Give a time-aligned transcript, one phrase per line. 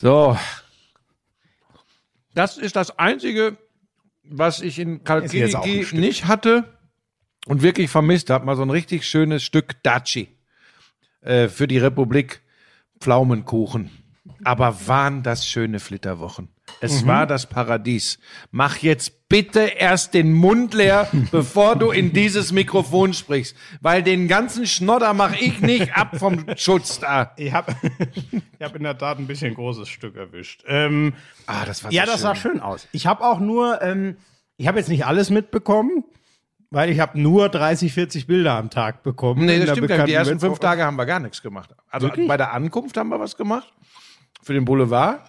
[0.00, 0.36] So.
[2.34, 3.56] Das ist das Einzige,
[4.24, 6.78] was ich in Kalkidiki nicht hatte
[7.46, 8.44] und wirklich vermisst habe.
[8.44, 10.28] Mal so ein richtig schönes Stück Daci
[11.22, 12.42] äh, für die Republik
[13.00, 13.90] Pflaumenkuchen.
[14.44, 16.48] Aber waren das schöne Flitterwochen.
[16.80, 17.06] Es Mhm.
[17.08, 18.18] war das Paradies.
[18.50, 23.56] Mach jetzt bitte erst den Mund leer, bevor du in dieses Mikrofon sprichst.
[23.80, 27.32] Weil den ganzen Schnodder mach ich nicht ab vom Schutz da.
[27.36, 27.74] Ich habe
[28.20, 30.64] ich hab in der Tat ein bisschen großes Stück erwischt.
[30.66, 31.14] Ähm,
[31.46, 32.22] Ah, das war so ja, das schön.
[32.22, 32.88] sah schön aus.
[32.92, 34.16] Ich habe auch nur, ähm,
[34.56, 36.04] ich habe jetzt nicht alles mitbekommen,
[36.70, 39.44] weil ich habe nur 30, 40 Bilder am Tag bekommen.
[39.46, 40.08] Nee, das stimmt gar nicht.
[40.08, 41.70] Die ersten fünf Tage haben wir gar nichts gemacht.
[41.88, 42.28] Also Wirklich?
[42.28, 43.72] bei der Ankunft haben wir was gemacht.
[44.42, 45.20] Für den Boulevard.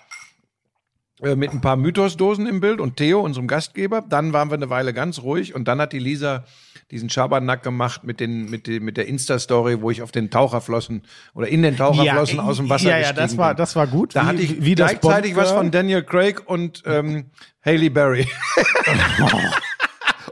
[1.23, 4.03] Äh, mit ein paar Mythosdosen im Bild und Theo, unserem Gastgeber.
[4.07, 6.43] Dann waren wir eine Weile ganz ruhig und dann hat die Lisa
[6.91, 11.02] diesen Schabernack gemacht mit, den, mit, den, mit der Insta-Story, wo ich auf den Taucherflossen
[11.34, 13.57] oder in den Taucherflossen aus dem Wasser Ja, ja, gestiegen das war, bin.
[13.57, 14.16] das war gut.
[14.16, 17.26] Da Wie- hatte ich wie das gleichzeitig was von Daniel Craig und ähm,
[17.65, 18.27] Haley Berry.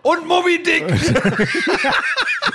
[0.06, 0.86] und Moby Dick.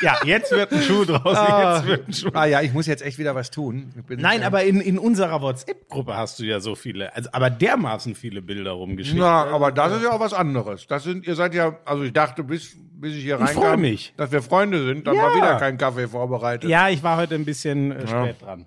[0.02, 1.36] Ja, jetzt wird ein Schuh draus.
[1.36, 2.30] Jetzt wird ein Schuh.
[2.32, 3.92] Ah ja, ich muss jetzt echt wieder was tun.
[4.08, 8.40] Nein, aber in, in unserer WhatsApp-Gruppe hast du ja so viele, also aber dermaßen viele
[8.40, 9.18] Bilder rumgeschickt.
[9.18, 10.86] Na, aber das ist ja auch was anderes.
[10.86, 14.14] Das sind, ihr seid ja, also ich dachte, bis, bis ich hier Ich reinkam, mich.
[14.16, 15.22] dass wir Freunde sind, dann Ja.
[15.24, 16.70] war wieder kein Kaffee vorbereitet.
[16.70, 18.66] Ja, ich war heute ein bisschen äh, spät dran.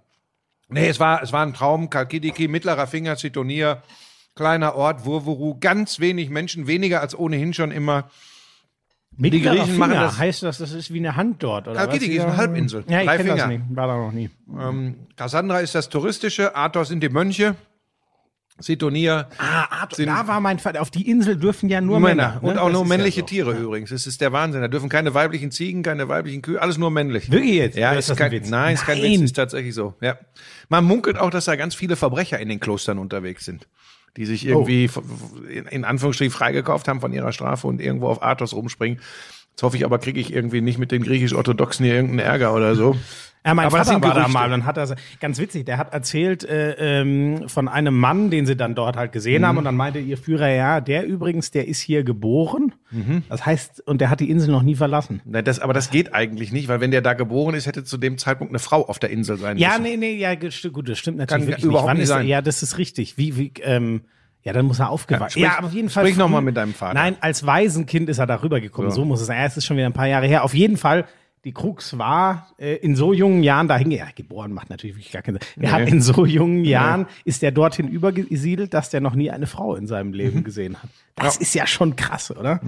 [0.68, 1.90] Nee, es war, es war ein Traum.
[1.90, 3.82] Kalkidiki, mittlerer Finger, Zitonia,
[4.36, 8.10] kleiner Ort, Wurwuru, ganz wenig Menschen, weniger als ohnehin schon immer.
[9.18, 12.16] Mittlerer Griechen machen Finger das- heißt das, das ist wie eine Hand dort, oder Kalkidiki
[12.18, 12.84] ist eine Halbinsel.
[12.88, 13.62] Ja, ich kenne das nicht.
[13.70, 14.30] War da noch nie.
[14.60, 17.56] Ähm, Cassandra ist das Touristische, Athos sind die Mönche,
[18.60, 20.80] Zitonia Ah, Sind- da war mein Vater.
[20.82, 22.36] Auf die Insel dürfen ja nur Männer.
[22.36, 22.40] Männer.
[22.44, 22.50] ne?
[22.52, 23.26] Und auch Das nur ist ja männliche so.
[23.26, 23.90] Tiere übrigens.
[23.90, 24.62] Das ist der Wahnsinn.
[24.62, 27.32] Da dürfen keine weiblichen Ziegen, keine weiblichen Kühe, alles nur männlich.
[27.32, 27.78] Wirklich jetzt?
[27.78, 28.50] Ja, ist, ist das kein ein Witz?
[28.50, 29.12] Nein, ist kein Nein.
[29.14, 29.96] Witz, ist tatsächlich so.
[30.02, 30.18] Ja.
[30.70, 33.68] Man munkelt auch, dass da ganz viele Verbrecher in den Klostern unterwegs sind,
[34.18, 34.86] die sich irgendwie Oh.
[34.86, 39.00] f- f- in, in Anführungsstrichen freigekauft haben von ihrer Strafe und irgendwo auf Athos rumspringen.
[39.52, 42.76] Jetzt hoffe ich aber, kriege ich irgendwie nicht mit den griechisch-orthodoxen hier irgendeinen Ärger oder
[42.76, 42.96] so.
[43.46, 45.92] Ja, mein Aber das Vater war da mal, dann hat er, ganz witzig, der hat
[45.94, 49.46] erzählt äh, ähm, von einem Mann, den sie dann dort halt gesehen Mhm.
[49.48, 52.74] haben und dann meinte ihr Führer, ja, der übrigens, der ist hier geboren.
[52.92, 53.24] Mhm.
[53.28, 55.22] Das heißt, und der hat die Insel noch nie verlassen.
[55.26, 57.98] Na, Das, aber das geht eigentlich nicht, weil wenn der da geboren ist, hätte zu
[57.98, 59.84] dem Zeitpunkt eine Frau auf der Insel sein Ja, müssen.
[59.84, 61.96] nee, nee, ja, gut, das stimmt natürlich Kann wirklich überhaupt nicht.
[61.96, 62.28] Nicht ist sein.
[62.28, 63.18] Ja, das ist richtig.
[63.18, 64.02] Wie, wie, ähm,
[64.44, 65.40] ja, dann muss er aufgewachsen.
[65.40, 66.04] Ja, Ja, auf jeden Fall.
[66.06, 66.94] sprich noch früh- mal mit deinem Vater.
[66.94, 68.92] Nein, als Waisenkind ist er darüber gekommen.
[68.92, 69.38] So, muss es sein.
[69.40, 70.44] Ja, es ist schon wieder ein paar Jahre her.
[70.46, 71.06] Auf jeden Fall.
[71.46, 75.22] Die Krux war, äh, in so jungen Jahren, da hinge, ja, geboren macht natürlich gar
[75.22, 75.64] keinen Sinn.
[75.64, 79.46] Er hat in so jungen Jahren, ist er dorthin übergesiedelt, dass der noch nie eine
[79.46, 80.44] Frau in seinem Leben Mhm.
[80.46, 80.90] gesehen hat.
[81.16, 82.62] Das ist ja schon krass, oder?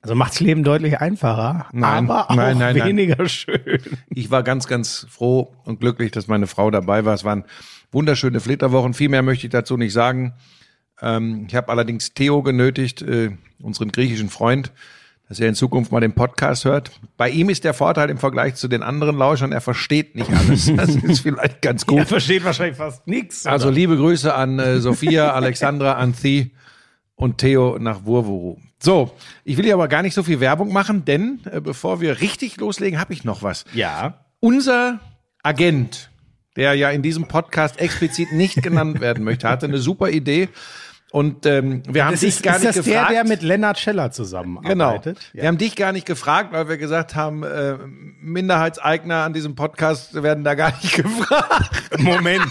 [0.00, 2.74] Also macht's Leben deutlich einfacher, Nein, aber auch nein, nein.
[2.76, 3.80] weniger schön.
[4.10, 7.14] Ich war ganz, ganz froh und glücklich, dass meine Frau dabei war.
[7.14, 7.44] Es waren
[7.92, 8.94] wunderschöne Flitterwochen.
[8.94, 10.34] Viel mehr möchte ich dazu nicht sagen.
[11.00, 14.72] Ähm, ich habe allerdings Theo genötigt, äh, unseren griechischen Freund,
[15.32, 16.90] dass er in Zukunft mal den Podcast hört.
[17.16, 20.70] Bei ihm ist der Vorteil im Vergleich zu den anderen Lauschern, er versteht nicht alles.
[20.76, 22.00] Das ist vielleicht ganz gut.
[22.00, 23.46] Er versteht wahrscheinlich fast nichts.
[23.46, 26.50] Also liebe Grüße an äh, Sophia, Alexandra, Anthi
[27.14, 28.58] und Theo nach Wurwuru.
[28.78, 29.12] So,
[29.42, 32.58] ich will hier aber gar nicht so viel Werbung machen, denn äh, bevor wir richtig
[32.58, 33.64] loslegen, habe ich noch was.
[33.72, 34.18] ja.
[34.40, 35.00] Unser
[35.42, 36.10] Agent,
[36.56, 40.50] der ja in diesem Podcast explizit nicht genannt werden möchte, hatte eine super Idee.
[41.12, 43.10] Und ähm, wir haben Das dich ist, gar ist nicht das gefragt.
[43.10, 44.12] der, der mit Lennart Scheller Genau.
[44.14, 45.18] zusammenarbeitet?
[45.34, 47.76] Wir haben dich gar nicht gefragt, weil wir gesagt haben, äh,
[48.20, 51.70] Minderheitseigner an diesem Podcast werden da gar nicht gefragt.
[51.98, 52.46] Moment.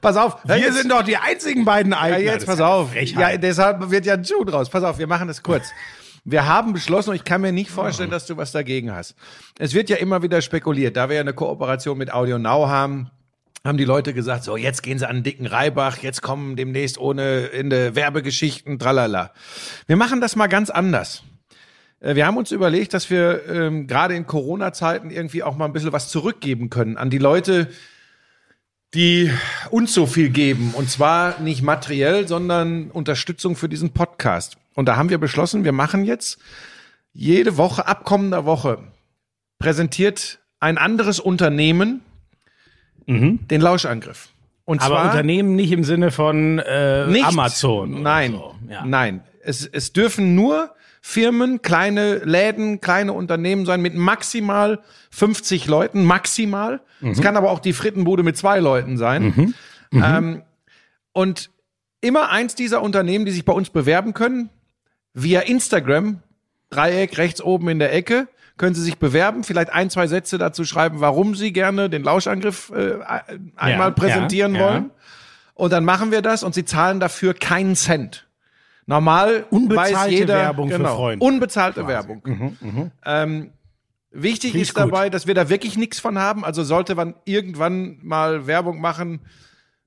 [0.00, 2.18] Pass auf, Wir jetzt- sind doch die einzigen beiden Ja, Eigner.
[2.18, 2.90] jetzt Das pass ja auf.
[2.92, 3.32] Frechheit.
[3.32, 4.68] Ja, deshalb wird ja ein Schuh draus.
[4.68, 5.68] Pass auf, wir machen es kurz.
[6.26, 9.14] Wir haben beschlossen, und ich kann mir nicht vorstellen, dass du was dagegen hast.
[9.58, 13.10] Es wird ja immer wieder spekuliert, da wir ja eine Kooperation mit Audio Now haben,
[13.64, 16.98] haben die Leute gesagt, so jetzt gehen sie an den dicken Reibach, jetzt kommen demnächst
[16.98, 19.32] ohne Ende Werbegeschichten, tralala.
[19.86, 21.22] Wir machen das mal ganz anders.
[22.00, 25.72] Äh, Wir haben uns überlegt, dass wir ähm, gerade in Corona-Zeiten irgendwie auch mal ein
[25.72, 27.70] bisschen was zurückgeben können an die Leute,
[28.92, 29.30] die
[29.70, 30.72] uns so viel geben.
[30.74, 34.58] Und zwar nicht materiell, sondern Unterstützung für diesen Podcast.
[34.74, 36.38] Und da haben wir beschlossen, wir machen jetzt
[37.14, 38.78] jede Woche, ab kommender Woche,
[39.58, 42.02] präsentiert ein anderes Unternehmen
[43.06, 44.28] den Lauschangriff.
[44.64, 48.02] Und Aber zwar Unternehmen nicht im Sinne von äh, nicht, Amazon.
[48.02, 48.54] Nein, So.
[48.68, 48.84] Ja.
[48.86, 49.22] nein.
[49.42, 50.70] Es, es dürfen nur
[51.02, 54.80] Firmen, kleine Läden, kleine Unternehmen sein mit maximal
[55.10, 56.80] 50 Leuten, maximal.
[57.02, 59.54] Es kann aber auch die Frittenbude mit zwei Leuten sein.
[59.92, 60.42] Ähm,
[61.12, 61.50] und
[62.00, 64.48] immer eins dieser Unternehmen, die sich bei uns bewerben können,
[65.12, 66.22] via Instagram,
[66.70, 70.64] Dreieck rechts oben in der Ecke, können Sie sich bewerben, vielleicht ein, zwei Sätze dazu
[70.64, 72.98] schreiben, warum Sie gerne den Lauschangriff äh,
[73.56, 74.66] einmal Ja, präsentieren ja, ja.
[74.66, 74.90] wollen.
[75.54, 78.26] Und dann machen wir das und sie zahlen dafür keinen Cent.
[78.86, 81.24] Normal Unbezahlte weiß jeder, Werbung für genau, Freunde.
[81.24, 82.22] Unbezahlte Werbung.
[83.04, 83.52] Ähm,
[84.10, 86.44] wichtig ich ist dabei, dass wir da wirklich nichts von haben.
[86.44, 89.20] Also sollte man irgendwann mal Werbung machen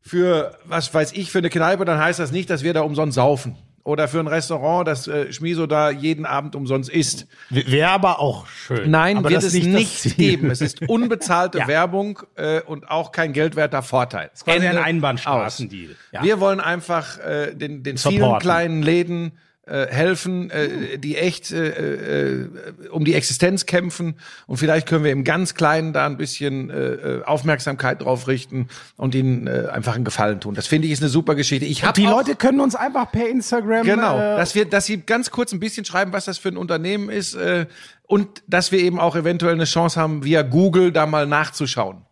[0.01, 3.15] für, was weiß ich, für eine Kneipe, dann heißt das nicht, dass wir da umsonst
[3.15, 3.57] saufen.
[3.87, 7.25] Oder für ein Restaurant, das äh, Schmiso da jeden Abend umsonst isst.
[7.49, 8.91] Wäre aber auch schön.
[8.91, 10.11] Nein, aber wird das es ist nicht, Ziel.
[10.15, 10.51] geben.
[10.51, 11.67] Es ist unbezahlte Ja.
[11.69, 14.29] Werbung äh, und auch kein geldwerter Vorteil.
[14.43, 15.91] quasi ein Ende Einbahnstraßendeal.
[15.91, 15.97] aus.
[16.11, 16.21] Ja.
[16.21, 19.31] Wir wollen einfach äh, den, den vielen kleinen Läden
[19.67, 22.49] äh, helfen, äh, die echt äh, äh,
[22.91, 24.15] um die Existenz kämpfen.
[24.47, 28.67] Und vielleicht können wir im ganz Kleinen da ein bisschen äh, äh, Aufmerksamkeit drauf richten
[28.95, 30.55] und ihnen äh, einfach einen Gefallen tun.
[30.55, 31.65] Das finde ich ist eine super Geschichte.
[31.65, 33.85] Ich habe Die auch, Leute können uns einfach per Instagram.
[33.85, 36.57] Genau, Äh, dass wir, dass sie ganz kurz ein bisschen schreiben, was das für ein
[36.57, 37.65] Unternehmen ist äh,
[38.03, 42.03] und dass wir eben auch eventuell eine Chance haben, via Google da mal nachzuschauen.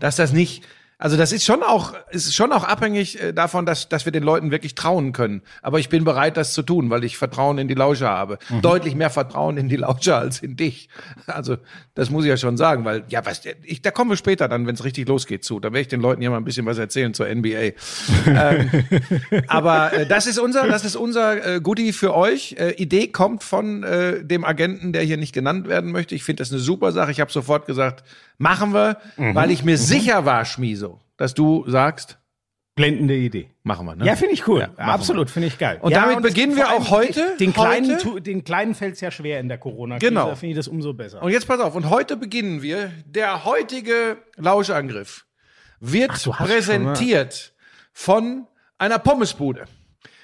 [0.00, 0.64] Dass das nicht,
[1.02, 4.22] also das ist schon auch, ist schon auch abhängig äh, davon, dass, dass wir den
[4.22, 5.42] Leuten wirklich trauen können.
[5.60, 8.38] Aber ich bin bereit, das zu tun, weil ich Vertrauen in die Lauscher habe.
[8.62, 10.88] Deutlich mehr Vertrauen in die Lauscher als in dich.
[11.26, 11.56] Also
[11.96, 14.64] das muss ich ja schon sagen, weil ja, was, ich, da kommen wir später dann,
[14.68, 15.58] wenn es richtig losgeht zu.
[15.58, 17.72] Da werde ich den Leuten ja mal ein bisschen was erzählen zur NBA.
[19.48, 22.54] Aber äh, das ist unser, das ist unser äh, Goodie für euch.
[22.58, 26.14] Äh, Idee kommt von äh, dem Agenten, der hier nicht genannt werden möchte.
[26.14, 27.10] Ich finde das eine super Sache.
[27.10, 28.04] Ich habe sofort gesagt,
[28.38, 29.34] machen wir, Mhm.
[29.34, 30.91] weil ich mir sicher war, Schmiso,
[31.22, 32.18] dass du sagst,
[32.74, 33.48] blendende Idee.
[33.62, 33.94] machen wir.
[33.94, 34.04] Ne?
[34.06, 34.68] Ja, finde ich cool.
[34.76, 35.78] Ja, Absolut, finde ich geil.
[35.80, 37.36] Und ja, damit es- beginnen wir auch heute.
[37.38, 38.20] Den kleinen, Heute?
[38.22, 40.30] den kleinen fällt es ja schwer in der corona Genau.
[40.30, 41.22] Da finde ich das umso besser.
[41.22, 41.76] Und jetzt pass auf.
[41.76, 42.90] Und heute beginnen wir.
[43.06, 45.26] Der heutige Lauschangriff
[45.78, 47.52] wird Ach, präsentiert
[47.92, 48.48] von
[48.78, 49.66] einer Pommesbude.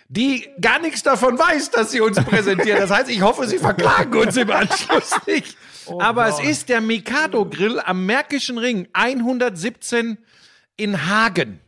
[0.09, 2.81] Die gar nichts davon weiß, dass sie uns präsentiert.
[2.81, 5.57] Das heißt, ich hoffe, sie verklagen uns im Anschluss nicht.
[6.01, 10.19] Aber es ist der Mikado Grill am Märkischen Ring 117
[10.79, 11.61] in Hagen.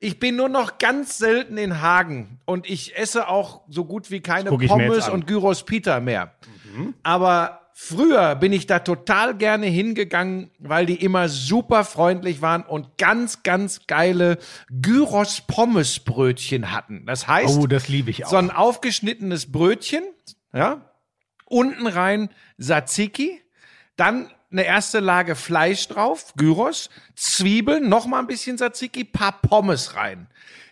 [0.00, 4.20] Ich bin nur noch ganz selten in Hagen und ich esse auch so gut wie
[4.20, 6.34] keine Pommes und Gyros Pita mehr.
[7.02, 12.98] Aber früher bin ich da total gerne hingegangen, weil die immer super freundlich waren und
[12.98, 14.36] ganz, ganz geile
[14.70, 17.06] Gyros Pommes Brötchen hatten.
[17.06, 18.30] Das heißt, Oh, das liebe ich auch.
[18.30, 20.02] so ein aufgeschnittenes Brötchen,
[20.52, 20.90] ja,
[21.46, 22.28] unten rein
[22.60, 23.40] Tzatziki,
[23.96, 29.94] dann eine erste Lage Fleisch drauf, Gyros, Zwiebeln, noch mal ein bisschen Tzatziki, paar Pommes
[29.96, 30.28] rein.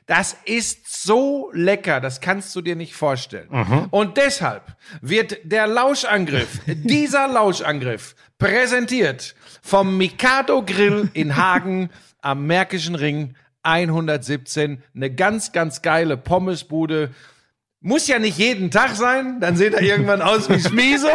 [0.06, 3.48] Das ist so lecker, das kannst du dir nicht vorstellen.
[3.90, 11.90] Und deshalb wird der Lauschangriff, dieser Lauschangriff, präsentiert vom Mikado Grill in Hagen
[12.20, 14.82] am Märkischen Ring 117.
[14.94, 17.10] Eine ganz, ganz geile Pommesbude.
[17.86, 21.06] Muss ja nicht jeden Tag sein, dann seht ihr irgendwann aus wie Schmieso.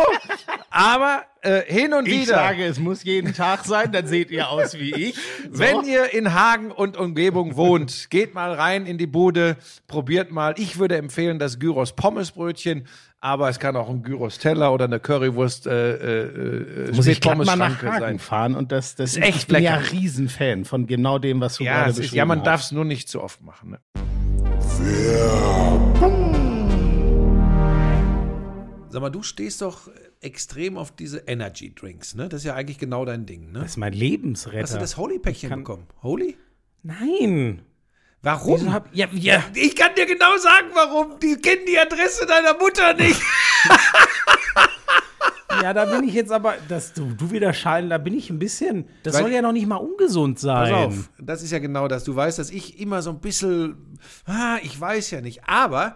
[0.69, 2.36] Aber äh, hin und ich wieder.
[2.36, 5.16] sage, es muss jeden Tag sein, dann seht ihr aus wie ich.
[5.51, 5.57] So.
[5.57, 9.57] Wenn ihr in Hagen und Umgebung wohnt, geht mal rein in die Bude,
[9.88, 10.54] probiert mal.
[10.57, 12.86] Ich würde empfehlen das Gyros Pommesbrötchen,
[13.19, 17.39] aber es kann auch ein Gyros Teller oder eine Currywurst äh, äh, muss ich glatt
[17.39, 18.19] mal nach Hagen sein.
[18.19, 19.92] fahren und das, das Ist echt ich bin ja lecker.
[19.92, 22.71] Riesenfan von genau dem, was du Ja, gerade es ist, beschrieben ja, man darf es
[22.71, 23.71] nur nicht zu oft machen.
[23.71, 23.80] Ne?
[28.91, 29.89] Sag mal, du stehst doch
[30.21, 32.27] extrem auf diese Energy Drinks, ne?
[32.27, 33.59] Das ist ja eigentlich genau dein Ding, ne?
[33.59, 34.63] Das ist mein Lebensretter.
[34.63, 35.86] Hast du das Holy-Päckchen bekommen?
[36.01, 36.38] Holy?
[36.83, 37.62] Nein.
[38.21, 38.74] Warum?
[38.74, 39.44] Hab, ja, ja.
[39.53, 41.19] Ich kann dir genau sagen, warum.
[41.19, 43.19] Die kennen die Adresse deiner Mutter nicht.
[45.61, 48.40] ja, da bin ich jetzt aber, dass du, du wieder scheiden, da bin ich ein
[48.40, 50.71] bisschen, das Weil- soll ja noch nicht mal ungesund sein.
[50.71, 52.04] Pass auf, das ist ja genau das.
[52.04, 55.44] Du weißt, dass ich immer so ein bisschen, ah, ich weiß ja nicht.
[55.45, 55.95] Aber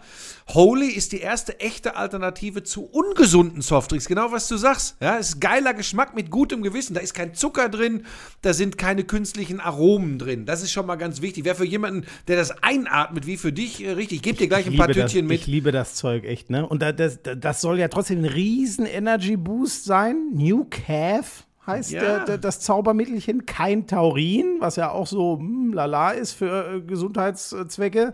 [0.50, 4.08] Holy ist die erste echte Alternative zu ungesunden Softdrinks.
[4.08, 4.98] Genau was du sagst.
[5.00, 6.94] Ja, es ist geiler Geschmack mit gutem Gewissen.
[6.94, 8.06] Da ist kein Zucker drin,
[8.42, 10.46] da sind keine künstlichen Aromen drin.
[10.46, 11.46] Das ist schon mal ganz wichtig.
[11.46, 14.18] Wäre für jemanden, der das einatmet, wie für dich, äh, richtig.
[14.18, 15.42] Ich gebe dir gleich ein paar das, Tütchen mit.
[15.42, 16.68] Ich liebe das Zeug echt, ne?
[16.68, 20.32] Und da, das, das soll ja trotzdem ein riesen Energy Boost sein.
[20.34, 22.02] New Calf heißt Ja.
[22.02, 23.46] der, der, das Zaubermittelchen.
[23.46, 28.14] Kein Taurin, was ja auch so hm, lala ist für äh, Gesundheitszwecke.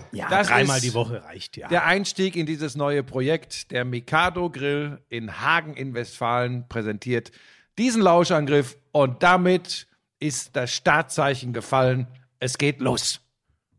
[0.11, 1.67] Ja, das dreimal ist die Woche reicht ja.
[1.67, 3.71] der Einstieg in dieses neue Projekt.
[3.71, 7.31] Der Mikado Grill in Hagen in Westfalen präsentiert
[7.77, 9.87] diesen Lauschangriff und damit
[10.19, 12.07] ist das Startzeichen gefallen.
[12.39, 13.19] Es geht los.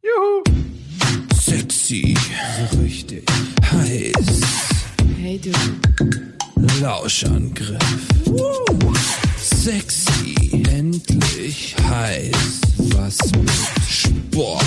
[0.03, 0.43] Juhu!
[1.35, 2.17] Sexy,
[2.83, 3.25] richtig
[3.71, 4.41] heiß.
[5.19, 5.53] Hey du,
[6.81, 7.79] Lauschangriff.
[9.37, 10.35] Sexy,
[10.69, 12.61] endlich heiß.
[12.95, 13.51] Was mit
[13.89, 14.65] Sport.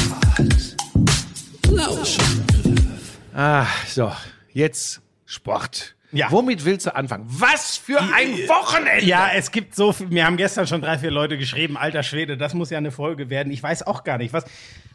[1.72, 3.18] Lauschangriff.
[3.34, 4.12] Ah, so,
[4.54, 5.96] jetzt Sport.
[6.12, 6.32] Ja.
[6.32, 7.26] Womit willst du anfangen?
[7.28, 9.04] Was für ein Wochenende!
[9.06, 10.08] Ja, es gibt so viel.
[10.08, 13.30] Mir haben gestern schon drei, vier Leute geschrieben, alter Schwede, das muss ja eine Folge
[13.30, 13.52] werden.
[13.52, 14.46] Ich weiß auch gar nicht, was,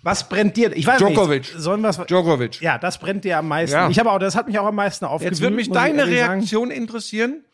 [0.02, 0.74] was brennt dir?
[0.74, 1.40] Ich weiß Djokovic.
[1.42, 1.52] nicht.
[1.58, 2.62] Sollen wir Djokovic.
[2.62, 3.76] Ja, das brennt dir am meisten.
[3.76, 3.90] Ja.
[3.90, 5.32] Ich habe auch, das hat mich auch am meisten aufgewühlt.
[5.32, 6.32] Jetzt würde mich deine ehrlich sagen.
[6.40, 7.44] Reaktion interessieren.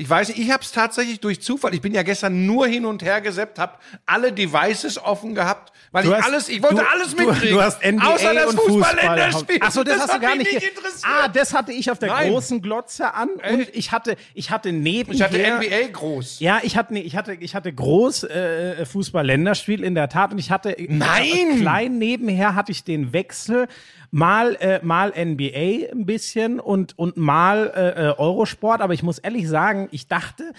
[0.00, 1.74] Ich weiß nicht, ich habe es tatsächlich durch Zufall.
[1.74, 3.72] Ich bin ja gestern nur hin und her gesappt, habe
[4.06, 7.56] alle Devices offen gehabt, weil Du ich hast- alles, ich wollte du- alles du- mitkriegen.
[7.56, 8.54] Du hast NBA außer das.
[8.54, 9.58] Fußballländerspiel.
[9.60, 10.52] Ach so, das, hast du gar nicht.
[10.52, 11.04] interessiert.
[11.04, 12.30] Ah, das hatte ich auf der Nein.
[12.30, 13.74] großen Glotze an und Echt?
[13.76, 15.14] ich hatte, ich hatte nebenher.
[15.16, 16.38] ich hatte NBA groß.
[16.38, 20.52] Ja, ich hatte, ich hatte, ich hatte groß äh, Fußball-Länderspiel in der Tat und ich
[20.52, 21.56] hatte Nein!
[21.56, 23.66] äh, klein nebenher hatte ich den Wechsel
[24.10, 29.18] mal äh, mal NBA ein bisschen und und mal äh, äh, Eurosport, aber ich muss
[29.18, 30.52] ehrlich sagen, ich dachte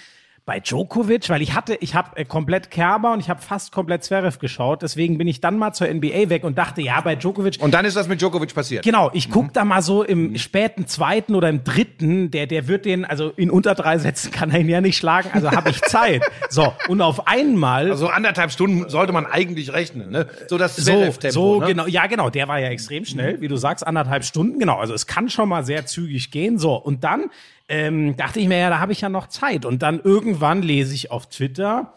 [0.49, 4.03] bei Djokovic, weil ich hatte, ich habe äh, komplett Kerber und ich habe fast komplett
[4.03, 7.61] Zverev geschaut, deswegen bin ich dann mal zur NBA weg und dachte, ja, bei Djokovic
[7.61, 8.83] Und dann ist das mit Djokovic passiert.
[8.83, 9.31] Genau, ich Mhm.
[9.31, 13.29] guck da mal so im späten zweiten oder im dritten, der, der wird den, also
[13.35, 16.23] in unter drei Sätzen kann er ihn ja nicht schlagen, also habe ich Zeit.
[16.49, 17.91] so, und auf einmal.
[17.91, 20.25] Also anderthalb Stunden sollte man eigentlich rechnen, ne?
[20.47, 21.67] So das so, Zverev-Tempo, so ne?
[21.67, 24.79] genau, ja genau, der war ja extrem schnell, wie du sagst, anderthalb Stunden, genau.
[24.79, 26.57] Also es kann schon mal sehr zügig gehen.
[26.57, 27.29] So und dann
[27.69, 29.65] ähm, dachte ich mir ja, da habe ich ja noch Zeit.
[29.65, 31.93] Und dann irgendwann lese ich auf Twitter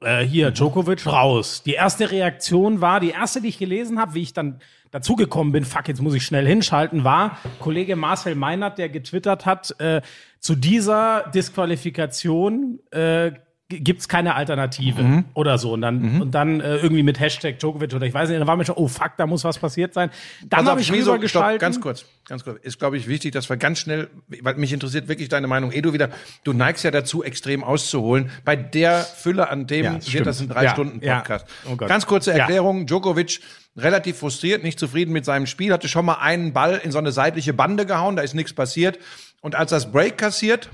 [0.00, 1.62] äh, hier Djokovic raus.
[1.64, 4.60] Die erste Reaktion war, die erste, die ich gelesen habe, wie ich dann
[4.90, 9.78] dazugekommen bin, fuck, jetzt muss ich schnell hinschalten, war Kollege Marcel Meinert, der getwittert hat,
[9.78, 10.00] äh,
[10.40, 13.32] zu dieser Disqualifikation äh,
[13.70, 15.24] gibt's keine Alternative Mhm.
[15.34, 15.72] oder so.
[15.72, 18.56] Und dann, und dann äh, irgendwie mit Hashtag Djokovic oder ich weiß nicht, da war
[18.56, 20.10] mir schon, oh fuck, da muss was passiert sein.
[20.42, 21.58] Dann Pass habe ich stopp, rübergeschalten.
[21.60, 22.58] ganz kurz, ganz kurz.
[22.62, 24.10] Ist, glaube ich, wichtig, dass wir ganz schnell,
[24.42, 25.72] weil mich interessiert wirklich deine Meinung.
[25.72, 26.10] Edu wieder,
[26.44, 28.30] du neigst ja dazu, extrem auszuholen.
[28.44, 31.46] Bei der Fülle an Themen Ja, wird das ein Ja, Drei-Stunden-Podcast.
[31.64, 31.70] ja.
[31.72, 31.88] Oh Gott.
[31.88, 32.38] ganz kurze Ja.
[32.38, 32.86] Erklärung.
[32.86, 33.40] Djokovic,
[33.76, 37.12] relativ frustriert, nicht zufrieden mit seinem Spiel, hatte schon mal einen Ball in so eine
[37.12, 38.98] seitliche Bande gehauen, da ist nichts passiert.
[39.42, 40.70] Und als das Break kassiert,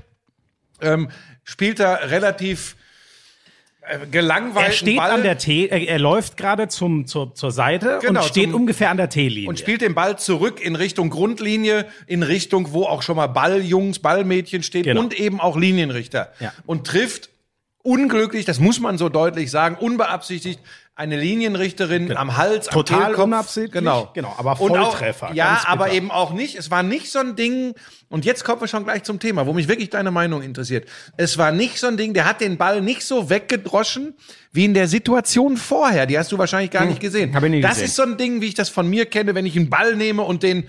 [0.81, 1.09] ähm,
[1.43, 2.75] spielt er relativ
[3.89, 5.11] äh, gelangweilt er steht Ball.
[5.11, 8.55] an der T, er, er läuft gerade zum, zur, zur Seite Genau, und steht zum-
[8.61, 9.49] ungefähr an der T-Linie.
[9.49, 13.99] und spielt den Ball zurück in Richtung Grundlinie, in Richtung, wo auch schon mal Balljungs,
[13.99, 15.01] Ballmädchen stehen Genau.
[15.01, 16.31] und eben auch Linienrichter.
[16.39, 16.53] Ja.
[16.65, 17.29] Und trifft
[17.87, 20.59] unglücklich, das muss man so deutlich sagen, unbeabsichtigt
[20.95, 22.81] eine Linienrichterin am Hals, Genau.
[22.81, 23.23] Total am Kehlkopf.
[23.25, 24.09] unabsichtlich, Genau.
[24.15, 26.55] genau, aber Und auch- Volltreffer, Ja, aber eben auch nicht.
[26.57, 27.75] Es war nicht so ein Ding,
[28.09, 30.87] und jetzt kommen wir schon gleich zum Thema, wo mich wirklich deine Meinung interessiert.
[31.15, 34.15] Es war nicht so ein Ding, der hat den Ball nicht so weggedroschen,
[34.51, 36.07] wie in der Situation vorher.
[36.07, 37.29] Die hast du wahrscheinlich gar nicht gesehen.
[37.29, 37.85] Hm, hab ich nie das gesehen.
[37.85, 40.23] ist so ein Ding, wie ich das von mir kenne, wenn ich einen Ball nehme
[40.23, 40.67] und den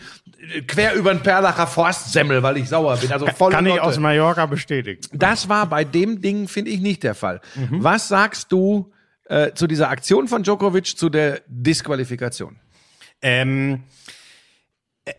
[0.67, 3.13] quer über den Perlacher Forst semmel, weil ich sauer bin.
[3.13, 5.01] Also voll Kann ich aus Mallorca bestätigen.
[5.13, 7.41] Das war bei dem Ding, finde ich, nicht der Fall.
[7.55, 7.83] Mhm.
[7.83, 8.93] Was sagst du
[9.25, 12.57] äh, zu dieser Aktion von Djokovic, zu der Disqualifikation?
[13.21, 13.83] Ähm,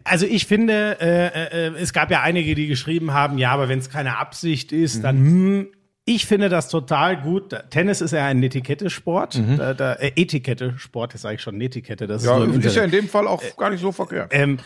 [0.03, 3.79] also ich finde, äh, äh, es gab ja einige, die geschrieben haben, ja, aber wenn
[3.79, 5.67] es keine Absicht ist, dann hm,
[6.05, 7.55] ich finde das total gut.
[7.69, 9.39] Tennis ist ja ein Etikette-Sport.
[9.57, 12.83] Da, da, äh, Etikette-Sport, das sage ich schon, Etikette, das ist so im ist ja
[12.83, 14.31] in dem Fall auch gar nicht so verkehrt.
[14.33, 14.57] Ähm,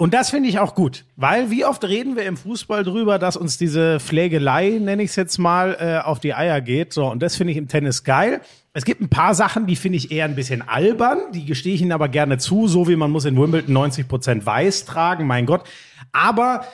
[0.00, 3.36] Und das finde ich auch gut, weil wie oft reden wir im Fußball drüber, dass
[3.36, 6.92] uns diese Pflegelei, nenne ich es jetzt mal, äh, auf die Eier geht.
[6.92, 8.40] So, und das finde ich im Tennis geil.
[8.72, 11.82] Es gibt ein paar Sachen, die finde ich eher ein bisschen albern, die gestehe ich
[11.82, 15.46] Ihnen aber gerne zu, so wie man muss in Wimbledon 90 Prozent weiß tragen, mein
[15.46, 15.64] Gott.
[16.12, 16.64] Aber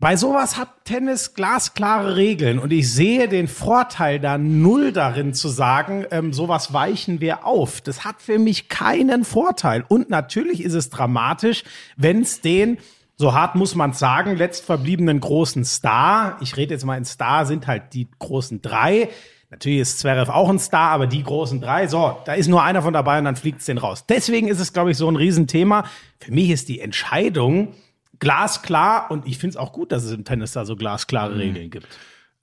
[0.00, 5.48] bei sowas hat Tennis glasklare Regeln und ich sehe den Vorteil da null darin zu
[5.48, 7.80] sagen, ähm, sowas weichen wir auf.
[7.80, 9.84] Das hat für mich keinen Vorteil.
[9.86, 11.64] Und natürlich ist es dramatisch,
[11.96, 12.78] wenn es den
[13.16, 17.68] so hart muss man sagen, letztverbliebenen großen Star, ich rede jetzt mal in Star, sind
[17.68, 19.08] halt die großen drei.
[19.50, 22.82] Natürlich ist Zverev auch ein Star, aber die großen drei, so, da ist nur einer
[22.82, 24.04] von dabei und dann fliegt es den raus.
[24.08, 25.84] Deswegen ist es, glaube ich, so ein Riesenthema.
[26.18, 27.68] Für mich ist die Entscheidung,
[28.18, 31.70] glasklar und ich finde es auch gut, dass es im Tennis da so glasklare Regeln
[31.70, 31.86] gibt.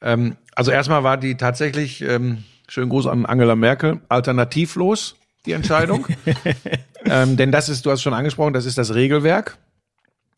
[0.02, 6.08] Ähm, also erstmal war die tatsächlich, ähm, schönen Gruß an Angela Merkel, alternativlos, die Entscheidung.
[7.06, 9.58] ähm, denn das ist, du hast schon angesprochen, das ist das Regelwerk.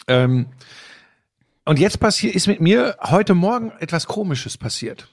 [0.08, 0.48] Ähm,
[1.66, 5.08] und jetzt passiert, ist mit mir heute Morgen etwas Komisches passiert.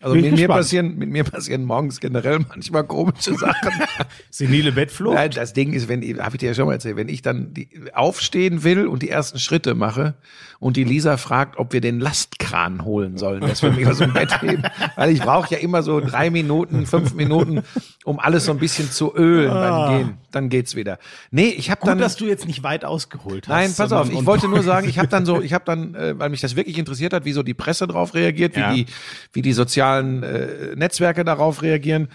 [0.00, 3.72] Also mit mir, passieren, mit mir passieren morgens generell manchmal komische Sachen.
[4.30, 5.16] Senile Bettflucht.
[5.16, 7.52] Nein, das Ding ist, wenn, habe ich dir ja schon mal erzählt, wenn ich dann
[7.52, 10.14] die, aufstehen will und die ersten Schritte mache
[10.60, 14.12] und die Lisa fragt, ob wir den Lastkran holen sollen, dass wir mich aus dem
[14.12, 14.62] Bett heben,
[14.96, 17.62] weil ich brauche ja immer so drei Minuten, fünf Minuten,
[18.04, 20.18] um alles so ein bisschen zu ölen beim Gehen.
[20.30, 20.98] Dann geht's wieder.
[21.32, 23.54] Nee, ich habe dann dass du jetzt nicht weit ausgeholt hast.
[23.54, 26.18] Nein, pass auf, ich wollte nur sagen, ich habe dann so, ich habe dann, äh,
[26.18, 28.72] weil mich das wirklich interessiert hat, wie so die Presse darauf reagiert, wie Ja.
[28.74, 28.86] die,
[29.32, 32.08] wie die sozialen äh, Netzwerke darauf reagieren.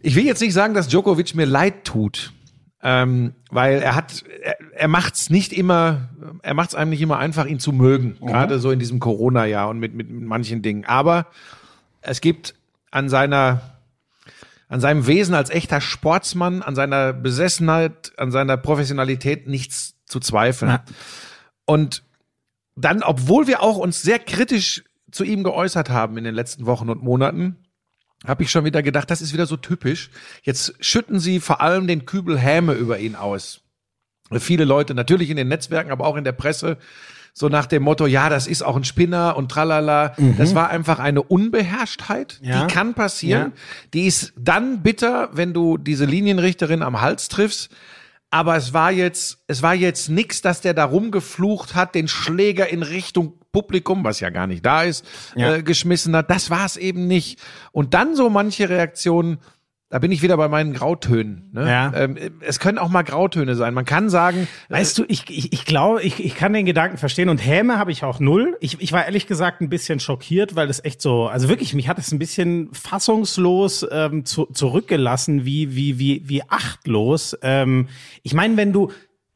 [0.00, 2.32] Ich will jetzt nicht sagen, dass Djokovic mir leid tut,
[2.82, 6.08] ähm, weil er hat, er, er macht's nicht immer,
[6.42, 9.78] er macht's einem nicht immer einfach, ihn zu mögen, gerade so in diesem Corona-Jahr und
[9.78, 10.84] mit, mit, mit manchen Dingen.
[10.84, 11.26] Aber
[12.00, 12.54] es gibt
[12.90, 13.78] an seiner
[14.68, 20.72] an seinem Wesen als echter Sportsmann, an seiner Besessenheit, an seiner Professionalität nichts zu zweifeln.
[20.72, 20.84] Ja.
[21.64, 22.02] Und
[22.76, 26.88] dann, obwohl wir auch uns sehr kritisch zu ihm geäußert haben in den letzten Wochen
[26.90, 27.56] und Monaten,
[28.26, 30.10] habe ich schon wieder gedacht, das ist wieder so typisch.
[30.42, 33.60] Jetzt schütten sie vor allem den Kübel Häme über ihn aus.
[34.32, 36.76] Viele Leute, natürlich in den Netzwerken, aber auch in der Presse,
[37.32, 40.14] so nach dem Motto, ja, das ist auch ein Spinner und tralala.
[40.36, 42.66] Das war einfach eine Unbeherrschtheit, Ja.
[42.66, 43.52] die kann passieren.
[43.94, 47.70] Die ist dann bitter, wenn du diese Linienrichterin am Hals triffst.
[48.30, 52.68] Aber es war jetzt, es war jetzt nix, dass der da rumgeflucht hat, den Schläger
[52.68, 55.54] in Richtung Publikum, was ja gar nicht da ist, Ja.
[55.56, 56.30] äh, geschmissen hat.
[56.30, 57.40] Das war es eben nicht.
[57.72, 59.38] Und dann so manche Reaktionen,
[59.90, 61.48] da bin ich wieder bei meinen Grautönen.
[61.52, 61.66] Ne?
[61.66, 61.92] Ja.
[61.94, 63.72] Ähm, es können auch mal Grautöne sein.
[63.72, 67.30] Man kann sagen, Weißt du, ich, ich, ich glaube, ich, ich kann den Gedanken verstehen
[67.30, 68.56] und Häme habe ich auch null.
[68.60, 71.88] Ich, ich war ehrlich gesagt ein bisschen schockiert, weil das echt so, also wirklich, mich
[71.88, 77.36] hat es ein bisschen fassungslos ähm, zu, zurückgelassen, wie, wie, wie, wie achtlos.
[77.40, 77.88] Ähm,
[78.22, 78.90] ich meine, wenn du,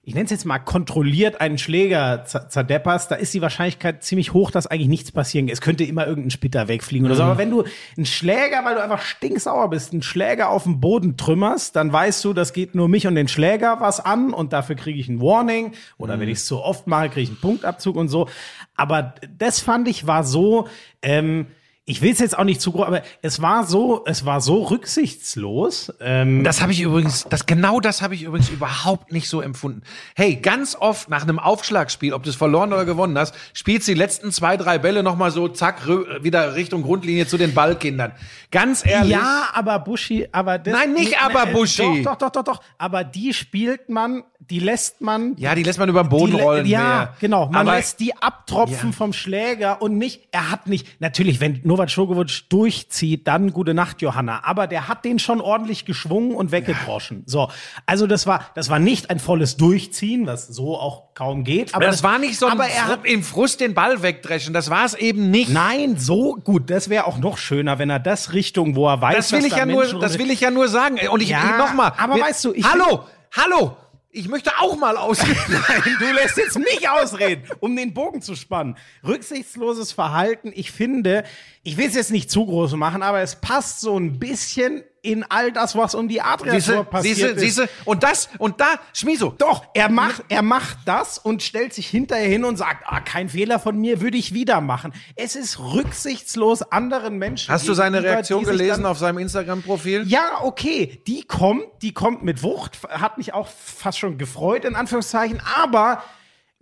[0.05, 4.33] ich nenne es jetzt mal kontrolliert einen Schläger zer- zerdepperst, da ist die Wahrscheinlichkeit ziemlich
[4.33, 5.53] hoch, dass eigentlich nichts passieren kann.
[5.53, 7.23] Es könnte immer irgendein Splitter wegfliegen oder so.
[7.23, 7.63] Aber wenn du
[7.97, 12.25] einen Schläger, weil du einfach stinksauer bist, einen Schläger auf dem Boden trümmerst, dann weißt
[12.25, 15.21] du, das geht nur mich und den Schläger was an und dafür kriege ich ein
[15.21, 15.73] Warning.
[15.99, 18.29] Oder wenn ich es zu oft mache, kriege ich einen Punktabzug und so.
[18.75, 20.67] Aber das fand ich war so,
[21.03, 21.47] ähm,
[21.85, 24.63] ich will es jetzt auch nicht zu groß, aber es war so, es war so
[24.63, 25.93] rücksichtslos.
[26.01, 29.83] Ähm, Das habe ich übrigens, das genau das habe ich übrigens überhaupt nicht so empfunden.
[30.15, 33.95] Hey, ganz oft nach einem Aufschlagspiel, ob du es verloren oder gewonnen hast, spielst die
[33.95, 35.89] letzten zwei, drei Bälle noch mal so zack
[36.23, 38.13] wieder Richtung Grundlinie zu den Ballkindern.
[38.53, 39.11] Ganz ehrlich.
[39.11, 42.03] Ja, aber Buschi, aber das, Nein, nicht aber äh, Buschi.
[42.05, 42.63] Doch, doch, doch, doch, doch.
[42.79, 45.35] Aber die spielt man, die lässt man.
[45.37, 46.67] Ja, die lässt man über den Boden die, rollen.
[46.67, 47.15] Ja, mehr.
[47.21, 47.47] genau.
[47.47, 48.97] Man Aber lässt die abtropfen Ja.
[48.97, 54.03] vom Schläger und nicht, er hat nicht, natürlich, wenn Novak Djokovic durchzieht, dann gute Nacht,
[54.03, 54.41] Johanna.
[54.45, 57.23] Aber der hat den schon ordentlich geschwungen und weggedroschen.
[57.27, 57.51] So.
[57.87, 61.75] Also das war, das war nicht ein volles Durchziehen, was so auch kaum geht.
[61.75, 64.53] Aber Aber das war nicht so ein aber er hat, im Frust den Ball wegdreschen.
[64.55, 65.51] Das war es eben nicht.
[65.51, 66.69] Nein, so gut.
[66.71, 69.55] Das wäre auch noch schöner, wenn er das Richtung, wo er weiß, Das will ich
[69.57, 70.99] ja nur, Menschen das rum- will ich ja nur sagen.
[71.11, 71.93] Und ich, Ja, ich nochmal.
[71.97, 73.05] aber weißt du, ich- hallo,
[73.37, 73.77] hallo.
[74.15, 75.39] Ich möchte auch mal ausreden.
[75.49, 78.77] Nein, du lässt jetzt mich ausreden, um den Bogen zu spannen.
[79.03, 81.25] Rücksichtsloses Verhalten, ich finde,
[81.63, 85.25] ich will es jetzt nicht zu groß machen, aber es passt so ein bisschen in
[85.29, 87.41] all das, was um die Adria passiert siehste, ist.
[87.41, 87.69] siehste.
[87.85, 89.35] Und das, und da, Schmiso.
[89.37, 93.29] Doch, er macht, er macht das und stellt sich hinterher hin und sagt, ah, kein
[93.29, 94.95] Fehler von mir, würde ich wieder machen.
[95.17, 97.53] Es ist rücksichtslos anderen Menschen.
[97.53, 100.05] Hast du seine Reaktion gelesen auf seinem Instagram-Profil?
[100.07, 104.77] ja, okay, die kommt, die kommt mit Wucht, hat mich auch fast schon gefreut, in
[104.77, 106.03] Anführungszeichen, aber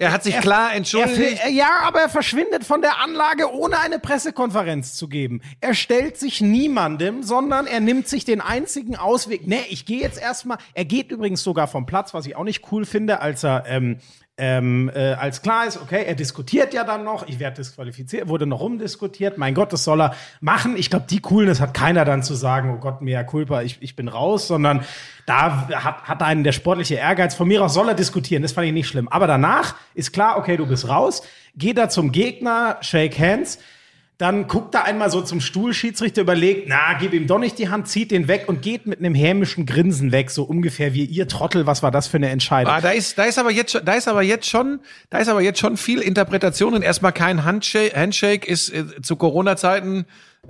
[0.01, 1.39] Er hat sich klar er, entschuldigt.
[1.41, 5.43] ver- ja, aber er verschwindet von der Anlage, ohne eine Pressekonferenz zu geben.
[5.61, 9.47] Er stellt sich niemandem, sondern er nimmt sich den einzigen Ausweg.
[9.47, 10.57] Nee, ich gehe jetzt erstmal.
[10.73, 13.99] Er geht übrigens sogar vom Platz, was ich auch nicht cool finde, als er ähm,
[14.41, 18.47] ähm, äh, als klar ist, okay, er diskutiert ja dann noch, ich werde disqualifiziert, wurde
[18.47, 20.77] noch rumdiskutiert, mein Gott, das soll er machen.
[20.79, 23.97] Ich glaube, die Coolness hat keiner dann zu sagen, oh Gott, mea culpa, ich, ich
[23.97, 24.83] bin raus, sondern
[25.27, 27.35] da hat, hat einen der sportliche Ehrgeiz.
[27.35, 29.09] Von mir aus soll er diskutieren, das fand ich nicht schlimm.
[29.09, 31.23] Aber danach ist klar, okay, du bist raus,
[31.55, 33.59] geht da zum Gegner, shake hands,
[34.21, 37.89] dann guckt er einmal so zum Stuhlschiedsrichter, überlegt, na, gib ihm doch nicht die Hand,
[37.89, 41.67] zieht den weg und geht mit einem hämischen Grinsen weg, so ungefähr wie ihr Trottel,
[41.67, 42.73] was war das für eine Entscheidung?
[42.73, 45.29] Ah, da ist, da ist aber jetzt, schon- da ist aber jetzt schon, da ist
[45.29, 50.05] aber jetzt schon viel Interpretation und erstmal kein Handshake, Handshake ist äh, zu Corona-Zeiten.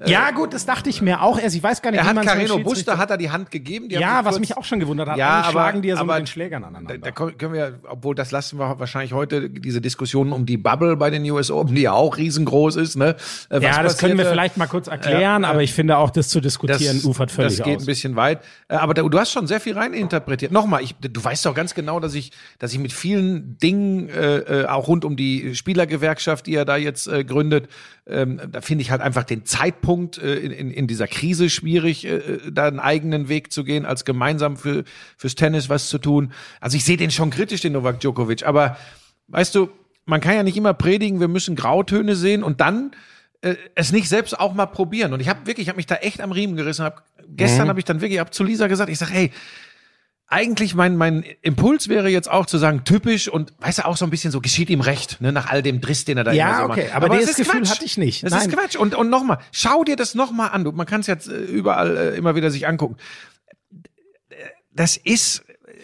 [0.06, 1.54] Ja, gut, das dachte ich mir auch erst.
[1.56, 3.50] Ich weiß gar nicht, Er wie hat man es Carreno Buster, hat er die Hand
[3.50, 3.88] gegeben.
[3.88, 5.16] Die Ja, was kurz- mich auch schon gewundert hat.
[5.18, 6.98] Ja, aber- schlagen die ja so aber mit den Schlägern Da, aneinander.
[6.98, 11.10] da können wir, obwohl das lassen wir wahrscheinlich heute, diese Diskussion um die Bubble bei
[11.10, 13.10] den US Open, die ja auch riesengroß ist, ne?
[13.50, 14.30] Äh, was ja, das können wir passierte?
[14.30, 17.76] vielleicht mal kurz erklären, aber ich finde auch, das zu diskutieren ufert völlig das geht
[17.76, 17.82] aus.
[17.82, 18.40] ein bisschen weit.
[18.68, 20.52] Äh, Aber da, du hast schon sehr viel reininterpretiert.
[20.52, 24.36] Nochmal, ich, du weißt doch ganz genau, dass ich, dass ich mit vielen Dingen, äh,
[24.62, 27.68] äh, auch rund um die Spielergewerkschaft, die er da jetzt äh, gründet,
[28.10, 32.38] ähm, da finde ich halt einfach den Zeitpunkt äh, in, in, dieser Krise schwierig, äh,
[32.50, 34.84] da einen eigenen Weg zu gehen, als gemeinsam für,
[35.16, 36.32] fürs Tennis was zu tun.
[36.60, 38.46] Also ich sehe den schon kritisch, den Novak Djokovic.
[38.46, 38.76] Aber
[39.28, 39.70] weißt du,
[40.06, 42.92] man kann ja nicht immer predigen, wir müssen Grautöne sehen und dann
[43.42, 45.12] äh, es nicht selbst auch mal probieren.
[45.12, 46.84] Und ich habe wirklich, ich habe mich da echt am Riemen gerissen.
[46.84, 49.30] Hab, gestern habe ich dann wirklich, hab zu Lisa gesagt, ich sag, hey,
[50.32, 54.04] eigentlich mein, mein Impuls wäre jetzt auch zu sagen, typisch und weißt du, auch so
[54.04, 56.50] ein bisschen so, geschieht ihm recht, ne, nach all dem Driss, den er da Ja,
[56.50, 56.94] immer so okay, macht.
[56.94, 57.70] aber das dieses ist Gefühl Quatsch.
[57.70, 58.22] hatte ich nicht.
[58.22, 58.48] Das Nein.
[58.48, 58.76] ist Quatsch.
[58.76, 60.62] Und, und nochmal, schau dir das nochmal an.
[60.62, 62.96] Du, man kann es jetzt äh, überall äh, immer wieder sich angucken.
[64.72, 65.42] Das ist,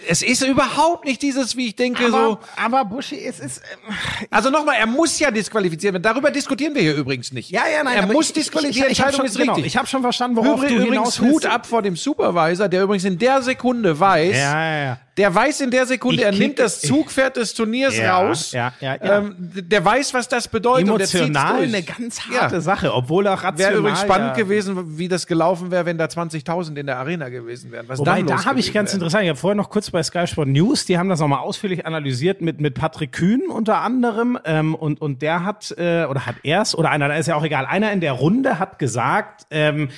[0.09, 2.16] es ist überhaupt nicht dieses, wie ich denke, so.
[2.16, 3.62] aber, aber Buschi, es ist.
[3.88, 3.94] ähm,
[4.30, 6.02] Also nochmal, er muss ja disqualifiziert werden.
[6.02, 7.50] Darüber diskutieren wir hier übrigens nicht.
[7.50, 7.96] Ja, ja, nein.
[7.96, 8.90] Er aber muss disqualifiziert.
[8.90, 9.72] Ich, Entscheidung hab ist schon, genau, richtig.
[9.72, 11.32] ich habe schon verstanden, worauf Übrigens, du übrigens hinaus.
[11.35, 14.98] Hut ab vor dem Supervisor, der übrigens in der Sekunde weiß, Ja, ja, ja.
[15.16, 18.52] Der weiß in der Sekunde, Ich er nimmt das Zugpferd des Turniers Ja, raus.
[18.52, 19.18] ja, ja, ja.
[19.18, 20.90] Ähm, der weiß, was das bedeutet.
[20.90, 22.61] und der zieht's Emotional eine ganz harte Ja.
[22.61, 23.59] Sache, obwohl auch rational.
[23.59, 24.42] Wäre übrigens spannend ja.
[24.44, 27.88] gewesen, wie das gelaufen wäre, wenn da 20.000 in der Arena gewesen wären.
[27.88, 28.96] Was Wobei, da habe ich ganz wäre.
[28.96, 31.87] interessant, ich habe vorher noch kurz bei Sky Sport News, die haben das nochmal ausführlich
[31.87, 34.38] analysiert mit, mit Patrick Kühn unter anderem.
[34.44, 37.44] Ähm, und, und der hat, äh, oder hat erst, oder einer, da ist ja auch
[37.44, 39.88] egal, einer in der Runde hat gesagt, ähm,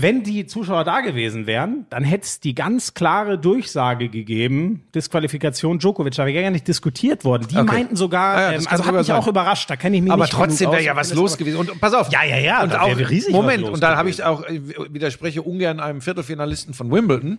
[0.00, 5.78] wenn die Zuschauer da gewesen wären, dann hätte es die ganz klare Durchsage gegeben, Disqualifikation
[5.78, 6.14] Djokovic.
[6.14, 7.46] Da wäre gar nicht diskutiert worden.
[7.50, 7.64] Die Okay.
[7.66, 9.16] meinten sogar, Ah ja, ähm, kann also hat mich sein.
[9.16, 9.68] auch überrascht.
[9.68, 11.56] Da kenne ich mich Aber nicht trotzdem genug wäre ja was los aber- gewesen.
[11.58, 12.10] Und pass auf.
[12.12, 14.44] Ja, ja, ja, Und auch, riesig Moment, und da habe ich auch,
[14.90, 17.38] widerspreche ungern einem Viertelfinalisten von Wimbledon.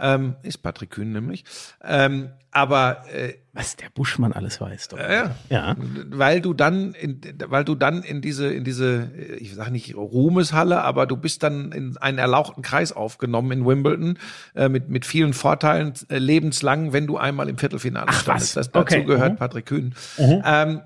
[0.00, 1.44] Ähm, ist Patrick Kühn nämlich.
[1.84, 4.88] Ähm, aber äh, Was der Buschmann alles weiß.
[4.88, 4.98] Doch.
[4.98, 5.76] ja, Ja.
[6.10, 9.94] weil du dann, in, weil du dann in diese, in diese, äh, ich sage nicht
[9.96, 14.18] Ruhmeshalle, aber du bist dann in einen erlauchten Kreis aufgenommen in Wimbledon
[14.54, 18.56] äh, mit mit vielen Vorteilen äh, lebenslang, wenn du einmal im Viertelfinale Ach, standest.
[18.56, 18.66] was?
[18.66, 19.04] Das, dazu Okay.
[19.04, 19.36] gehört Mhm.
[19.36, 19.94] Patrick Kühn.
[20.18, 20.80] Ähm,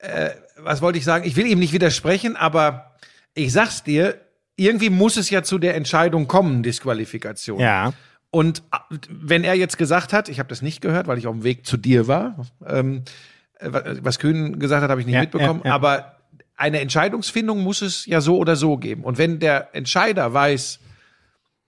[0.00, 1.24] äh, was wollte ich sagen?
[1.26, 2.92] Ich will ihm nicht widersprechen, aber
[3.34, 4.20] ich sag's dir,
[4.56, 7.58] irgendwie muss es ja zu der Entscheidung kommen, Disqualifikation.
[7.58, 7.92] Ja.
[8.32, 11.34] Und äh, wenn er jetzt gesagt hat, ich habe das nicht gehört, weil ich auf
[11.34, 13.04] dem Weg zu dir war, ähm,
[13.58, 13.68] äh,
[14.00, 15.74] was Kühn gesagt hat, habe ich nicht Ja, mitbekommen, ja, ja.
[15.74, 16.16] aber
[16.56, 19.04] eine Entscheidungsfindung muss es ja so oder so geben.
[19.04, 20.80] Und wenn der Entscheider weiß,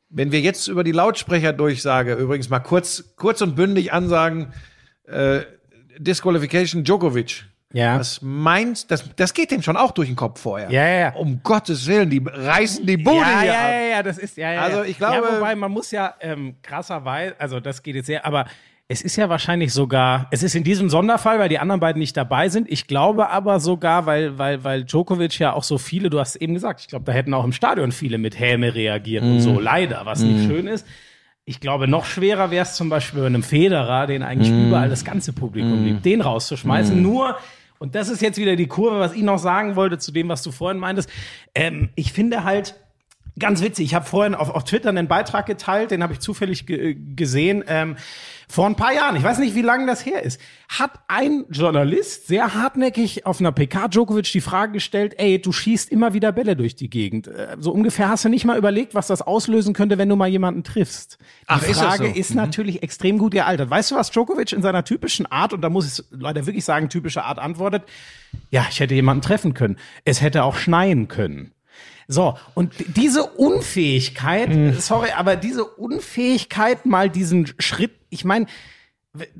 [0.08, 4.52] wenn wir jetzt über die Lautsprecherdurchsage übrigens mal kurz, kurz und bündig ansagen,
[5.04, 5.40] äh,
[5.98, 7.44] Disqualification Djokovic.
[7.74, 7.98] Ja.
[7.98, 10.70] Das meint, das, das geht dem schon auch durch den Kopf vorher.
[10.70, 11.12] Ja, ja, ja.
[11.14, 13.70] Um Gottes Willen, die reißen die Bude ja, hier ja, ab.
[13.70, 14.60] ja, ja, das ist ja, ja.
[14.62, 18.24] Also ich glaube- ja, wobei man muss ja ähm, krasserweise, also das geht jetzt sehr,
[18.24, 18.46] aber
[18.86, 22.16] es ist ja wahrscheinlich sogar, es ist in diesem Sonderfall, weil die anderen beiden nicht
[22.16, 22.70] dabei sind.
[22.70, 26.52] Ich glaube aber sogar, weil weil weil Djokovic ja auch so viele, du hast eben
[26.54, 29.40] gesagt, ich glaube, da hätten auch im Stadion viele mit Häme reagiert und Mhm.
[29.40, 30.86] so, leider, was nicht schön ist.
[31.46, 34.68] Ich glaube, noch schwerer wäre es zum Beispiel bei einem Federer, den eigentlich Mhm.
[34.68, 37.00] überall das ganze Publikum liebt, den rauszuschmeißen.
[37.02, 37.36] Nur,
[37.84, 40.42] und das ist jetzt wieder die Kurve, was ich noch sagen wollte zu dem, was
[40.42, 41.08] du vorhin meintest.
[41.54, 42.74] Ähm, ich finde halt,
[43.36, 46.66] Ganz witzig, ich habe vorhin auf, auf Twitter einen Beitrag geteilt, den habe ich zufällig
[46.66, 47.96] ge gesehen, ähm,
[48.54, 52.28] vor ein paar Jahren, ich weiß nicht, wie lange das her ist, hat ein Journalist
[52.28, 56.54] sehr hartnäckig auf einer PK Djokovic die Frage gestellt, ey, du schießt immer wieder Bälle
[56.54, 57.26] durch die Gegend.
[57.26, 60.28] Äh, So ungefähr hast du nicht mal überlegt, was das auslösen könnte, wenn du mal
[60.28, 61.18] jemanden triffst.
[61.20, 62.14] Die Ach, ist Frage so?
[62.20, 63.70] ist natürlich extrem gut gealtert.
[63.70, 66.88] Weißt du, was Djokovic in seiner typischen Art, und da muss ich leider wirklich sagen,
[66.88, 67.82] typische Art antwortet,
[68.50, 69.78] ja, ich hätte jemanden treffen können.
[70.04, 71.50] Es hätte auch schneien können.
[72.06, 78.46] So, und diese Unfähigkeit, sorry, aber diese Unfähigkeit, mal diesen Schritt, ich meine,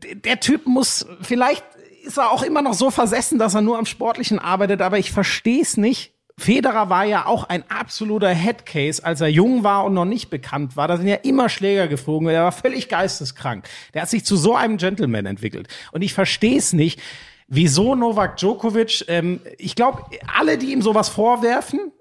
[0.03, 1.65] der Typ muss, vielleicht
[2.05, 5.11] ist er auch immer noch so versessen, dass er nur am Sportlichen arbeitet, aber ich
[5.11, 9.95] verstehe es nicht, Federer war ja auch ein absoluter Headcase, als er jung war und
[9.95, 10.89] noch nicht bekannt war.
[10.89, 12.29] Da sind ja immer Schläger geflogen.
[12.29, 13.69] Er war völlig geisteskrank.
[13.95, 15.69] Der hat sich zu so einem Gentleman entwickelt.
[15.93, 17.01] Und ich verstehe es nicht,
[17.47, 20.03] wieso Novak Djokovic, ähm, ich glaube,
[20.37, 21.93] alle, die ihm sowas vorwerfen,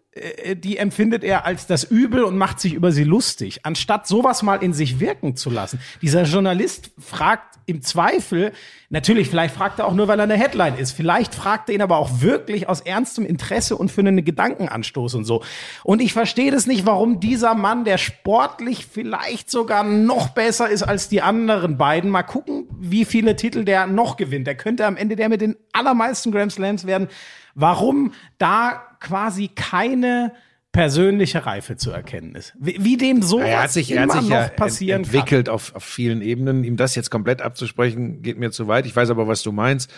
[0.56, 4.62] die empfindet er als das Übel und macht sich über sie lustig, anstatt sowas mal
[4.62, 5.80] in sich wirken zu lassen.
[6.02, 8.52] Dieser Journalist fragt im Zweifel,
[8.90, 11.82] natürlich, vielleicht fragt er auch nur, weil er eine Headline ist, vielleicht fragt er ihn
[11.82, 15.44] aber auch wirklich aus ernstem Interesse und für einen Gedankenanstoß und so.
[15.84, 20.84] Und ich verstehe das nicht, warum dieser Mann, der sportlich vielleicht sogar noch besser ist
[20.84, 24.46] als die anderen beiden, mal gucken, wie viele Titel der noch gewinnt.
[24.46, 27.08] Der könnte am Ende der mit den allermeisten Grand Slams werden.
[27.56, 30.34] Warum da quasi keine
[30.72, 32.54] persönliche Reife zu erkennen ist.
[32.60, 35.48] Wie, wie dem so er hat sich, er hat immer sich noch ja passieren entwickelt
[35.48, 36.64] auf, auf vielen Ebenen.
[36.64, 38.88] Ihm das jetzt komplett abzusprechen, geht mir zu weit.
[38.88, 39.94] Ich weiß aber, was du meinst.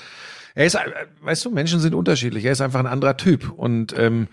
[0.53, 0.79] Er ist, äh,
[1.21, 2.43] weißt du, Menschen sind unterschiedlich.
[2.43, 3.51] Er ist einfach ein anderer Typ.
[3.51, 4.27] Und ähm,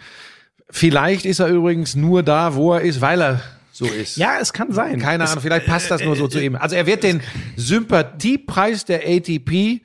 [0.69, 4.17] vielleicht ist er übrigens nur da, wo er ist, weil er so ist.
[4.17, 4.23] kann.
[4.23, 4.99] Ja, es kann sein.
[4.99, 6.57] Keine Ahnung, vielleicht passt das nur so zu ihm.
[6.57, 7.21] Also er wird den
[7.57, 9.83] Sympathiepreis der ATP,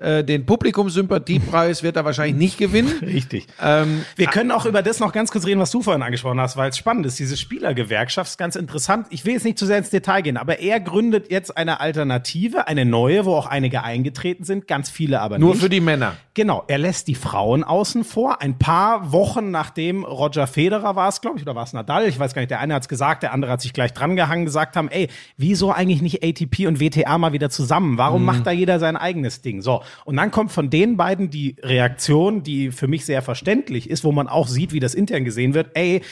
[0.00, 2.92] äh, den Publikumssympathiepreis wird er wahrscheinlich nicht gewinnen.
[3.02, 3.46] Richtig.
[3.62, 6.56] Ähm, Wir können auch über das noch ganz kurz reden, was du vorhin angesprochen hast,
[6.56, 7.18] weil es spannend ist.
[7.18, 9.06] Diese Spielergewerkschaft ist ganz interessant.
[9.10, 12.66] Ich will jetzt nicht zu sehr ins Detail gehen, aber er gründet jetzt eine Alternative,
[12.66, 15.62] eine neue, wo auch einige eingetreten sind, ganz viele aber nur nicht.
[15.62, 16.16] für die Männer.
[16.34, 18.40] Genau, er lässt die Frauen außen vor.
[18.40, 22.06] Ein paar Wochen nachdem Roger Federer war es, glaube ich, oder war es Nadal?
[22.06, 22.50] Ich weiß gar nicht.
[22.50, 25.72] Der eine hat es gesagt, der andere hat sich gleich drangehangen, gesagt haben, ey, wieso
[25.72, 27.98] eigentlich nicht ATP und WTA mal wieder zusammen?
[27.98, 29.60] Warum macht da jeder sein eigenes Ding?
[29.60, 34.04] So, und dann kommt von den beiden die Reaktion, die für mich sehr verständlich ist,
[34.04, 35.70] wo man auch sieht, wie das intern gesehen wird.
[35.74, 36.02] Ey,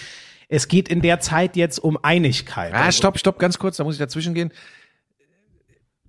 [0.49, 2.73] es geht in der Zeit jetzt um Einigkeit.
[2.75, 4.53] Ah, stopp, stopp, ganz kurz, da muss ich dazwischen gehen.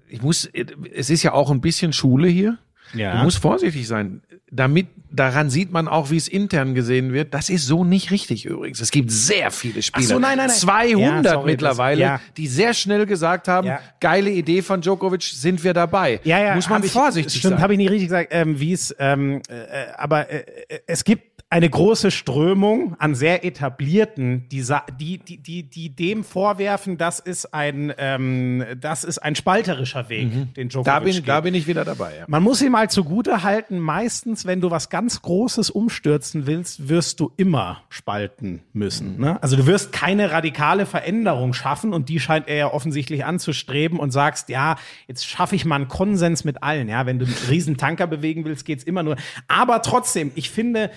[0.08, 0.50] Ich muss,
[0.94, 2.58] es ist ja auch ein bisschen Schule hier.
[2.94, 3.18] Ja.
[3.18, 4.22] Du musst vorsichtig sein.
[4.52, 7.34] Damit, daran sieht man auch, wie es intern gesehen wird.
[7.36, 8.82] Das ist so nicht richtig übrigens.
[8.82, 10.06] Es gibt sehr viele Spieler.
[10.08, 10.56] so, nein, nein, nein.
[10.56, 12.22] 200 Ja, sorry, mittlerweile, das- ja.
[12.36, 13.80] die sehr schnell gesagt haben, Ja.
[14.00, 16.20] geile Idee von Djokovic, sind wir dabei.
[16.24, 17.62] Ja, ja, Muss man hab ich, vorsichtig Stimmt, sein.
[17.62, 21.39] habe ich nicht richtig gesagt, ähm, wie es, ähm, äh, aber äh, äh, es gibt
[21.52, 24.64] eine große Strömung an sehr etablierten, die,
[25.00, 30.70] die, die, die, dem vorwerfen, das ist ein, ähm, das ist ein spalterischer Weg, den
[30.70, 30.84] Djokovic Mhm.
[30.86, 31.28] da bin, geht.
[31.28, 32.18] da bin ich wieder dabei.
[32.20, 32.26] Ja.
[32.28, 37.20] Man muss ihm mal zugute halten, meistens, wenn du was ganz Großes umstürzen willst, wirst
[37.20, 39.16] du immer spalten müssen.
[39.16, 39.22] Mhm.
[39.22, 39.42] Ne?
[39.42, 44.12] Also du wirst keine radikale Veränderung schaffen und die scheint er ja offensichtlich anzustreben und
[44.12, 44.76] sagst, ja,
[45.08, 46.90] jetzt schaffe ich mal einen Konsens mit allen.
[46.90, 49.16] Ja, wenn du einen riesen Tanker bewegen willst, geht's immer nur.
[49.48, 50.92] Aber trotzdem, ich finde,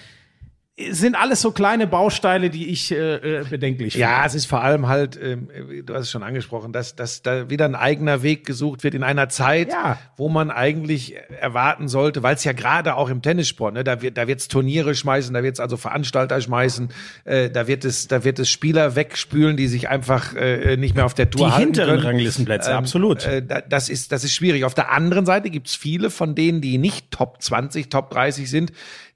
[0.90, 4.06] sind alles so kleine Bausteine, die ich äh, äh, bedenklich finde.
[4.06, 5.48] Ja, es ist vor allem halt, ähm,
[5.84, 9.02] du hast es schon angesprochen, dass, dass da wieder ein eigener Weg gesucht wird in
[9.02, 9.98] einer Zeit, Ja.
[10.16, 14.16] wo man eigentlich erwarten sollte, weil es ja gerade auch im Tennissport, ne, da wird
[14.16, 16.88] da wird's Turniere schmeißen, da wird's also Veranstalter schmeißen,
[17.24, 21.04] äh, da wird es da wird es Spieler wegspülen, die sich einfach äh, nicht mehr
[21.04, 22.06] auf der Tour Die halten hinteren können.
[22.06, 23.26] Ranglistenplätze, absolut.
[23.26, 24.64] Äh, da- das ist das ist schwierig.
[24.64, 28.72] Auf der anderen Seite gibt's viele von denen, die nicht Top 20, Top 30 sind,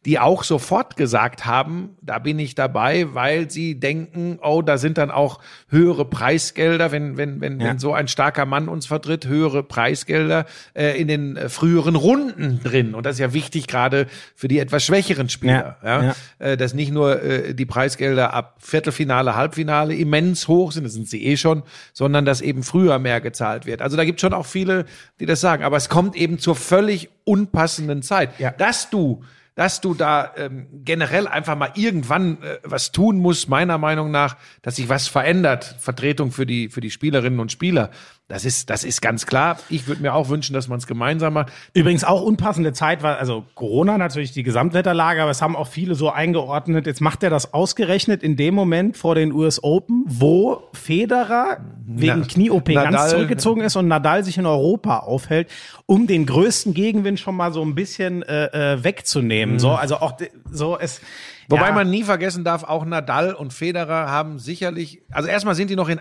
[0.06, 4.98] die auch sofort gesagt haben, da bin ich dabei, weil sie denken, oh, da sind
[4.98, 7.68] dann auch höhere Preisgelder, wenn, wenn, wenn, Ja.
[7.68, 12.60] wenn so ein starker Mann uns vertritt, höhere Preisgelder äh, in den äh, früheren Runden
[12.62, 12.94] drin.
[12.94, 15.76] Und das ist ja wichtig, gerade für die etwas schwächeren Spieler.
[15.82, 16.14] Ja, Ja, ja.
[16.38, 21.08] Äh, dass nicht nur äh, die Preisgelder ab Viertelfinale, Halbfinale immens hoch sind, das sind
[21.08, 23.82] sie eh schon, sondern dass eben früher mehr gezahlt wird.
[23.82, 24.84] Also da gibt schon auch viele,
[25.18, 25.64] die das sagen.
[25.64, 28.30] Aber es kommt eben zur völlig unpassenden Zeit.
[28.38, 28.52] Ja.
[28.52, 29.24] Dass du
[29.56, 34.36] dass du da ähm, generell einfach mal irgendwann äh, was tun musst, meiner Meinung nach,
[34.62, 37.90] dass sich was verändert, Vertretung für die für die Spielerinnen und Spieler.
[38.28, 39.56] Das ist das ist ganz klar.
[39.68, 41.52] Ich würde mir auch wünschen, dass man es gemeinsam macht.
[41.74, 45.94] Übrigens auch unpassende Zeit war, also Corona natürlich die Gesamtwetterlage, aber es haben auch viele
[45.94, 46.86] so eingeordnet.
[46.86, 52.20] Jetzt macht er das ausgerechnet in dem Moment vor den US Open, wo Federer wegen
[52.20, 55.48] Na- Knie-OP ganz zurückgezogen ist und Nadal sich in Europa aufhält,
[55.86, 59.60] um den größten Gegenwind schon mal so ein bisschen äh, äh, wegzunehmen.
[59.60, 60.14] So, also auch
[60.50, 61.00] so es.
[61.48, 65.70] Wobei ja, man nie vergessen darf, auch Nadal und Federer haben sicherlich, also erstmal sind
[65.70, 66.00] die noch in,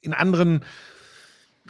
[0.00, 0.60] in anderen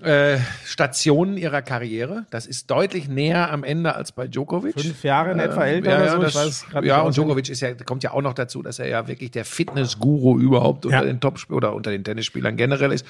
[0.03, 2.27] äh, Stationen ihrer Karriere.
[2.31, 4.81] Das ist deutlich näher am Ende als bei Djokovic.
[4.81, 6.39] fünf Jahre in etwa älter ja, oder ja, so.
[6.41, 7.17] das, ja und.
[7.17, 10.85] Djokovic ist ja, kommt ja auch noch dazu, dass er ja wirklich der Fitness-Guru überhaupt
[10.87, 11.05] unter Ja.
[11.05, 13.07] den Top oder unter den Tennisspielern generell ist.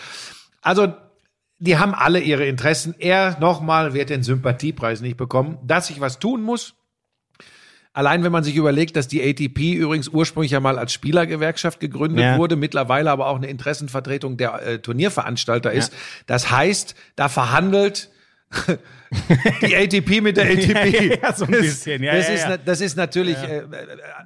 [0.63, 0.95] Also
[1.59, 2.95] die haben alle ihre Interessen.
[2.99, 5.59] Er nochmal wird den Sympathiepreis nicht bekommen.
[5.65, 6.75] Dass ich was tun muss,
[7.97, 12.21] Allein wenn man sich überlegt, dass die ATP übrigens ursprünglich ja mal als Spielergewerkschaft gegründet
[12.25, 12.37] Ja.
[12.37, 15.95] wurde, mittlerweile aber auch eine Interessenvertretung der äh, Turnierveranstalter ist.
[16.27, 18.11] Das heißt, da verhandelt
[19.63, 21.21] die ATP mit der ATP.
[21.23, 22.03] Ja, so ein Das- bisschen.
[22.03, 22.49] Ja, das, ja, ist, ja.
[22.51, 23.65] na- das ist natürlich äh, äh,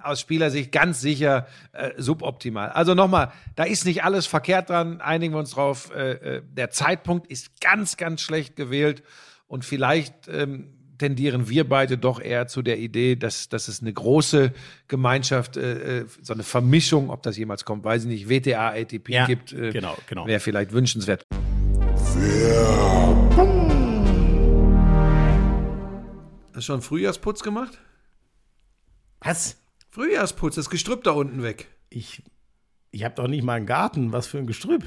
[0.03, 2.71] aus Spielersicht ganz sicher äh, suboptimal.
[2.71, 5.91] Also nochmal, da ist nicht alles verkehrt dran, einigen wir uns drauf.
[5.95, 9.03] Äh, äh, der Zeitpunkt ist ganz, ganz schlecht gewählt
[9.47, 13.93] und vielleicht ähm, tendieren wir beide doch eher zu der Idee, dass, dass es eine
[13.93, 14.53] große
[14.87, 19.09] Gemeinschaft, äh, äh, so eine Vermischung, ob das jemals kommt, weiß ich nicht, WTA, ATP
[19.09, 19.53] Ja, gibt.
[19.53, 20.27] Äh, genau, genau.
[20.27, 21.25] Wäre vielleicht wünschenswert.
[26.49, 27.79] Hast du schon Frühjahrsputz gemacht?
[29.21, 29.57] Was?
[29.89, 31.69] Frühjahrsputz, das Gestrüpp da unten weg.
[31.89, 32.23] Ich,
[32.91, 34.13] ich habe doch nicht mal einen Garten.
[34.13, 34.85] Was für ein Gestrüpp.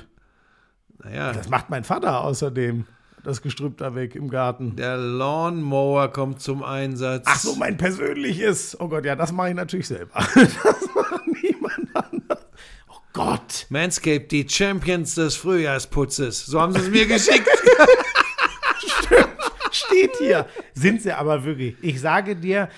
[1.04, 2.86] Naja, Das macht mein Vater außerdem.
[3.24, 4.76] Das Gestrüpp da weg im Garten.
[4.76, 7.24] der Lawnmower kommt zum Einsatz.
[7.26, 8.78] Ach so, mein persönliches.
[8.80, 10.12] Oh Gott, ja, das mache ich natürlich selber.
[10.36, 12.46] Das macht niemand anders.
[12.90, 13.66] Oh Gott.
[13.70, 16.46] Manscaped, die Champions des Frühjahrsputzes.
[16.46, 17.48] So haben sie es mir geschickt.
[19.72, 20.46] Steht hier.
[20.74, 21.76] Sind sie aber wirklich.
[21.82, 22.70] Ich sage dir,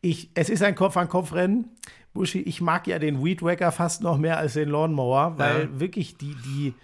[0.00, 1.70] ich, es ist ein Kopf-an-Kopf-Rennen.
[2.12, 5.80] Buschi, ich mag ja den Weed Wacker fast noch mehr als den Lawnmower, weil Ja.
[5.80, 6.74] wirklich die, die,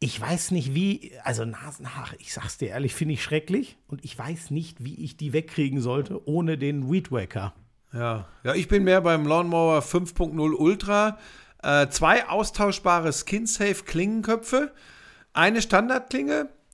[0.00, 4.18] ich weiß nicht wie, also Nasenhaare, ich sag's dir ehrlich, finde ich schrecklich und ich
[4.18, 7.54] weiß nicht, wie ich die wegkriegen sollte ohne den Weed Wacker.
[7.92, 11.18] Ja, ja, ich bin mehr beim Lawnmower 5.0 Ultra.
[11.62, 14.72] Äh, zwei austauschbare Skin-Safe Klingenköpfe,
[15.32, 16.50] eine Standardklinge,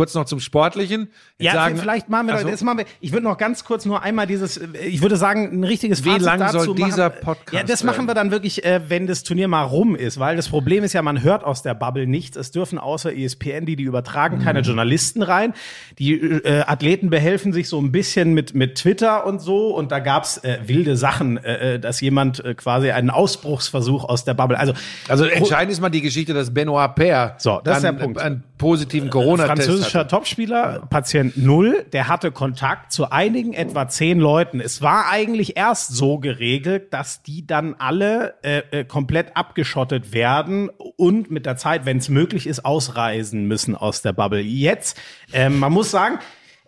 [0.00, 1.08] Kurz noch zum Sportlichen.
[1.36, 2.48] Jetzt Ja, sagen, vielleicht machen wir Ach doch, so.
[2.48, 5.50] jetzt machen wir, ich würde noch ganz kurz nur einmal dieses, äh, ich würde sagen,
[5.52, 7.20] ein richtiges Wie Fazit lang dazu soll dieser machen.
[7.22, 10.36] Podcast Ja, das machen wir dann wirklich, äh, wenn das Turnier mal rum ist, weil
[10.36, 12.38] das Problem ist ja, man hört aus der Bubble nichts.
[12.38, 14.42] Es dürfen außer ESPN, die die übertragen, Mhm.
[14.42, 15.52] keine Journalisten rein.
[15.98, 19.98] Die äh, Athleten behelfen sich so ein bisschen mit, mit Twitter und so und da
[19.98, 24.58] gab's äh, wilde Sachen, äh, äh, dass jemand äh, quasi einen Ausbruchsversuch aus der Bubble,
[24.58, 24.72] also
[25.08, 28.18] Also entscheidend ist mal die Geschichte, dass Benoit Paire So, das ist an, der Punkt.
[28.20, 30.08] einen positiven Corona-Test hatte.
[30.08, 34.60] Topspieler, Patient Null, der hatte Kontakt zu einigen etwa zehn Leuten.
[34.60, 40.68] Es war eigentlich erst so geregelt, dass die dann alle äh, äh, komplett abgeschottet werden
[40.68, 44.40] und mit der Zeit, wenn es möglich ist, ausreisen müssen aus der Bubble.
[44.40, 45.00] Jetzt,
[45.32, 46.18] ähm, man muss sagen,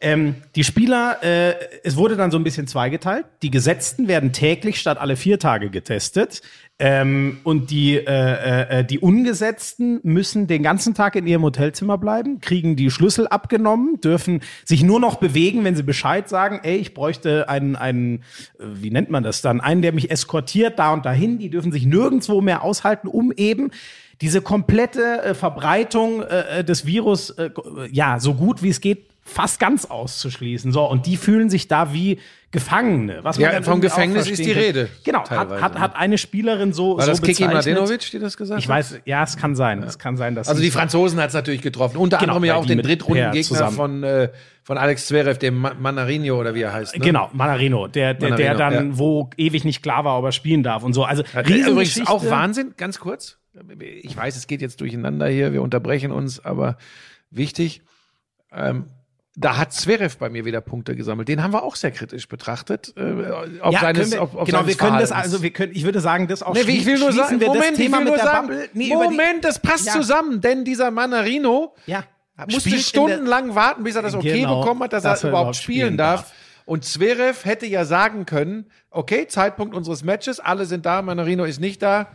[0.02, 1.54] ähm, die Spieler, äh,
[1.84, 3.24] es wurde dann so ein bisschen zweigeteilt.
[3.42, 6.42] Die Gesetzten werden täglich statt alle vier Tage getestet.
[6.84, 12.40] Ähm, und die, äh, äh, die Ungesetzten müssen den ganzen Tag in ihrem Hotelzimmer bleiben,
[12.40, 16.92] kriegen die Schlüssel abgenommen, dürfen sich nur noch bewegen, wenn sie Bescheid sagen, ey, ich
[16.92, 18.16] bräuchte einen, einen,
[18.58, 21.38] äh, wie nennt man das dann, einen, der mich eskortiert da und dahin.
[21.38, 23.70] Die dürfen sich nirgendwo mehr aushalten, um eben
[24.20, 27.50] diese komplette äh, Verbreitung äh, des Virus, äh,
[27.92, 30.72] ja, so gut wie es geht, fast ganz auszuschließen.
[30.72, 32.18] So, und die fühlen sich da wie
[32.50, 33.20] Gefangene.
[33.22, 34.52] Was man Ja, vom Gefängnis ist die.
[34.52, 35.80] Rede, Genau, hat, teilweise, hat, ne?
[35.80, 37.64] hat eine Spielerin so, War so das Kiki bezeichnet.
[37.76, 38.76] Mladenovic, die das gesagt Ich hat?
[38.76, 39.82] weiß, ja, es kann sein.
[39.82, 41.96] Es kann sein, dass Also die Franzosen hat es natürlich getroffen.
[41.96, 44.28] Unter Genau, anderem ja auch den Drittrundengegner von, äh,
[44.64, 46.98] von Alex Zverev, dem Ma Manarino oder wie er heißt.
[46.98, 47.04] Ne?
[47.04, 48.98] Genau, Manarino, der, der, der Manarino, dann, ja.
[48.98, 51.04] wo ewig nicht klar war, ob er spielen darf und so.
[51.04, 53.38] Also Hat Übrigens auch Wahnsinn, ganz kurz.
[54.02, 56.76] Ich weiß, es geht jetzt durcheinander hier, wir unterbrechen uns, aber
[57.30, 57.82] wichtig.
[58.52, 58.86] Ähm,
[59.34, 61.26] da hat Zverev bei mir wieder Punkte gesammelt.
[61.28, 62.92] Den haben wir auch sehr kritisch betrachtet.
[62.96, 65.72] Äh, auf Ja, seines, wir, auf, auf genau, seines wir können das also, wir können,
[65.74, 68.50] ich würde sagen, das auch Nee, ich will nur sagen, Moment, ich will nur sagen.
[68.74, 69.92] Nee, Moment, das passt Ja.
[69.94, 72.04] zusammen, denn dieser Manarino Ja.
[72.50, 75.56] musste stundenlang warten, bis er das okay Genau, bekommen hat, dass, dass er er überhaupt
[75.56, 76.22] spielen darf.
[76.22, 76.32] darf.
[76.64, 81.58] Und Zverev hätte ja sagen können, okay, Zeitpunkt unseres Matches, alle sind da, Manarino ist
[81.60, 82.06] nicht da,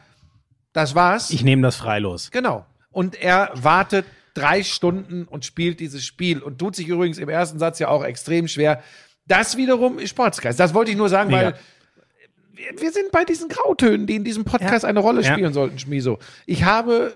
[0.71, 1.31] das war's.
[1.31, 2.29] Ich nehme das freilos.
[2.31, 2.65] genau.
[2.91, 4.05] Und er wartet
[4.37, 8.03] drei Stunden und spielt dieses Spiel und tut sich übrigens im ersten Satz ja auch
[8.03, 8.83] extrem schwer.
[9.25, 10.59] Das wiederum ist Sportsgeist.
[10.59, 11.45] Das wollte ich nur sagen, Mega.
[11.53, 11.55] weil
[12.79, 14.89] wir, sind bei diesen Grautönen, die in diesem Podcast Ja.
[14.89, 15.33] eine Rolle Ja.
[15.33, 16.17] spielen sollten, Schmiso.
[16.45, 17.15] Ich habe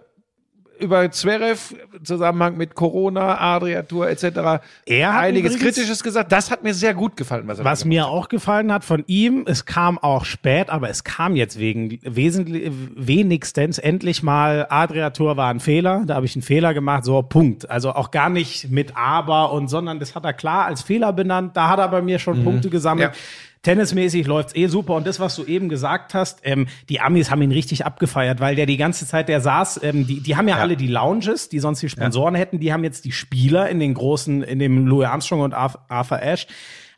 [0.82, 4.62] über Zverev im Zusammenhang mit Corona, Adria-Tour etc.
[4.86, 6.32] Er hat einiges Kritisches gesagt.
[6.32, 9.46] Das hat mir sehr gut gefallen, was er Was mir auch gefallen hat von ihm,
[9.48, 15.38] es kam auch spät, aber es kam jetzt wegen wesentlich wenigstens endlich mal Adria Tour
[15.38, 17.70] war ein Fehler, da habe ich einen Fehler gemacht, so Punkt.
[17.70, 21.56] Also auch gar nicht mit aber und sondern das hat er klar als Fehler benannt,
[21.56, 23.12] da hat er bei mir schon Punkte gesammelt.
[23.14, 23.20] Ja.
[23.64, 24.96] Tennismäßig läuft's eh super.
[24.96, 28.56] Und das, was du eben gesagt hast, ähm, die Amis haben ihn richtig abgefeiert, weil
[28.56, 31.60] der die ganze Zeit, der saß, ähm, die, die haben ja, alle die Lounges, die
[31.60, 35.08] sonst die Sponsoren hätten, die haben jetzt die Spieler in den großen, in dem Louis
[35.08, 36.48] Armstrong und Arth- Arthur Ashe,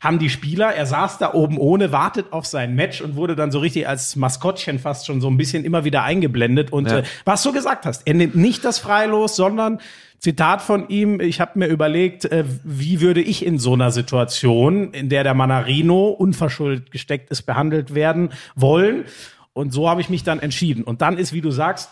[0.00, 3.50] haben die Spieler, er saß da oben ohne, wartet auf sein Match und wurde dann
[3.50, 6.72] so richtig als Maskottchen fast schon so ein bisschen immer wieder eingeblendet.
[6.72, 9.80] Und äh, was du gesagt hast, er nimmt nicht das Freilos, sondern
[10.24, 14.94] Zitat von ihm, ich habe mir überlegt, äh, wie würde ich in so einer Situation,
[14.94, 19.04] in der der Manarino unverschuldet gesteckt ist, behandelt werden wollen.
[19.52, 20.82] Und so habe ich mich dann entschieden.
[20.82, 21.90] Und dann ist, wie du sagst,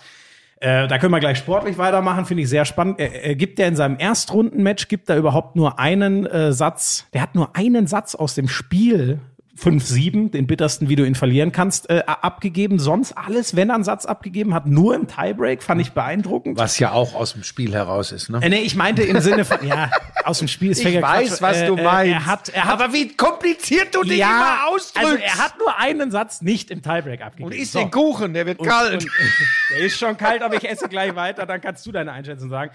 [0.61, 2.99] äh, da können wir gleich sportlich weitermachen, finde ich sehr spannend.
[3.01, 7.20] Er, er gibt ja in seinem Erstrundenmatch, gibt er überhaupt nur einen äh, Satz, der
[7.20, 9.20] hat nur einen Satz aus dem Spiel
[9.62, 12.78] 5-7, den bittersten, wie du ihn verlieren kannst, äh, abgegeben.
[12.78, 16.58] Sonst alles, wenn er einen Satz abgegeben hat, nur im Tiebreak, fand ich beeindruckend.
[16.58, 18.40] Was ja auch aus dem Spiel heraus ist, ne?
[18.42, 19.90] Äh, nee, ich meinte im Sinne von, ja,
[20.24, 21.42] aus dem Spiel ist Ich weiß, Quatsch.
[21.42, 22.12] was Äh, du äh, meinst.
[22.12, 24.96] Er hat, er hat, aber wie kompliziert du dich immer ausdrückst.
[24.98, 27.46] also er hat nur einen Satz nicht im Tiebreak abgegeben.
[27.46, 27.78] und isst So.
[27.78, 28.92] den Kuchen, der wird Und- kalt.
[29.04, 29.06] Und,
[29.70, 32.70] der ist schon kalt, aber ich esse gleich weiter, dann kannst du deine Einschätzung sagen.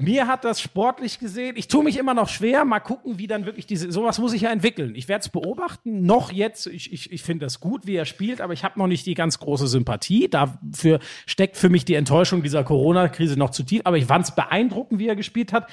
[0.00, 3.44] Mir hat das sportlich gesehen, ich tue mich immer noch schwer, mal gucken, wie dann
[3.44, 4.94] wirklich diese, sowas muss ich ja entwickeln.
[4.94, 8.40] Ich werde es beobachten, noch jetzt, ich, ich, ich finde das gut, wie er spielt,
[8.40, 10.28] aber ich habe noch nicht die ganz große Sympathie.
[10.28, 14.34] Dafür steckt für mich die Enttäuschung dieser Corona-Krise noch zu tief, aber ich fand es
[14.34, 15.68] beeindruckend, wie er gespielt hat.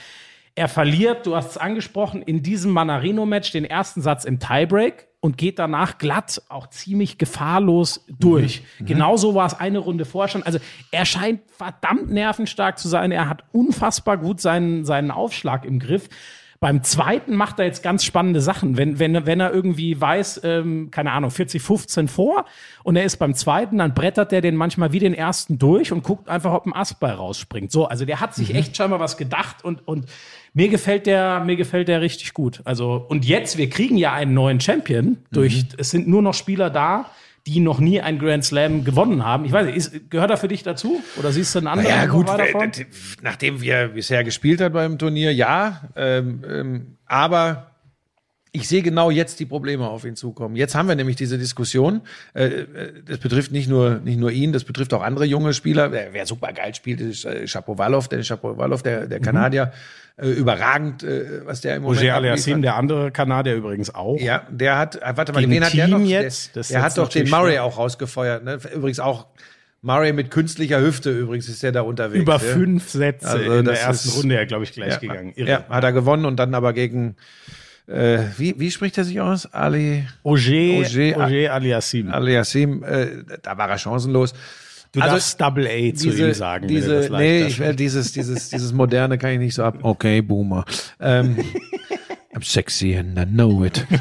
[0.57, 5.37] Er verliert, du hast es angesprochen, in diesem Manarino-Match den ersten Satz im Tiebreak und
[5.37, 8.63] geht danach glatt, auch ziemlich gefahrlos durch.
[8.79, 10.41] Genauso war es eine Runde vorher schon.
[10.41, 10.57] Also
[10.91, 13.11] er scheint verdammt nervenstark zu sein.
[13.11, 16.09] Er hat unfassbar gut seinen, seinen Aufschlag im Griff.
[16.59, 18.77] Beim zweiten macht er jetzt ganz spannende Sachen.
[18.77, 22.45] Wenn, wenn, wenn er irgendwie weiß, ähm, keine Ahnung, 40, 15 vor
[22.83, 26.03] und er ist beim zweiten, dann brettert er den manchmal wie den ersten durch und
[26.03, 27.71] guckt einfach, ob ein Astball rausspringt.
[27.71, 30.05] So, also der hat sich echt scheinbar was gedacht und, und
[30.53, 32.61] mir gefällt der, mir gefällt der richtig gut.
[32.63, 36.71] Also, und jetzt, wir kriegen ja einen neuen Champion durch, es sind nur noch Spieler
[36.71, 37.11] da,
[37.47, 39.45] die noch nie ein Grand Slam gewonnen haben.
[39.45, 41.01] Ich weiß nicht, ist, gehört er für dich dazu?
[41.17, 41.89] Oder siehst du einen anderen?
[41.89, 42.71] Ja, noch gut, vorn?
[42.71, 42.85] äh,
[43.21, 45.89] nachdem wir bisher gespielt hat beim Turnier, ja.
[45.95, 47.71] Ähm, ähm, aber
[48.57, 50.55] ich sehe genau jetzt die Probleme auf ihn zukommen.
[50.55, 52.01] Jetzt haben wir nämlich diese Diskussion.
[52.33, 52.65] Äh, äh,
[53.05, 55.91] das betrifft nicht nur, nicht nur ihn, das betrifft auch andere junge Spieler.
[55.91, 59.09] Wer, wer super geil spielt, ist äh, Shapovalov, der Shapovalov, der, Mhm.
[59.09, 59.71] der Kanadier.
[60.19, 61.05] Äh, überragend,
[61.45, 62.15] was der im Moment Roger.
[62.15, 64.19] Aliassim, der andere Kanadier übrigens auch.
[64.19, 66.07] Ja, der hat, warte mal, Gegen wen hat der Team noch?
[66.09, 66.55] jetzt?
[66.55, 67.63] Der, der jetzt hat doch den Murray schwer.
[67.63, 68.43] auch rausgefeuert.
[68.43, 68.57] Ne?
[68.73, 69.27] Übrigens auch
[69.83, 72.19] Murray mit künstlicher Hüfte übrigens ist der da unterwegs.
[72.23, 72.39] Über ja.
[72.39, 75.33] fünf Sätze Also in der ersten ist- Runde, ja, glaube ich, gleich ja, gegangen.
[75.35, 75.49] Irre.
[75.51, 77.15] Ja, hat er gewonnen und dann aber gegen,
[77.87, 79.51] äh, wie, wie spricht er sich aus?
[79.53, 82.09] Ali, Ogier, Ogier- Ogier, Aliassim.
[82.11, 83.07] Ali Yassim, äh,
[83.41, 84.33] da war er chancenlos.
[84.93, 86.67] Du Also, darfst Double A zu ihm sagen.
[86.67, 89.79] Diese, nee, ich, äh, dieses, dieses, dieses moderne kann ich nicht so ab.
[89.81, 90.63] Okay, Boomer.
[90.99, 91.37] Ähm,
[92.33, 93.85] I'm sexy and I know it.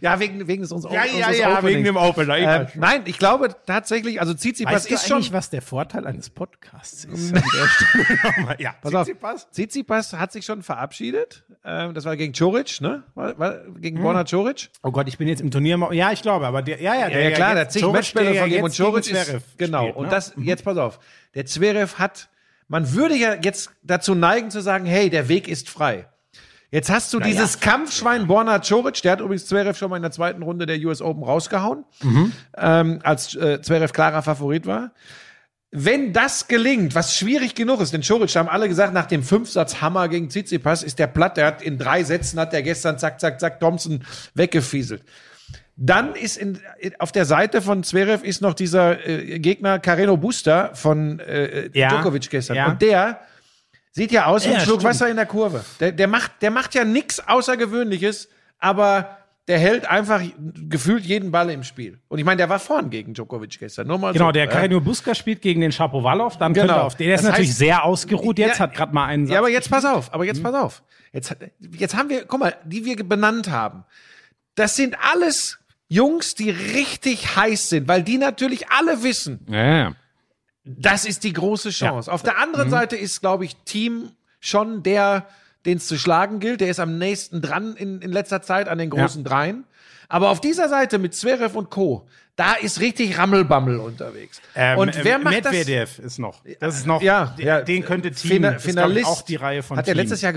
[0.00, 2.38] ja, wegen, wegen des uns ja, ja, ja, wegen dem Opener.
[2.38, 2.80] Ich schon.
[2.80, 5.16] nein, ich glaube tatsächlich, also Tsitsipas Weißt ist schon.
[5.16, 7.34] eigentlich, was der Vorteil eines Podcasts ist?
[7.34, 8.56] An der Stelle nochmal.
[8.64, 9.50] Ja, Pass auf, Tsitsipas?
[9.50, 11.44] Tsitsipas hat sich schon verabschiedet.
[11.64, 13.02] Ähm, das war gegen Choric, ne?
[13.14, 14.70] War, war gegen Borna Choric.
[14.82, 15.78] Oh Gott, ich bin jetzt im Turnier.
[15.92, 18.42] Ja, ich glaube, aber der, ja, ja, Ja, ja klar, der hat zig Matchbälle der
[18.42, 19.82] von ihm und jetzt gegen Choric ist, Zverev genau.
[19.82, 20.10] spielt, und ne?
[20.10, 20.98] das, jetzt pass auf.
[21.34, 22.28] Der Zverev hat,
[22.68, 26.06] man würde ja jetzt dazu neigen zu sagen, hey, der Weg ist frei.
[26.74, 30.10] Jetzt hast du dieses Kampfschwein Borna Choric, der hat übrigens Zverev schon mal in der
[30.10, 32.32] zweiten Runde der US Open rausgehauen, Mhm.
[32.56, 34.90] ähm, als äh, Zverev klarer Favorit war.
[35.70, 39.80] Wenn das gelingt, was schwierig genug ist, denn Choric haben alle gesagt, nach dem Fünfsatz
[39.80, 43.20] Hammer gegen Tsitsipas ist der platt, der hat in drei Sätzen, hat der gestern zack,
[43.20, 44.04] zack, zack Thompson
[44.34, 45.02] weggefieselt.
[45.76, 46.58] Dann ist in,
[46.98, 51.88] auf der Seite von Zverev ist noch dieser äh, Gegner Carreno Busta von äh, Ja,
[51.88, 52.56] Djokovic gestern.
[52.56, 52.66] ja.
[52.66, 53.20] Und der
[53.94, 54.90] sieht ja aus wie ein Ja, Schluck stimmt.
[54.94, 55.64] Wasser in der Kurve.
[55.80, 58.28] Der, der, macht, der macht ja nichts Außergewöhnliches,
[58.58, 60.22] aber der hält einfach
[60.68, 61.98] gefühlt jeden Ball im Spiel.
[62.08, 63.86] Und ich meine, der war vorn gegen Djokovic gestern.
[63.86, 64.50] Nur mal Genau, so, der ja.
[64.50, 66.80] Karinio Buska spielt gegen den Shapovalov, dann könnte Genau.
[66.80, 67.06] er auf den.
[67.06, 69.34] Der ist Das natürlich heißt- sehr ausgeruht jetzt, Ja, hat gerade mal einen Satz.
[69.34, 70.28] Ja, aber jetzt pass auf, aber Mhm.
[70.28, 70.82] jetzt pass auf.
[71.12, 71.36] Jetzt,
[71.78, 73.84] jetzt haben wir, guck mal, die wir benannt haben.
[74.56, 79.92] Das sind alles Jungs, die richtig heiß sind, weil die natürlich alle wissen, ja, ja.
[80.64, 82.10] Das ist die große Chance.
[82.10, 82.42] Auf der Mhm.
[82.42, 84.10] anderen Seite ist, glaube ich, Team
[84.40, 85.26] schon der,
[85.66, 86.60] den es zu schlagen gilt.
[86.60, 89.64] Der ist am nächsten dran in, in letzter Zeit an den großen Dreien.
[90.08, 92.06] Aber auf dieser Seite mit Zverev und Co.,
[92.36, 94.40] da ist richtig Rammelbammel unterwegs.
[94.56, 95.52] Ähm, und wer macht das?
[95.52, 96.42] Medvedev ist noch.
[96.58, 97.00] Das ist noch.
[97.00, 98.30] Ja, ja, den könnte Team.
[98.32, 99.06] Fina ist, glaub ich, Finalist.
[99.06, 100.00] auch die Reihe von Hat der Team.
[100.00, 100.32] letztes Jahr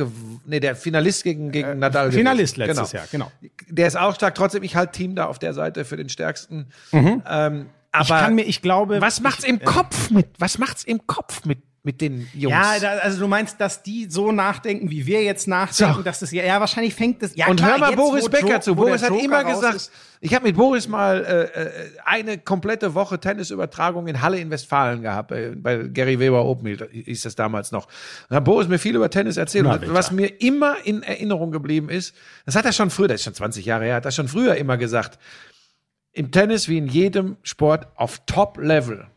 [0.45, 2.11] nee, der Finalist gegen, gegen Nadal.
[2.11, 2.67] Finalist gewesen.
[2.77, 3.31] letztes Jahr, genau.
[3.67, 4.35] Der ist auch stark.
[4.35, 6.67] Trotzdem, ich halt Team da auf der Seite für den stärksten.
[6.93, 8.03] Ähm, aber.
[8.03, 9.01] Ich kann mir, ich glaube.
[9.01, 10.27] was macht's im Kopf mit?
[10.39, 12.51] Was macht's im Kopf mit mit den Jungs?
[12.51, 16.01] Ja, da, also du meinst, dass die so nachdenken, wie wir jetzt nachdenken, So.
[16.01, 17.33] dass das ja, ja wahrscheinlich fängt das.
[17.35, 18.75] Ja, und klar, hör mal jetzt, Boris Becker Jo- zu.
[18.75, 19.91] Boris hat Joker immer gesagt, ist.
[20.19, 21.71] ich habe mit Boris mal äh, äh,
[22.03, 27.21] eine komplette Woche Tennisübertragung in Halle in Westfalen gehabt, bei, bei Gary Weber Open hieß
[27.21, 27.87] das damals noch.
[28.29, 29.63] Und hat Boris mir viel über Tennis erzählt.
[29.65, 32.13] Na, und was mir immer in Erinnerung geblieben ist,
[32.45, 34.55] das hat er schon früher, das ist schon 20 Jahre her, hat er schon früher
[34.55, 35.17] immer gesagt,
[36.17, 39.07] im Tennis wie in jedem Sport auf Top-Level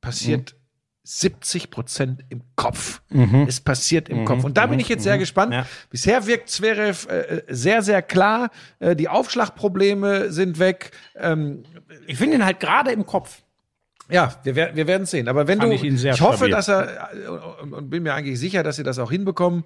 [0.00, 0.54] passiert
[1.02, 3.02] 70 Prozent im Kopf.
[3.46, 4.42] Es passiert im Kopf.
[4.44, 5.52] Und da bin ich jetzt sehr gespannt.
[5.52, 5.66] Ja.
[5.90, 8.50] Bisher wirkt Zverev äh, sehr, sehr klar.
[8.78, 10.92] Äh, die Aufschlagprobleme sind weg.
[11.16, 11.64] Ähm,
[12.06, 13.42] Ich finde ihn halt gerade im Kopf.
[14.08, 15.28] ja, wir, wir werden sehen.
[15.28, 16.52] Aber wenn Fand du, ich sehr hoffe, stabil.
[16.52, 17.28] dass er äh,
[17.62, 19.64] und, und bin mir eigentlich sicher, dass sie das auch hinbekommen.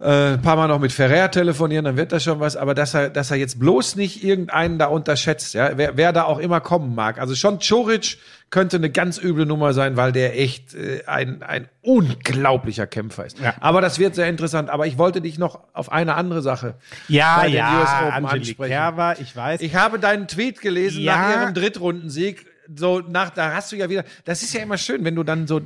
[0.00, 2.56] Äh, ein paar Mal noch mit Ferrer telefonieren, dann wird das schon was.
[2.56, 6.24] Aber dass er, dass er jetzt bloß nicht irgendeinen da unterschätzt, ja, wer, wer da
[6.24, 7.18] auch immer kommen mag.
[7.20, 8.16] Also schon Choric
[8.48, 13.38] könnte eine ganz üble Nummer sein, weil der echt äh, ein, ein unglaublicher Kämpfer ist.
[13.40, 13.54] Ja.
[13.60, 14.70] Aber das wird sehr interessant.
[14.70, 16.76] Aber ich wollte dich noch auf eine andere Sache
[17.08, 18.70] Ja, bei den US ja, Open Angelique ansprechen.
[18.70, 19.60] Kerber, ich weiß.
[19.60, 21.16] Ich habe deinen Tweet gelesen Ja.
[21.16, 22.46] nach ihrem Drittrundensieg.
[22.74, 24.04] So nach, da hast du ja wieder.
[24.24, 25.60] Das ist ja immer schön, wenn du dann so.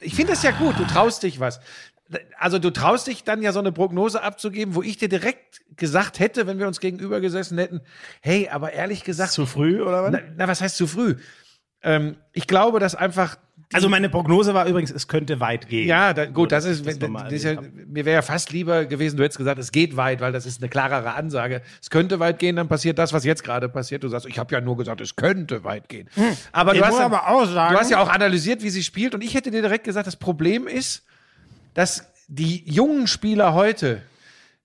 [0.00, 0.76] Ich finde das ja gut.
[0.78, 1.60] Du traust dich was.
[2.38, 6.20] Also du traust dich dann ja so eine Prognose abzugeben, wo ich dir direkt gesagt
[6.20, 7.80] hätte, wenn wir uns gegenüber gesessen hätten,
[8.20, 10.12] hey, aber ehrlich gesagt, zu früh oder was?
[10.12, 11.16] na, na was heißt zu früh?
[11.82, 13.36] Ähm, ich glaube, dass einfach
[13.72, 15.86] Also meine Prognose war übrigens, es könnte weit gehen.
[15.88, 19.16] ja, da, gut, das ist, das das ist ja, mir wäre ja fast lieber gewesen,
[19.16, 21.60] du hättest gesagt, es geht weit, weil das ist eine klarere Ansage.
[21.82, 24.02] Es könnte weit gehen, dann passiert das, was jetzt gerade passiert.
[24.04, 26.08] Du sagst, ich habe ja nur gesagt, es könnte weit gehen.
[26.52, 29.14] Aber Ich du hast, dann, aber sagen- du hast ja auch analysiert, wie sie spielt
[29.14, 31.04] und ich hätte dir direkt gesagt, das Problem ist,
[31.76, 34.00] dass die jungen Spieler heute,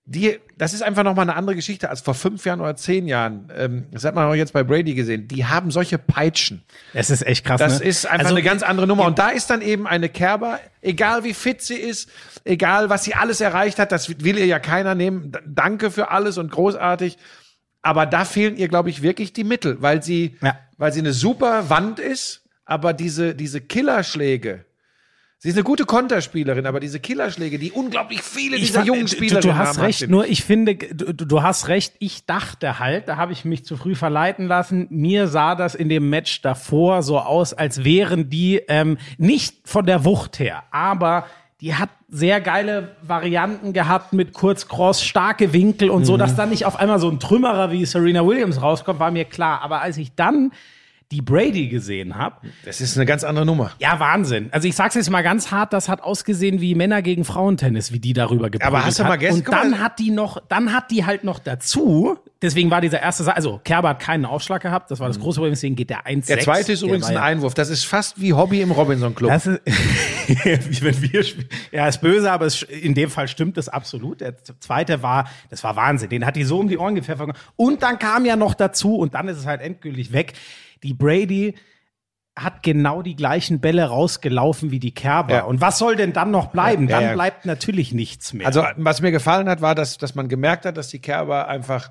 [0.04, 3.52] die, das ist einfach nochmal eine andere Geschichte als vor fünf Jahren oder zehn Jahren.
[3.56, 5.28] Ähm, das hat man auch jetzt bei Brady gesehen.
[5.28, 6.62] Die haben solche Peitschen.
[6.92, 7.60] Das ist echt krass.
[7.60, 7.84] Das ne?
[7.86, 9.04] ist einfach Also, eine ganz andere Nummer.
[9.04, 12.08] Und da ist dann eben eine Kerber, egal wie fit sie ist,
[12.44, 15.32] egal was sie alles erreicht hat, das will ihr ja keiner nehmen.
[15.46, 17.16] Danke für alles und großartig.
[17.82, 20.58] Aber da fehlen ihr, glaube ich, wirklich die Mittel, weil sie, Ja.
[20.78, 24.64] weil sie eine super Wand ist, aber diese, diese Killerschläge,
[25.42, 29.40] sie ist eine gute Konterspielerin, aber diese Killerschläge, die unglaublich viele Ich dieser jungen Spieler
[29.40, 33.08] Du, du hast haben, recht, nur ich finde, du, du hast recht, ich dachte halt,
[33.08, 34.86] da habe ich mich zu früh verleiten lassen.
[34.90, 39.84] Mir sah das in dem Match davor so aus, als wären die ähm, nicht von
[39.84, 41.26] der Wucht her, aber
[41.60, 46.06] die hat sehr geile Varianten gehabt mit Kurzcross, starke Winkel und Mhm.
[46.06, 49.24] so, dass dann nicht auf einmal so ein Trümmerer wie Serena Williams rauskommt, war mir
[49.24, 49.62] klar.
[49.62, 50.52] Aber als ich dann
[51.12, 53.70] die Brady gesehen habe, Das ist eine ganz andere Nummer.
[53.78, 54.48] ja, Wahnsinn.
[54.50, 58.00] Also ich sag's jetzt mal ganz hart, das hat ausgesehen wie Männer gegen Frauentennis, wie
[58.00, 59.10] die darüber geprügelt Aber hast du hat.
[59.10, 62.80] mal gestern- Und dann hat die noch, dann hat die halt noch dazu, deswegen war
[62.80, 65.76] dieser erste, Sa- also Kerber hat keinen Aufschlag gehabt, das war das große Problem, deswegen
[65.76, 67.54] geht der 1 Der zweite ist übrigens ein Einwurf.
[67.54, 69.30] Das ist fast wie Hobby im Robinson Club.
[69.30, 69.60] Das ist,
[70.82, 71.24] wenn wir.
[71.72, 74.20] Ja, ist böse, aber es, in dem Fall stimmt es absolut.
[74.20, 76.08] Der zweite war, das war Wahnsinn.
[76.10, 77.36] Den hat die so um die Ohren gepfeffert.
[77.56, 80.32] Und dann kam ja noch dazu, und dann ist es halt endgültig weg.
[80.82, 81.54] Die Brady
[82.34, 85.34] hat genau die gleichen Bälle rausgelaufen wie die Kerber.
[85.34, 85.44] Ja.
[85.44, 86.88] Und was soll denn dann noch bleiben?
[86.88, 87.12] Ja, dann ja.
[87.12, 88.46] bleibt natürlich nichts mehr.
[88.46, 91.90] Also, was mir gefallen hat, war, dass, dass man gemerkt hat, dass die Kerber einfach,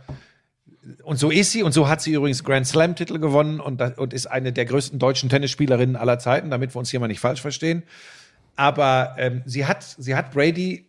[1.04, 4.26] und so ist sie, und so hat sie übrigens Grand Slam-Titel gewonnen und, und ist
[4.26, 7.84] eine der größten deutschen Tennisspielerinnen aller Zeiten, damit wir uns hier mal nicht falsch verstehen.
[8.56, 10.88] Aber ähm, sie, hat, sie hat Brady,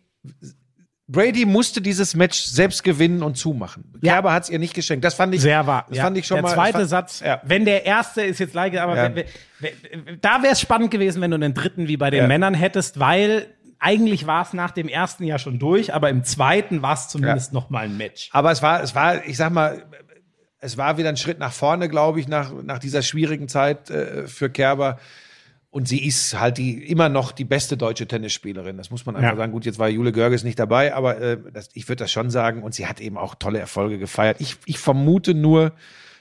[1.07, 3.83] Brady musste dieses Match selbst gewinnen und zumachen.
[4.01, 4.13] Ja.
[4.13, 5.03] Kerber hat es ihr nicht geschenkt.
[5.03, 5.85] Das fand ich, Sehr wahr.
[5.89, 6.03] Das Ja.
[6.05, 6.53] fand ich schon der mal.
[6.53, 7.41] zweite fand, Satz, Ja.
[7.43, 9.15] wenn der erste ist jetzt leider, aber Ja.
[9.15, 9.25] wenn,
[9.59, 12.27] wenn, da wäre es spannend gewesen, wenn du einen dritten wie bei den Ja.
[12.27, 13.47] Männern hättest, weil
[13.79, 17.51] eigentlich war es nach dem ersten ja schon durch, aber im zweiten war es zumindest
[17.51, 18.29] noch mal ein Match.
[18.31, 19.83] Aber es war, es war, ich sag mal,
[20.61, 24.25] es war wieder ein Schritt nach vorne, glaube ich, nach, nach dieser schwierigen Zeit äh,
[24.27, 24.99] für Kerber.
[25.73, 28.77] Und sie ist halt die immer noch die beste deutsche Tennisspielerin.
[28.77, 29.35] Das muss man einfach Ja.
[29.37, 29.51] sagen.
[29.51, 32.61] Gut, jetzt war Jule Görges nicht dabei, aber äh, das, ich würde das schon sagen.
[32.61, 34.37] Und sie hat eben auch tolle Erfolge gefeiert.
[34.39, 35.71] Ich, ich vermute nur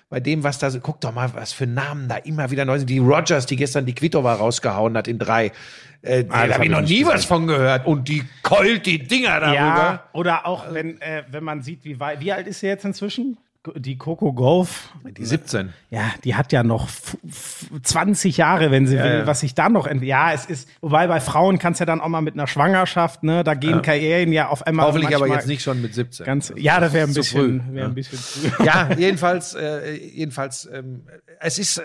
[0.09, 2.79] bei dem, was da so, guck doch mal, was für Namen da immer wieder neu
[2.79, 2.89] sind.
[2.89, 5.53] Die Rogers, die gestern die Kvitova rausgehauen hat in drei.
[6.01, 7.85] Äh, da Ah, das habe hab ich noch nie was von gehört.
[7.87, 9.55] Und die keult die Dinger darüber.
[9.55, 12.87] Ja, oder auch wenn, äh, wenn man sieht, wie weit, wie alt ist sie jetzt
[12.87, 13.37] inzwischen?
[13.77, 15.73] Die Coco Golf, Die 17.
[15.91, 19.27] ja, die hat ja noch f- f- 20 Jahre, wenn sie will, ja.
[19.27, 22.09] was sich da noch ent Ja, es ist, wobei bei Frauen kannst ja dann auch
[22.09, 24.87] mal mit einer Schwangerschaft, ne, da gehen Karrieren ja auf einmal.
[24.87, 26.27] Hoffentlich aber jetzt nicht schon mit 17.
[26.27, 27.85] Ganz, ja, das wäre ein Zu bisschen, ja.
[27.85, 28.65] ein bisschen früh.
[28.65, 31.07] ja, jedenfalls, äh, jedenfalls, ähm,
[31.39, 31.83] es ist äh,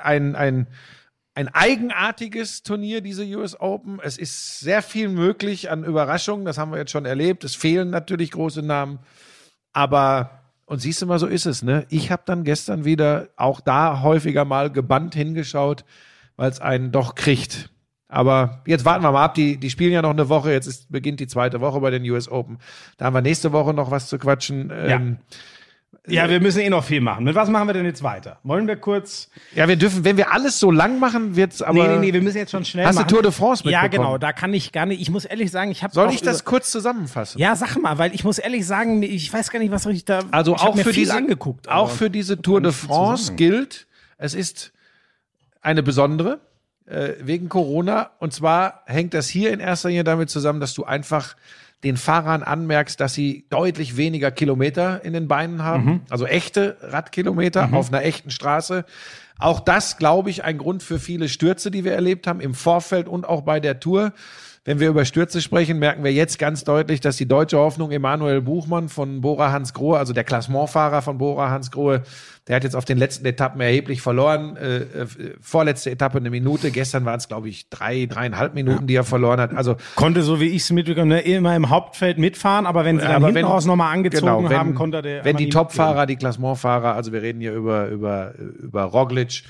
[0.00, 0.68] ein, ein,
[1.34, 3.98] ein eigenartiges Turnier, diese US Open.
[4.00, 7.42] Es ist sehr viel möglich an Überraschungen, das haben wir jetzt schon erlebt.
[7.42, 9.00] Es fehlen natürlich große Namen,
[9.72, 10.35] aber
[10.66, 11.86] und siehst du mal, so ist es, ne?
[11.88, 15.84] Ich habe dann gestern wieder auch da häufiger mal gebannt hingeschaut,
[16.36, 17.70] weil es einen doch kriegt.
[18.08, 19.34] Aber jetzt warten wir mal ab.
[19.34, 20.52] Die, die spielen ja noch eine Woche.
[20.52, 22.58] Jetzt ist, beginnt die zweite Woche bei den US Open.
[22.98, 24.72] Da haben wir nächste Woche noch was zu quatschen.
[24.74, 25.18] Ähm,
[26.08, 27.24] Ja, wir müssen eh noch viel machen.
[27.24, 28.38] Mit was machen wir denn jetzt weiter?
[28.44, 29.28] Wollen wir kurz.
[29.54, 31.74] Ja, wir dürfen, wenn wir alles so lang machen, wird's aber.
[31.74, 33.08] nee, nee, nee, wir müssen jetzt schon schnell Hast du machen.
[33.10, 34.08] Tour de France Ja, mitbekommen?
[34.10, 35.00] genau, da kann ich gar nicht.
[35.00, 35.92] Ich muss ehrlich sagen, ich habe.
[35.92, 37.40] Soll ich das kurz zusammenfassen?
[37.40, 40.20] Ja, sag mal, weil ich muss ehrlich sagen, ich weiß gar nicht, was ich da.
[40.30, 41.68] Also ich auch für diese, angeguckt.
[41.68, 44.72] auch für diese Tour de France gilt, es ist
[45.60, 46.38] eine besondere
[46.86, 48.10] äh, wegen Corona.
[48.20, 51.34] Und zwar hängt das hier in erster Linie damit zusammen, dass du einfach
[51.84, 56.00] den Fahrern anmerkst, dass sie deutlich weniger Kilometer in den Beinen haben, Mhm.
[56.10, 58.84] also echte Radkilometer auf einer echten Straße.
[59.38, 63.06] Auch das, glaube ich, ein Grund für viele Stürze, die wir erlebt haben im Vorfeld
[63.08, 64.12] und auch bei der Tour.
[64.66, 68.40] Wenn wir über Stürze sprechen, merken wir jetzt ganz deutlich, dass die deutsche Hoffnung Emanuel
[68.42, 72.02] Buchmann von Bora Hansgrohe, also der Klassementfahrer von Bora Hansgrohe,
[72.48, 74.56] der hat jetzt auf den letzten Etappen erheblich verloren.
[74.56, 75.06] Äh, äh,
[75.40, 76.72] vorletzte Etappe eine Minute.
[76.72, 79.54] Gestern waren es, glaube ich, drei, dreieinhalb Minuten, die er verloren hat.
[79.54, 83.04] Also Konnte, so wie ich es mitbekommen habe, immer im Hauptfeld mitfahren, aber wenn sie
[83.06, 85.24] dann aber hinten wenn- raus nochmal angezogen genau, wenn, haben, konnte der.
[85.24, 89.44] Wenn die Topfahrer, die Klassementfahrer, also wir reden hier über, über, über Roglic,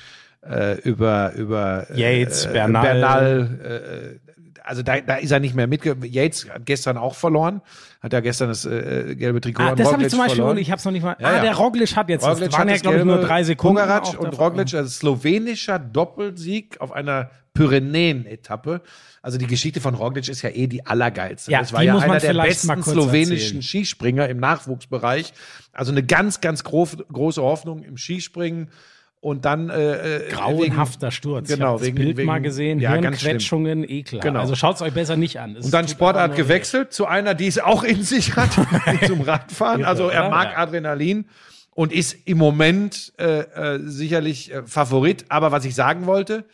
[0.46, 2.82] äh, über, über Yates, äh, Bernal.
[2.82, 4.25] Bernal äh,
[4.66, 5.96] also da, da ist er nicht mehr mitge...
[6.02, 7.62] Yates hat gestern auch verloren,
[8.02, 10.58] hat ja gestern das äh, gelbe Trikot Ah, das habe ich zum Beispiel, verloren.
[10.58, 11.16] ich habe es noch nicht mal.
[11.18, 11.42] Ja, ah, ja.
[11.42, 13.80] der Roglic hat jetzt, Roglic das waren ja, glaube ich, nur drei Sekunden.
[13.80, 14.38] Pogacar auch und.
[14.38, 18.82] Roglic, also slowenischer Doppelsieg auf einer Pyrenäen-Etappe.
[19.22, 21.50] Also die Geschichte von Roglic ist ja eh die allergeilste.
[21.50, 23.62] Ja, das war die ja einer der besten slowenischen erzählen.
[23.62, 25.32] Skispringer im Nachwuchsbereich.
[25.72, 28.68] Also eine ganz, ganz groß, große Hoffnung im Skispringen.
[29.20, 31.48] Und dann äh, äh, Grauenhafter Sturz.
[31.48, 32.78] ich Genau, habe das wegen- Bild wegen- mal gesehen.
[32.78, 34.22] ja, ganz Hirnquetschungen, ekelhaft.
[34.24, 34.40] Genau.
[34.40, 35.56] Also schaut es euch besser nicht an.
[35.56, 38.50] Es Und dann Sportart gewechselt zu einer, die es auch in sich hat,
[39.06, 39.84] zum Radfahren.
[39.84, 40.56] Also er mag.
[40.56, 41.26] Adrenalin
[41.74, 45.24] und ist im Moment äh, äh, sicherlich äh, Favorit.
[45.28, 46.44] Aber was ich sagen wollte,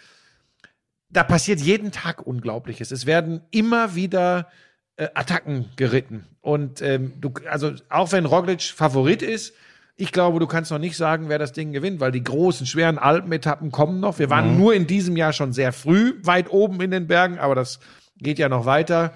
[1.10, 2.90] da passiert jeden Tag Unglaubliches.
[2.90, 4.48] Es werden immer wieder
[4.96, 6.24] äh, Attacken geritten.
[6.40, 9.52] Und ähm, du, also auch wenn Roglic Favorit ist,
[9.96, 12.98] ich glaube, du kannst noch nicht sagen, wer das Ding gewinnt, weil die großen, schweren
[12.98, 14.18] Alpenetappen kommen noch.
[14.18, 17.54] Wir waren nur in diesem Jahr schon sehr früh weit oben in den Bergen, aber
[17.54, 17.78] das
[18.16, 19.12] geht ja noch weiter.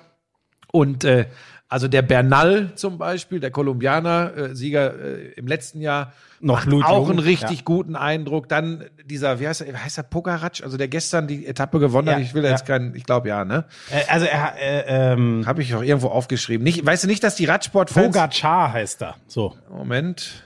[0.71, 1.27] Und äh,
[1.69, 6.85] also der Bernal zum Beispiel, der Kolumbianer, äh, Sieger äh, im letzten Jahr, Noch macht
[6.85, 7.65] auch einen richtig ja.
[7.65, 8.49] guten Eindruck.
[8.49, 12.19] Dann dieser, wie heißt er, heißt er Pogaratsch, also der gestern die Etappe gewonnen hat.
[12.19, 12.51] Ja, Ich will ja.
[12.51, 13.65] jetzt keinen, ich glaube ja, ne?
[13.91, 16.63] Äh, also er, äh, ähm, Habe ich auch irgendwo aufgeschrieben.
[16.63, 19.17] Nicht, weißt du nicht, dass die Radsportfans Pogacar heißt er.
[19.27, 19.57] So.
[19.69, 20.46] Moment.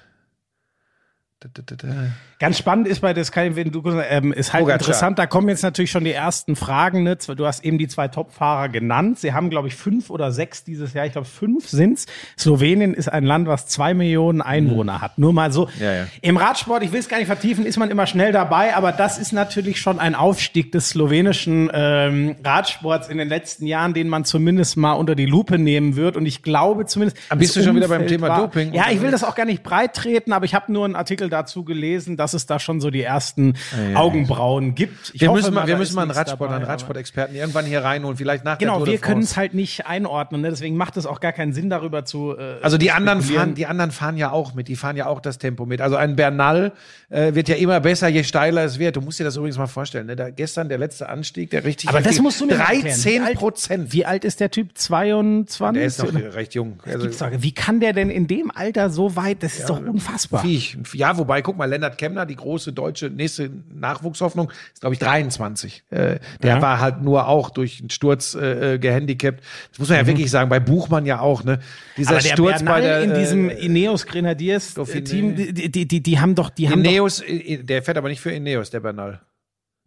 [2.38, 4.80] Ganz spannend ist bei das kann, wenn du ähm, ist halt Pogacar.
[4.80, 7.03] interessant, da kommen jetzt natürlich schon die ersten Fragen.
[7.03, 7.16] Ne?
[7.16, 9.18] Du hast eben die zwei Top-Fahrer genannt.
[9.18, 11.07] Sie haben, glaube ich, fünf oder sechs dieses Jahr.
[11.07, 12.07] Ich glaube, fünf sind's.
[12.38, 15.18] Slowenien ist ein Land, was zwei Millionen Einwohner hat.
[15.18, 15.66] Nur mal so.
[15.66, 15.70] Mhm.
[15.82, 16.07] Ja, ja.
[16.20, 19.18] Im Radsport, ich will es gar nicht vertiefen, ist man immer schnell dabei, aber das
[19.18, 24.24] ist natürlich schon ein Aufstieg des slowenischen ähm, Radsports in den letzten Jahren, den man
[24.24, 26.16] zumindest mal unter die Lupe nehmen wird.
[26.16, 27.16] Und ich glaube zumindest.
[27.30, 29.47] Aber bist das du schon wieder beim Thema Doping Ja, ich will das auch gar
[29.47, 32.81] nicht breit treten, aber ich habe nur einen Artikel dazu gelesen, dass es da schon
[32.81, 33.55] so die ersten
[33.95, 35.12] Augenbrauen gibt.
[35.14, 38.16] Ich Wir hoffe müssen mal, wir müssen mal einen Radsport, einen Radsportexperten irgendwann hier reinholen,
[38.16, 40.51] vielleicht nach der Genau, Tour de wir können es halt nicht einordnen, ne?
[40.51, 42.37] deswegen macht es auch gar keinen Sinn, darüber zu.
[42.37, 45.20] Äh, Also die anderen fahren, die anderen fahren ja auch mit, die fahren ja auch
[45.20, 45.81] das Tempo mit.
[45.81, 46.72] Also ein Bernal
[47.09, 48.97] äh, wird ja immer besser, je steiler es wird.
[48.97, 50.07] Du musst dir das übrigens mal vorstellen.
[50.07, 50.16] Ne?
[50.16, 51.89] Da, gestern der letzte Anstieg, der richtig.
[51.89, 52.85] Aber das musst du mir mal erklären.
[52.85, 53.93] Wie 13 alt- Prozent.
[53.93, 54.76] Wie alt ist der Typ?
[54.76, 55.74] 22?
[55.81, 56.81] Der ist noch recht jung.
[56.85, 57.09] Also,
[57.43, 59.43] Wie kann der denn in dem Alter so weit?
[59.43, 60.43] Das ist doch unfassbar.
[60.43, 60.76] Viech.
[60.95, 65.85] Ja, wobei, guck mal, Lennart Kemner, die große deutsche nächste Nachwuchshoffnung, ist, glaube ich, 23.
[65.91, 66.62] Äh, der Ja.
[66.62, 69.41] war halt nur auch durch einen Sturz äh, äh, gehandicapt.
[69.71, 71.61] Das muss man ja wirklich sagen, bei Buchmann ja auch, ne?
[71.97, 72.16] Dieser Mhm.
[72.16, 73.03] Aber der Sturz Bernal bei der.
[73.03, 75.03] in diesem äh, Ineos Grenadiers äh.
[75.03, 77.23] Team, die, die, die, die haben doch, die haben doch, Ineos,
[77.62, 79.21] der fährt aber nicht für Ineos, der Bernal.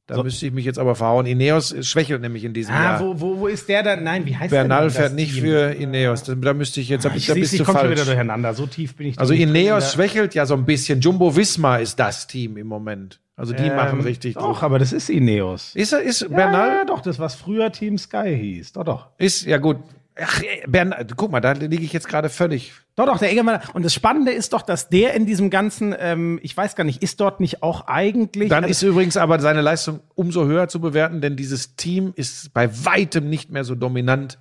[0.06, 1.26] Da müsste ich mich jetzt aber verhauen.
[1.26, 3.00] Ineos schwächelt nämlich in diesem ah, Jahr.
[3.00, 4.04] wo, wo, wo ist der dann?
[4.04, 5.44] Nein, wie heißt Bernal der denn, fährt nicht Team?
[5.44, 6.24] für Ineos.
[6.24, 8.54] Da, da müsste ich jetzt, da, Ich, da bist ich du komme schon wieder durcheinander.
[8.54, 9.20] So tief bin ich.
[9.20, 11.00] Also Ineos schwächelt ja so ein bisschen.
[11.00, 13.22] Jumbo Visma ist das Team im Moment.
[13.36, 15.74] Also die Ähm, machen richtig Doch, aber das ist Ineos.
[15.74, 16.70] Ist er, ist Ja, Bernal?
[16.70, 18.74] ja, doch, das was früher Team Sky hieß.
[18.74, 19.08] Doch, doch.
[19.18, 19.78] Ist, ja gut.
[20.22, 22.74] Ach, ey, Bern, guck mal, da liege ich jetzt gerade völlig.
[22.96, 23.62] Doch, doch, der Egemann.
[23.74, 27.02] Und das Spannende ist doch, dass der in diesem ganzen, ähm, ich weiß gar nicht,
[27.02, 28.50] ist dort nicht auch eigentlich.
[28.50, 32.54] Dann also, ist übrigens aber seine Leistung umso höher zu bewerten, denn dieses Team ist
[32.54, 34.38] bei weitem nicht mehr so dominant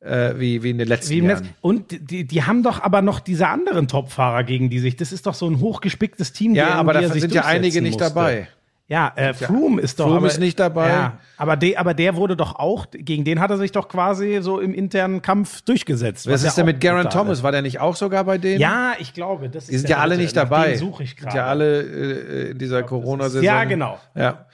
[0.00, 1.24] äh, wie, wie in den letzten.
[1.24, 1.48] Jahren.
[1.60, 4.96] Und die, die haben doch aber noch diese anderen Topfahrer gegen die sich.
[4.96, 6.54] Das ist doch so ein hochgespicktes Team.
[6.54, 8.14] Ja, aber er da sind ja einige nicht musste.
[8.14, 8.48] dabei.
[8.88, 10.04] Ja, äh, Froome ist doch.
[10.04, 10.88] Froome aber, ist nicht dabei.
[10.88, 14.38] Ja, aber, de, aber der wurde doch auch, gegen den hat er sich doch quasi
[14.40, 16.28] so im internen Kampf durchgesetzt.
[16.28, 17.42] Was ja ist denn mit Garen Thomas?
[17.42, 18.60] War der nicht auch sogar bei denen?
[18.60, 20.76] Ja, ich glaube, das ist Die sind ja alle nicht dabei.
[20.76, 21.36] Suche ich sind gerade.
[21.36, 23.42] ja alle äh, in dieser Corona-Saison.
[23.42, 23.98] Ja, genau.
[24.14, 24.46] Ja.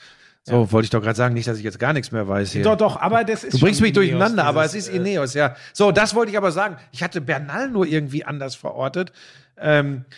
[0.44, 2.64] So, wollte ich doch gerade sagen, nicht, dass ich jetzt gar nichts mehr weiß hier.
[2.64, 5.54] Doch, doch, aber das ist Du bringst mich durcheinander, Ineos, aber es ist Ineos, ja.
[5.72, 6.78] So, das wollte ich aber sagen.
[6.90, 9.12] Ich hatte Bernal nur irgendwie anders verortet.
[9.56, 10.14] Ähm, äh,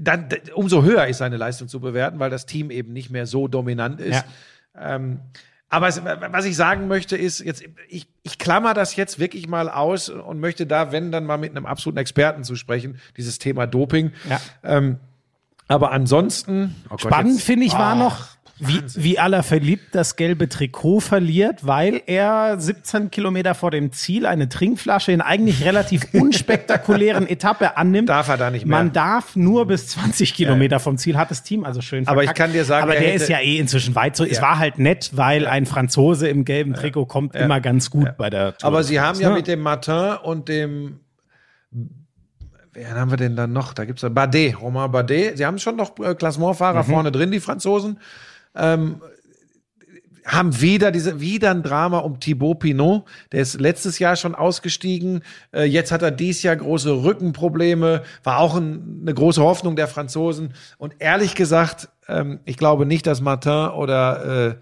[0.00, 3.26] dann, d- umso höher ist seine Leistung zu bewerten, weil das Team eben nicht mehr
[3.26, 4.24] so dominant ist.
[4.78, 5.20] Ähm,
[5.68, 9.70] aber es, was ich sagen möchte, ist, jetzt, ich, ich klammer das jetzt wirklich mal
[9.70, 13.66] aus und möchte da, wenn, dann mal mit einem absoluten Experten zu sprechen, dieses Thema
[13.66, 14.12] Doping.
[14.28, 14.40] Ja.
[14.64, 14.98] Ähm,
[15.68, 16.74] aber ansonsten.
[16.86, 18.26] oh Gott, Spannend finde ich war Ah, noch,
[18.64, 24.24] wie, wie aller verliebt das gelbe Trikot verliert, weil er 17 Kilometer vor dem Ziel
[24.26, 28.08] eine Trinkflasche in eigentlich relativ unspektakulären Etappe annimmt.
[28.08, 28.78] Darf er da nicht mehr.
[28.78, 32.28] Man darf nur bis 20 Kilometer vom Ziel, hat das Team also schön Aber ich
[32.28, 32.38] verkackt.
[32.38, 34.24] kann dir sagen, Aber er der hätte- ist ja eh inzwischen weit so.
[34.24, 34.42] Es Ja.
[34.42, 38.56] war halt nett, weil ein Franzose im gelben Trikot kommt immer ganz gut bei der
[38.56, 38.66] Tour.
[38.68, 41.00] Aber sie haben ja mit dem Martin und dem
[42.74, 43.74] Wer haben wir denn dann noch?
[43.74, 45.36] Da gibt's ja Bardet, Romain Bardet.
[45.36, 47.98] Sie haben schon noch äh, Klassementfahrer vorne drin, die Franzosen.
[48.54, 49.00] Ähm,
[50.24, 53.04] haben wieder diese wieder ein Drama um Thibaut Pinot.
[53.32, 55.22] Der ist letztes Jahr schon ausgestiegen.
[55.52, 58.02] Äh, jetzt hat er dies Jahr große Rückenprobleme.
[58.22, 60.54] War auch ein, eine große Hoffnung der Franzosen.
[60.78, 64.58] Und ehrlich gesagt, ähm, ich glaube nicht, dass Martin oder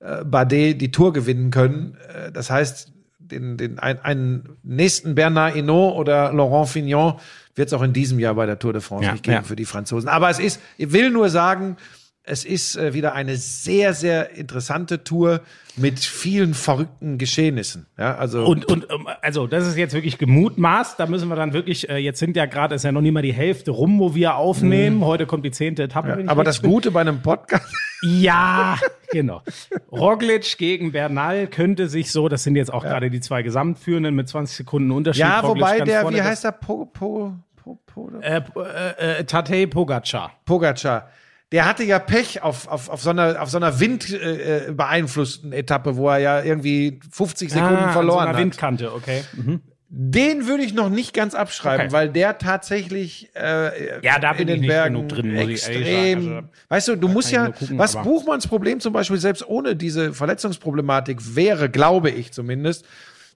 [0.00, 1.96] äh, äh, Bardet die Tour gewinnen können.
[2.08, 7.14] Äh, das heißt, den, den, ein, einen nächsten Bernard Hinault oder Laurent Fignon
[7.54, 9.42] wird es auch in diesem Jahr bei der Tour de France Ja, nicht geben ja.
[9.42, 10.08] für die Franzosen.
[10.08, 11.76] Aber es ist, ich will nur sagen,
[12.24, 15.40] es ist äh, wieder eine sehr, sehr interessante Tour
[15.76, 17.86] mit vielen verrückten Geschehnissen.
[17.98, 21.00] Ja, also Und, und ähm, also das ist jetzt wirklich gemutmaßt.
[21.00, 23.22] Da müssen wir dann wirklich, äh, jetzt sind ja gerade, ist ja noch nicht mal
[23.22, 25.04] die Hälfte rum, wo wir aufnehmen.
[25.04, 26.16] Heute kommt die zehnte Etappe.
[26.16, 26.28] Mhm.
[26.28, 26.70] aber das bin.
[26.70, 27.66] Gute bei einem Podcast,
[28.02, 28.78] Ja,
[29.10, 29.42] genau.
[29.90, 34.28] Roglic gegen Bernal könnte sich so, das sind jetzt auch gerade die zwei Gesamtführenden mit
[34.28, 35.20] 20 Sekunden Unterschied.
[35.20, 39.66] ja, Roglic wobei der, wie heißt der, po, po, po, po, Äh, äh, äh, Tadej
[39.68, 40.32] Pogacar.
[40.44, 41.08] Pogacar.
[41.52, 45.52] Der hatte ja Pech auf, auf, auf so einer, auf so einer windbeeinflussten äh, beeinflussten
[45.52, 48.38] Etappe, wo er ja irgendwie 50 Sekunden Ah, an verloren so einer hat.
[48.42, 49.22] Windkante, okay.
[49.34, 49.60] Mhm.
[49.94, 51.92] Den würde ich noch nicht ganz abschreiben, Okay.
[51.92, 55.42] weil der tatsächlich äh, Ja, da bin in den ich nicht Bergen genug drin, muss
[55.50, 56.18] extrem.
[56.18, 60.14] Also, weißt du, du musst ja, gucken, was Buchmanns Problem zum Beispiel selbst ohne diese
[60.14, 62.86] Verletzungsproblematik wäre, glaube ich zumindest,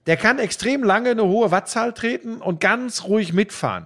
[0.07, 3.85] der kann extrem lange eine hohe Wattzahl treten und ganz ruhig mitfahren.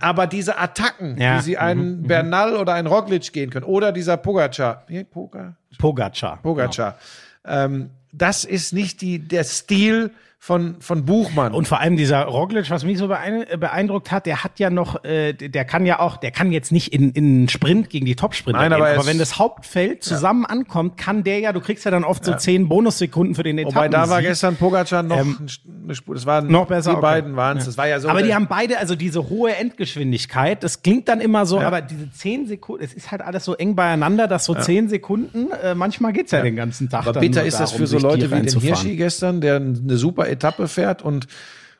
[0.00, 1.20] Aber diese Attacken, Mhm.
[1.20, 1.38] Ja.
[1.38, 6.38] wie sie einen Bernal oder einen Roglic gehen können, oder dieser Pogacar, nee, Poga, Pogacar.
[6.42, 6.98] Pogacar,
[7.44, 10.10] ähm, das ist nicht die, der Stil
[10.42, 11.52] von, von Buchmann.
[11.52, 15.04] Und vor allem dieser Roglic, was mich so äh, beeindruckt hat, der hat ja noch,
[15.04, 18.16] äh, der kann ja auch, der kann jetzt nicht in, in einen Sprint gegen die
[18.16, 21.84] Top-Sprinter Nein, gehen, aber aber, wenn das Hauptfeld zusammen ankommt, kann der ja, du kriegst
[21.84, 23.76] ja dann oft so zehn Bonussekunden für den Etappen.
[23.76, 26.14] Wobei da war gestern Pogacar noch eine Spur.
[26.14, 27.02] Das waren Ähm, noch besser, Die okay.
[27.02, 27.66] beiden waren es.
[27.66, 28.08] Das war ja so.
[28.08, 32.10] aber die haben beide, also diese hohe Endgeschwindigkeit, das klingt dann immer so, aber diese
[32.12, 36.14] zehn Sekunden, es ist halt alles so eng beieinander, dass so zehn Sekunden, äh, manchmal
[36.14, 37.06] geht's ja, den ganzen Tag.
[37.06, 38.60] aber bitter ist das darum, für so Leute wie den.
[38.60, 41.26] Hirschi gestern, der eine super Etappe fährt und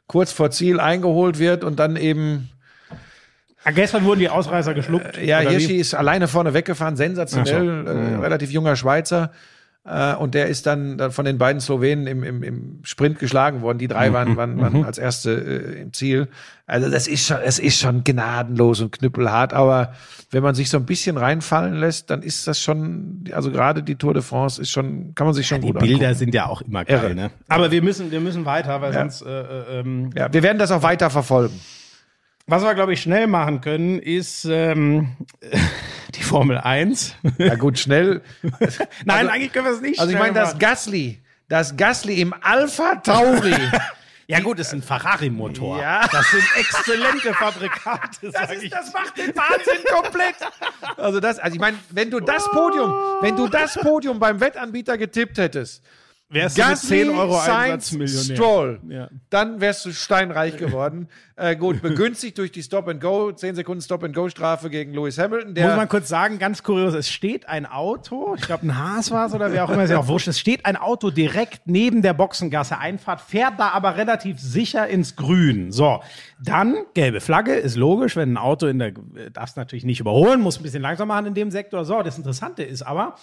[0.06, 2.50] kurz vor Ziel eingeholt wird und dann eben
[3.62, 5.18] Ah, gestern wurden die Ausreißer geschluckt.
[5.18, 9.32] ja Hirschi ist alleine vorne weggefahren, sensationell, äh, relativ junger Schweizer.
[9.84, 13.78] Äh, und der ist dann, von den beiden Slowenen im, im, im Sprint geschlagen worden.
[13.78, 16.28] Die Mhm, drei waren, waren, waren als erste äh, im Ziel.
[16.66, 19.54] Also das ist schon, es ist schon gnadenlos und knüppelhart.
[19.54, 19.94] Aber
[20.30, 23.96] wenn man sich so ein bisschen reinfallen lässt, dann ist das schon, also gerade die
[23.96, 26.14] Tour de France ist schon, kann man sich schon Die gut Bilder angucken.
[26.18, 27.30] sind ja auch immer geil, ne?
[27.48, 30.70] Aber wir müssen, wir müssen weiter, weil sonst, äh, äh, ähm, Ja, wir werden das
[30.72, 31.58] auch weiter verfolgen.
[32.50, 35.16] Was wir, glaube ich, schnell machen können, ist ähm,
[36.14, 37.14] die Formel 1.
[37.38, 38.22] Ja gut, schnell.
[39.04, 40.58] Nein, eigentlich können wir es nicht Also ich meine, das.
[40.58, 43.54] Gasly, das Gasly im Alpha Tauri.
[44.26, 45.80] Ja gut, das ist ein Ferrari-Motor.
[45.80, 46.06] Ja.
[46.06, 48.70] Das sind exzellente Fabrikate, sag ich.
[48.70, 50.36] das macht den Wahnsinn komplett.
[50.96, 52.92] Also das, also ich meine, wenn du das Podium,
[53.22, 55.82] wenn du das Podium beim Wettanbieter getippt hättest,
[56.32, 58.36] Wärst du mit Gasly, 10 Euro Einsatz Millionär.
[58.36, 58.80] Stroll.
[58.88, 59.08] Ja.
[59.30, 61.08] Dann wärst du steinreich geworden.
[61.36, 65.54] äh, gut, begünstigt durch die Stop-and-Go, 10 Sekunden Stop-and-Go-Strafe gegen Lewis Hamilton.
[65.54, 69.10] Der Muss man kurz sagen, ganz kurios, es steht ein Auto, ich glaube ein Haas
[69.10, 71.62] war es oder wer auch immer, ist ja auch wurscht, es steht ein Auto direkt
[71.64, 75.72] neben der Boxengasse Einfahrt, fährt da aber relativ sicher ins Grün.
[75.72, 76.00] So,
[76.40, 78.92] dann gelbe Flagge, ist logisch, wenn ein Auto in der,
[79.32, 81.84] darfst natürlich nicht überholen, muss ein bisschen langsam machen in dem Sektor.
[81.84, 83.16] So, das Interessante ist aber,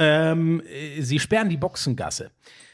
[0.00, 2.30] ähm, äh, sie sperren die Boxengasse.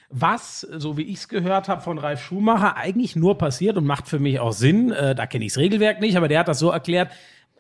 [0.09, 4.09] Was, so wie ich es gehört habe von Ralf Schumacher, eigentlich nur passiert und macht
[4.09, 6.61] für mich auch Sinn, äh, da kenne ich das Regelwerk nicht, aber der hat das
[6.61, 7.11] so erklärt,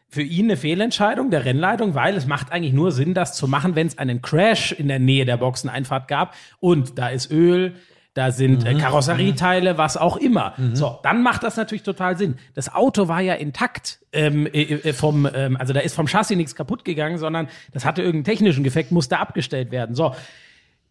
[0.09, 3.75] für ihn eine Fehlentscheidung der Rennleitung, weil es macht eigentlich nur Sinn, das zu machen,
[3.75, 7.75] wenn es einen Crash in der Nähe der Boxeneinfahrt gab und da ist Öl,
[8.17, 10.55] da sind äh, Karosserieteile, was auch immer.
[10.73, 12.37] So, dann macht das natürlich total Sinn.
[12.55, 16.35] Das Auto war ja intakt ähm, äh, äh, vom, ähm, also da ist vom Chassis
[16.35, 19.95] nichts kaputt gegangen, sondern das hatte irgendeinen technischen Defekt, musste abgestellt werden.
[19.95, 20.15] So,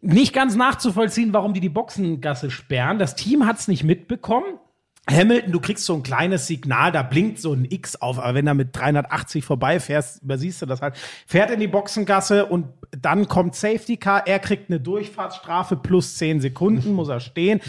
[0.02, 3.00] nicht ganz nachzuvollziehen, warum die die Boxengasse sperren.
[3.00, 4.60] Das Team hat es nicht mitbekommen.
[5.10, 8.48] Hamilton, du kriegst so ein kleines Signal, da blinkt so ein X auf, aber wenn
[8.48, 10.96] er mit 380 vorbeifährst, übersiehst du das halt.
[11.28, 12.68] Fährt in die Boxengasse und
[13.00, 17.62] dann kommt Safety Car, er kriegt eine Durchfahrtsstrafe plus 10 Sekunden, muss er stehen,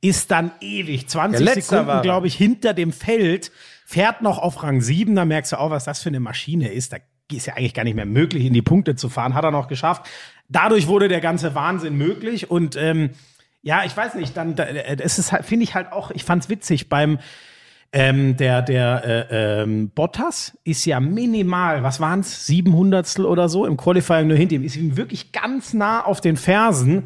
[0.00, 3.50] ist dann ewig, 20 Der Letzte war Sekunden, glaube ich, hinter dem Feld,
[3.84, 6.92] fährt noch auf Rang 7, da merkst du auch, was das für eine Maschine ist.
[6.92, 6.98] Da
[7.32, 9.66] ist ja eigentlich gar nicht mehr möglich, in die Punkte zu fahren, hat er noch
[9.66, 10.06] geschafft.
[10.48, 13.10] Dadurch wurde der ganze Wahnsinn möglich und ähm,
[13.64, 16.22] ja, ich weiß nicht, dann da, äh, es ist halt, finde ich halt auch, ich
[16.22, 17.18] fand's witzig beim
[17.92, 23.64] ähm, der der äh, ähm, Bottas ist ja minimal, was waren's, 700 oder so?
[23.66, 27.04] Im Qualifying nur hinter ihm, ist ihm wirklich ganz nah auf den Fersen,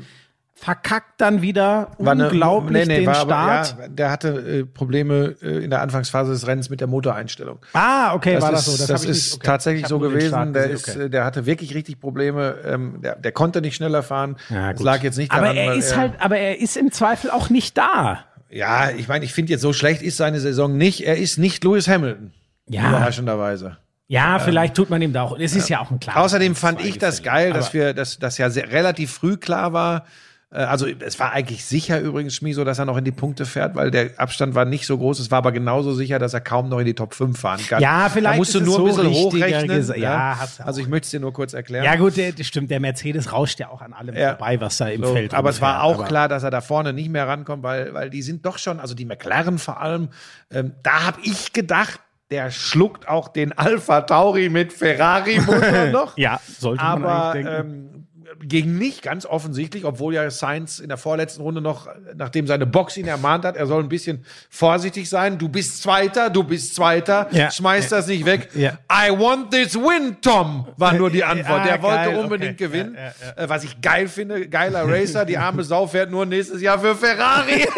[0.61, 3.73] verkackt dann wieder war eine- unglaublich den war Start.
[3.75, 7.59] Aber, ja, der hatte äh, Probleme äh, in der Anfangsphase des Rennens mit der Motoreinstellung.
[7.75, 8.87] ah, okay, war das ist, so.
[8.93, 9.47] das ich ist nicht- okay.
[9.47, 10.53] tatsächlich so gewesen.
[10.53, 11.09] Der, gesehen, ist, okay.
[11.11, 12.57] der hatte wirklich richtig Probleme.
[12.65, 14.37] Ähm, der, der konnte nicht schneller fahren.
[14.51, 16.91] Ja, das lag jetzt nicht aber daran, er weil ist halt, aber er ist im
[16.91, 18.25] Zweifel auch nicht da.
[18.51, 21.07] Ja, ich meine, ich finde jetzt so schlecht ist seine Saison nicht.
[21.07, 22.33] Er ist nicht Lewis Hamilton.
[22.69, 22.89] Ja.
[22.89, 23.77] Überraschenderweise.
[24.11, 25.39] Ja, vielleicht tut man ihm da auch.
[25.39, 28.19] Es ist ja auch ein klares Außerdem fand ich das geil, dass Aber- wir, dass
[28.19, 30.05] das ja sehr, relativ früh klar war.
[30.51, 33.45] Äh, Also es war eigentlich sicher übrigens Schmi so, dass er noch in die Punkte
[33.47, 35.19] fährt, weil der Abstand war nicht so groß.
[35.21, 37.83] Es war aber genauso sicher, dass er kaum noch in die Top 5 fahren kann.
[37.83, 39.81] Ja, vielleicht Da musst du nur ein so bisschen richtiger hochrechnen.
[39.83, 41.85] gesa- ja, hat's also ich möchte es dir nur kurz erklären.
[41.85, 42.71] Ja gut, der, das stimmt.
[42.71, 44.31] Der Mercedes rauscht ja auch an allem Ja.
[44.37, 46.61] vorbei, was da im So, Feld aber es war auch Aber- klar, dass er da
[46.61, 50.09] vorne nicht mehr rankommt, weil, weil die sind doch schon, also die McLaren vor allem,
[50.51, 56.17] ähm, da habe ich gedacht, der schluckt auch den Alpha Tauri mit Ferrari-Motor noch.
[56.19, 57.89] Ja, sollte man aber eigentlich denken.
[57.95, 58.07] ähm,
[58.41, 62.97] ging nicht ganz offensichtlich, obwohl ja Sainz in der vorletzten Runde noch, nachdem seine Box
[62.97, 65.39] ihn ermahnt hat, er soll ein bisschen vorsichtig sein.
[65.39, 67.51] Du bist Zweiter, du bist Zweiter, Ja.
[67.51, 68.49] schmeiß das nicht weg.
[68.55, 68.79] Ja.
[68.93, 71.61] I want this win, Tom, war nur die Antwort.
[71.63, 72.67] Ah, Der wollte geil, unbedingt okay.
[72.67, 72.97] gewinnen.
[72.97, 76.79] Ja, Äh, Was ich geil finde, geiler Racer, die arme Sau fährt nur nächstes Jahr
[76.79, 77.67] für Ferrari.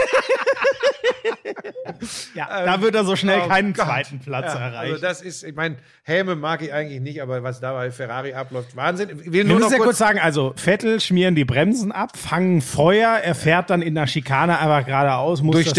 [2.34, 3.84] ja, da wird er so schnell Oh keinen Gott.
[3.86, 4.92] zweiten Platz Ja, erreichen.
[4.92, 8.34] Also das ist, ich meine, Helme mag ich eigentlich nicht, aber was da bei Ferrari
[8.34, 9.10] abläuft, Wahnsinn.
[9.10, 11.92] Ich will wir nur müssen noch ja kurz kurz sagen, also Vettel schmieren die Bremsen
[11.92, 15.42] ab, fangen Feuer, er fährt dann in der Schikane einfach geradeaus.
[15.42, 15.74] Muss Durch aus-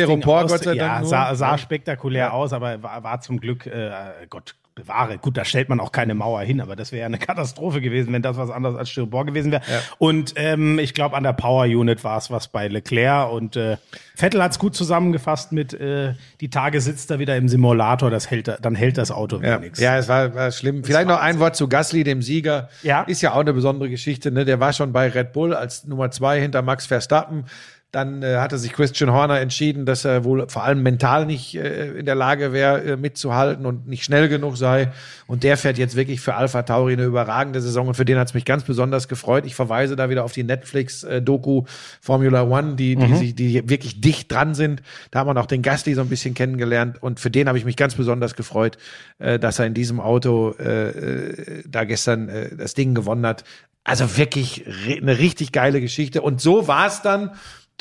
[0.52, 1.10] Gott sei ja, Dank nur.
[1.10, 1.58] Sah, sah Ja.
[1.58, 3.92] spektakulär aus, aber war, war zum Glück, äh,
[4.30, 5.18] Gott bewahre.
[5.18, 8.14] Gut, da stellt man auch keine Mauer hin, aber das wäre ja eine Katastrophe gewesen,
[8.14, 9.62] wenn das was anderes als Styropor gewesen wäre.
[9.98, 13.78] Und ähm, ich glaube, an der Power Unit war es was bei Leclerc und äh,
[14.16, 18.30] Vettel hat es gut zusammengefasst mit äh, die Tage sitzt er wieder im Simulator, das
[18.32, 19.84] hält, dann hält das Auto Ja, wenigstens.
[19.84, 20.84] ja, es war, war schlimm.
[20.84, 22.70] Vielleicht noch ein Wort zu Gasly, dem Sieger.
[22.84, 23.02] Ja.
[23.04, 24.32] Ist ja auch eine besondere Geschichte.
[24.32, 24.46] Ne?
[24.46, 27.46] Der war schon bei Red Bull als Nummer zwei hinter Max Verstappen.
[27.92, 31.92] Dann äh, hatte sich Christian Horner entschieden, dass er wohl vor allem mental nicht äh,
[31.92, 34.94] in der Lage wäre, äh, mitzuhalten und nicht schnell genug sei.
[35.28, 38.30] Und der fährt jetzt wirklich für Alpha Tauri eine überragende Saison und für den hat
[38.30, 39.46] es mich ganz besonders gefreut.
[39.46, 41.64] Ich verweise da wieder auf die Netflix-Doku
[42.00, 44.82] Formula One, die, die, sich, die wirklich dicht dran sind.
[45.12, 47.66] Da haben wir noch den Gasly so ein bisschen kennengelernt und für den habe ich
[47.66, 48.78] mich ganz besonders gefreut,
[49.20, 53.44] äh, dass er in diesem Auto äh, äh, da gestern äh, das Ding gewonnen hat.
[53.84, 54.64] Also wirklich
[55.02, 56.22] eine richtig geile Geschichte.
[56.22, 57.32] Und so war es dann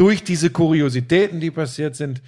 [0.01, 2.23] durch diese Kuriositäten, die passiert sind,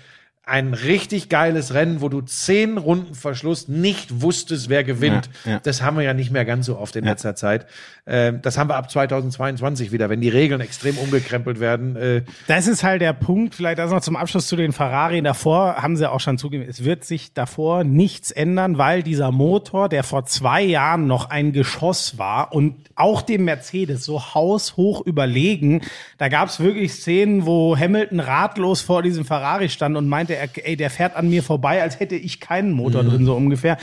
[0.45, 5.31] ein richtig geiles Rennen, wo du zehn Runden Verschluss nicht wusstest, wer gewinnt.
[5.45, 5.61] Ja, ja.
[5.63, 7.67] Das haben wir ja nicht mehr ganz so oft in letzter Zeit.
[8.07, 11.95] Ähm, das haben wir ab 2022 wieder, wenn die Regeln extrem umgekrempelt werden.
[11.95, 15.23] Äh, Das ist halt der Punkt, vielleicht das noch zum Abschluss zu den Ferrari.
[15.23, 19.89] Davor haben sie auch schon zugegeben, es wird sich davor nichts ändern, weil dieser Motor,
[19.89, 25.83] der vor zwei Jahren noch ein Geschoss war und auch dem Mercedes so haushoch überlegen,
[26.19, 30.49] da gab es wirklich Szenen, wo Hamilton ratlos vor diesem Ferrari stand und meinte, er,
[30.67, 33.79] ey, der fährt an mir vorbei, als hätte ich keinen Motor drin, so ungefähr.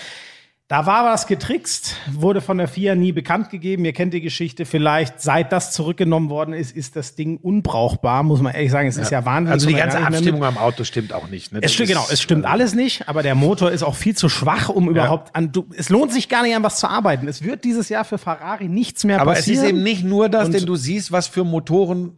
[0.69, 3.85] Da war was getrickst, wurde von der FIA nie bekannt gegeben.
[3.85, 5.19] Ihr kennt die Geschichte vielleicht.
[5.19, 8.87] Seit das zurückgenommen worden ist, ist das Ding unbrauchbar, muss man ehrlich sagen.
[8.87, 9.51] Es ist ja wahnsinnig.
[9.51, 9.97] Also die ganze.
[9.99, 11.51] Abstimmung am Auto stimmt auch nicht.
[11.51, 11.61] Ne?
[11.63, 14.69] Es stimmt, genau, es stimmt alles nicht, aber der Motor ist auch viel zu schwach,
[14.69, 15.51] um überhaupt an.
[15.51, 17.27] Du, es lohnt sich gar nicht an was zu arbeiten.
[17.27, 19.63] Es wird dieses Jahr für Ferrari nichts mehr Aber es passieren.
[19.63, 22.11] ist eben nicht nur das, denn du siehst, was für Motoren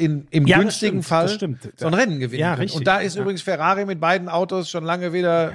[0.00, 1.46] in, im Ja, günstigen Fall so
[1.86, 2.78] ein Rennen gewinnen Ja, richtig.
[2.78, 3.22] Und da ist Ja.
[3.22, 5.52] übrigens Ferrari mit beiden Autos schon lange wieder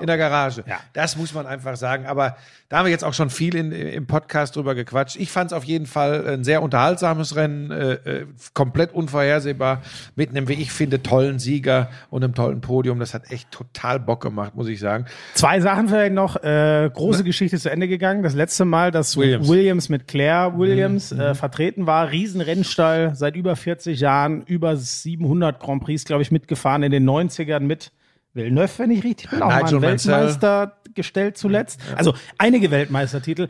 [0.00, 0.64] in der Garage.
[0.92, 2.06] Das muss man einfach sagen.
[2.06, 2.36] Aber
[2.74, 5.14] da haben wir jetzt auch schon viel in, im Podcast drüber gequatscht.
[5.14, 9.80] Ich fand es auf jeden Fall ein sehr unterhaltsames Rennen, äh, äh, komplett unvorhersehbar,
[10.16, 12.98] mit einem, wie ich finde, tollen Sieger und einem tollen Podium.
[12.98, 15.04] Das hat echt total Bock gemacht, muss ich sagen.
[15.34, 16.34] Zwei Sachen vielleicht noch.
[16.42, 18.24] Äh, große Geschichte zu Ende gegangen.
[18.24, 19.46] Das letzte Mal, dass Williams.
[19.48, 21.20] Williams, mit Claire Williams Mhm.
[21.20, 22.10] äh, vertreten war.
[22.10, 27.60] Riesenrennstall, seit über 40 Jahren, über 700 Grand Prix, glaube ich, mitgefahren in den 90ern
[27.60, 27.92] mit
[28.34, 30.12] Villeneuve, wenn ich richtig bin, auch mal Nigel Mansell.
[30.12, 31.80] Weltmeister gestellt zuletzt.
[31.96, 33.48] Also einige Weltmeistertitel.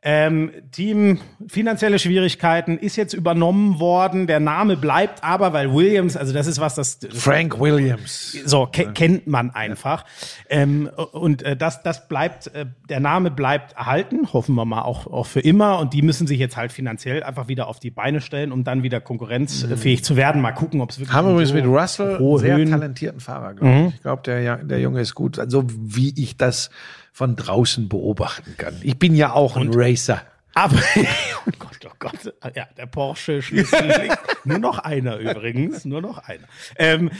[0.00, 1.18] Ähm, Team,
[1.48, 4.28] finanzielle Schwierigkeiten, ist jetzt übernommen worden.
[4.28, 8.38] Der Name bleibt aber, weil Williams, also das ist was, das Frank Williams.
[8.44, 10.04] so ke kennt man einfach.
[10.48, 15.08] Ähm, und äh, das, das bleibt, äh, der Name bleibt erhalten, hoffen wir mal auch,
[15.08, 15.80] auch für immer.
[15.80, 18.84] Und die müssen sich jetzt halt finanziell einfach wieder auf die Beine stellen, um dann
[18.84, 20.40] wieder konkurrenzfähig zu werden.
[20.40, 23.54] Mal gucken, ob es wirklich Haben wir übrigens so mit Russell sehr Höhen- talentierten Fahrer,
[23.54, 23.94] glaube ich.
[23.96, 26.70] Ich glaube, der, der Junge ist gut, so wie ich das
[27.18, 28.76] von draußen beobachten kann.
[28.80, 30.22] Ich bin ja auch ein Racer.
[30.54, 30.76] Aber,
[31.46, 34.16] oh Gott, oh Gott, ja, der Porsche Schlüssel.
[34.44, 36.44] nur noch einer übrigens, nur noch einer.
[36.76, 37.10] Ähm,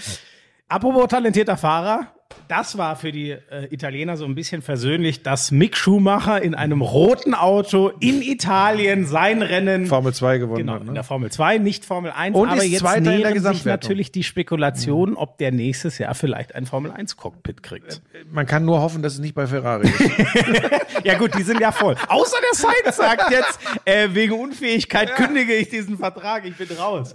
[0.69, 2.15] apropos talentierter Fahrer,
[2.47, 6.83] das war für die äh, Italiener so ein bisschen versöhnlich, dass Mick Schumacher in einem
[6.83, 10.81] roten Auto in Italien sein Rennen Formel 2 gewonnen Genau, hat.
[10.83, 10.93] in Ne?
[10.95, 13.65] der Formel 2, nicht Formel 1, Und aber ist jetzt Zweiter in der nähern sich
[13.65, 18.03] natürlich die Spekulationen, ob der nächstes Jahr vielleicht ein Formel 1 Cockpit kriegt.
[18.31, 20.01] Man kann nur hoffen, dass es nicht bei Ferrari ist.
[21.05, 21.95] Ja gut, die sind ja voll.
[22.09, 27.15] Außer der Sainz sagt jetzt, äh, wegen Unfähigkeit kündige ich diesen Vertrag, ich bin raus.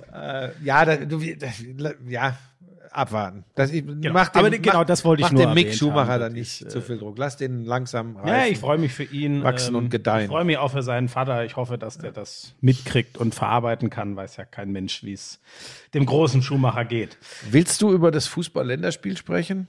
[0.63, 1.61] ja, da, du, das,
[2.07, 2.37] ja,
[2.95, 3.43] abwarten.
[3.55, 6.21] Das, ich, mach dem, Aber genau, das wollte ich mach nur dem Mick Schumacher haben,
[6.21, 7.17] da nicht ist, zu viel Druck.
[7.17, 8.27] Lass den langsam reifen.
[8.27, 9.37] Ja, ich freue mich für ihn.
[9.37, 10.25] ähm, Wachsen und gedeihen.
[10.25, 11.43] Ich freue mich auch für seinen Vater.
[11.45, 14.15] Ich hoffe, dass der das mitkriegt und verarbeiten kann.
[14.15, 15.39] Weiß ja kein Mensch, wie es
[15.93, 17.17] dem großen Schumacher geht.
[17.49, 19.67] Willst du über das Fußball-Länderspiel sprechen?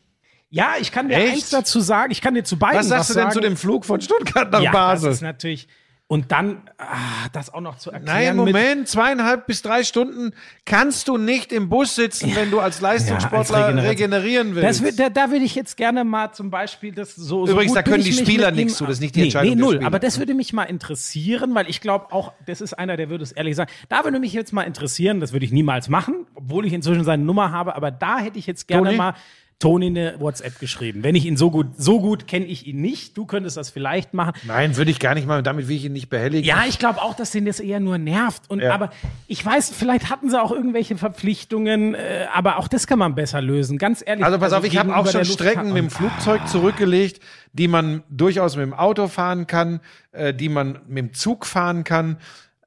[0.50, 1.32] Ja, ich kann dir Echt?
[1.32, 2.12] eins dazu sagen.
[2.12, 3.34] Ich kann dir zu beiden Was sagst du denn sagen.
[3.34, 5.08] zu dem Flug von Stuttgart nach ja, Basel?
[5.08, 5.66] Das ist natürlich.
[6.06, 8.36] Und dann ah, das auch noch zu Nein, erklären.
[8.36, 10.32] mit- Moment, zweieinhalb bis drei Stunden
[10.66, 14.68] kannst du nicht im Bus sitzen, wenn du als Leistungssportler Ja, als regenerieren willst.
[14.68, 17.46] Das wird, da, da würde ich jetzt gerne mal zum Beispiel das so.
[17.46, 19.60] Übrigens, so da können die Spieler nichts zu, das ist nicht die nee, Entscheidung Nee,
[19.60, 19.80] null.
[19.82, 23.24] Aber das würde mich mal interessieren, weil ich glaube auch, das ist einer, der würde
[23.24, 23.70] es ehrlich sagen.
[23.88, 27.24] Da würde mich jetzt mal interessieren, das würde ich niemals machen, obwohl ich inzwischen seine
[27.24, 28.98] Nummer habe, aber da hätte ich jetzt gerne Toni?
[28.98, 29.14] mal
[29.58, 31.02] Toni eine WhatsApp geschrieben.
[31.02, 33.16] Wenn ich ihn so gut, so gut kenne ich ihn nicht.
[33.16, 34.34] Du könntest das vielleicht machen.
[34.44, 36.46] Nein, würde ich gar nicht mal, damit will ich ihn nicht behelligen.
[36.46, 38.42] Ja, ich glaube auch, dass den das eher nur nervt.
[38.50, 38.74] Und Ja.
[38.74, 38.90] aber
[39.26, 43.40] ich weiß, vielleicht hatten sie auch irgendwelche Verpflichtungen, äh, aber auch das kann man besser
[43.40, 43.78] lösen.
[43.78, 44.24] Ganz ehrlich.
[44.24, 47.20] Also pass auf, ich habe auch schon Strecken mit dem Flugzeug zurückgelegt,
[47.52, 49.80] die man durchaus mit dem Auto fahren kann,
[50.12, 52.18] äh, die man mit dem Zug fahren kann.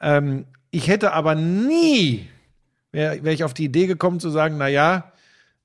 [0.01, 2.27] Ähm, ich hätte aber nie,
[2.91, 5.11] wäre wär ich auf die Idee gekommen zu sagen, na ja,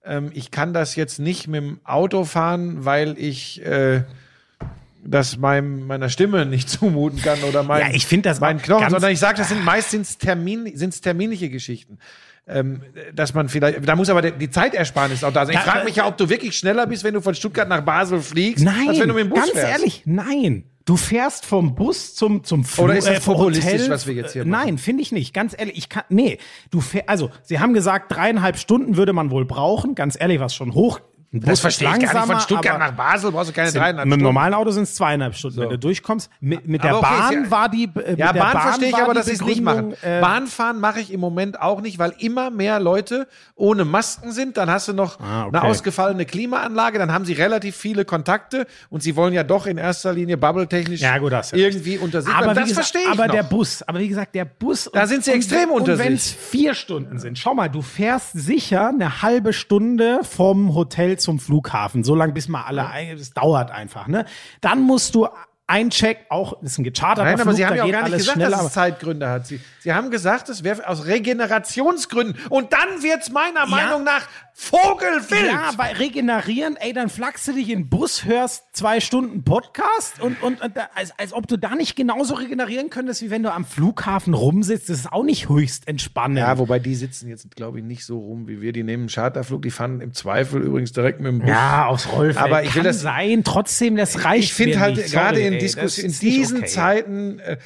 [0.04, 4.02] ähm, ich kann das jetzt nicht mit dem Auto fahren, weil ich äh,
[5.04, 8.92] das meinem, meiner Stimme nicht zumuten kann oder mein, Ja, ich das meinen Knochen, ganz-
[8.92, 11.98] sondern ich sage, das sind meist sind's Termin, sind's terminliche Geschichten.
[12.44, 12.82] Ähm,
[13.14, 15.54] dass man vielleicht, da muss aber die Zeitersparnis auch da sein.
[15.54, 18.20] Ich frage mich ja, ob du wirklich schneller bist, wenn du von Stuttgart nach Basel
[18.20, 19.70] fliegst, Nein, als wenn du mit dem Bus ganz fährst.
[19.78, 20.64] ehrlich, nein.
[20.84, 24.32] Du fährst vom Bus zum zum Flug, Oder ist das vom populistisch, was wir jetzt
[24.32, 24.64] hier äh, machen?
[24.64, 25.32] Nein, finde ich nicht.
[25.32, 26.38] Ganz ehrlich, ich kann nee.
[26.70, 29.94] Du fähr, also sie haben gesagt, dreieinhalb Stunden würde man wohl brauchen.
[29.94, 31.00] Ganz ehrlich, was schon hoch.
[31.34, 32.30] Ein Bus Das verstehe ich gar nicht.
[32.32, 34.24] Von Stuttgart nach Basel brauchst du keine dreieinhalb Mit dem Stunden.
[34.24, 36.30] normalen Auto sind es zweieinhalb Stunden, wenn du durchkommst.
[36.40, 37.84] Mit, mit der okay, Bahn ja- war die.
[37.94, 39.90] äh, Ja, der Bahn, verstehe ich aber, dass sie es nicht machen.
[39.90, 44.32] Begründung, äh, Bahnfahren mache ich im Moment auch nicht, weil immer mehr Leute ohne Masken
[44.32, 44.58] sind.
[44.58, 45.56] Dann hast du noch Ah, okay.
[45.56, 49.78] eine ausgefallene Klimaanlage, dann haben sie relativ viele Kontakte und sie wollen ja doch in
[49.78, 52.34] erster Linie bubble-technisch Ja, gut, irgendwie unter sich.
[52.34, 53.34] Aber Das verstehe ich aber noch.
[53.34, 54.90] der Bus, aber wie gesagt, der Bus.
[54.92, 56.32] Da sind sie extrem und, unter Und wenn sich.
[56.36, 61.38] es vier Stunden sind, schau mal, du fährst sicher eine halbe Stunde vom Hotel zum
[61.38, 64.24] Flughafen, so lange bis mal alle, ein- es dauert einfach, ne?
[64.60, 65.28] Dann musst du
[65.68, 68.18] Eincheck, auch das ist ein gecharterter Nein, aber Flug, Sie haben ja auch gar nicht
[68.18, 69.46] gesagt, dass es Zeitgründe hat.
[69.46, 72.36] Sie, Sie haben gesagt, es wäre aus Regenerationsgründen.
[72.50, 75.46] Und dann wird's meiner Meinung nach Vogelwild.
[75.50, 80.20] Ja, bei regenerieren, ey, dann flachst du dich in den Bus, hörst zwei Stunden Podcast
[80.20, 83.50] und, und, und als, als ob du da nicht genauso regenerieren könntest, wie wenn du
[83.52, 84.90] am Flughafen rumsitzt.
[84.90, 86.38] Das ist auch nicht höchst entspannend.
[86.38, 88.72] Ja, wobei die sitzen jetzt, glaube ich, nicht so rum wie wir.
[88.72, 91.48] Die nehmen einen Charterflug, die fahren im Zweifel übrigens direkt mit dem Bus.
[91.48, 92.44] Ja, aufs Rollfeld.
[92.44, 95.66] Aber ich will Kann das- sein, trotzdem, das reicht ich finde halt gerade in, ey,
[95.66, 96.66] Diskus das in diesen okay.
[96.66, 97.56] Zeiten, äh,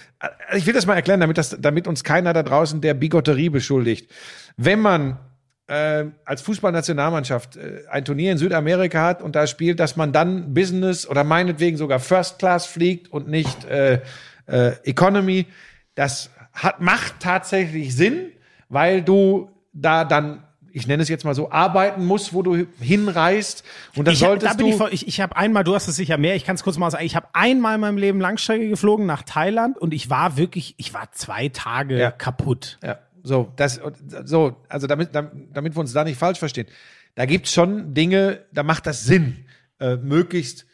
[0.57, 4.11] ich will das mal erklären, damit, das, damit uns keiner da draußen der Bigotterie beschuldigt.
[4.57, 5.19] Wenn man
[5.67, 10.55] äh, als Fußballnationalmannschaft äh, ein Turnier in Südamerika hat und da spielt, dass man dann
[10.55, 14.01] Business oder meinetwegen sogar First Class fliegt und nicht äh,
[14.47, 15.47] äh, Economy,
[15.95, 18.33] das hat, macht tatsächlich Sinn,
[18.69, 20.46] weil du da dann
[20.77, 23.65] ich nenne es jetzt mal so, arbeiten musst, wo du hinreist.
[23.97, 24.73] Und dann Ich, solltest da bin du.
[24.73, 26.77] ich, voll- ich, ich habe einmal, du hast es sicher mehr, ich kann es kurz
[26.77, 30.37] mal sagen, ich habe einmal in meinem Leben Langstrecke geflogen nach Thailand und ich war
[30.37, 32.11] wirklich, ich war zwei Tage Ja.
[32.11, 32.79] kaputt.
[32.85, 33.81] Ja, so, das,
[34.25, 36.67] so, also damit, damit, wir uns da nicht falsch verstehen.
[37.15, 39.47] Da gibt's schon Dinge, da macht das Sinn,
[39.81, 40.67] äh, möglichst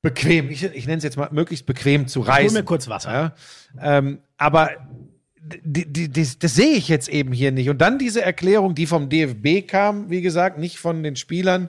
[0.00, 2.54] bequem, ich, ich nenne es jetzt mal, möglichst bequem zu reisen.
[2.54, 3.12] mir kurz Wasser.
[3.12, 3.32] Ja,
[3.98, 4.70] ähm, aber
[5.42, 7.68] die, die, das, das sehe ich jetzt eben hier nicht.
[7.68, 11.68] Und dann diese Erklärung, die vom DFB kam, wie gesagt, nicht von den Spielern,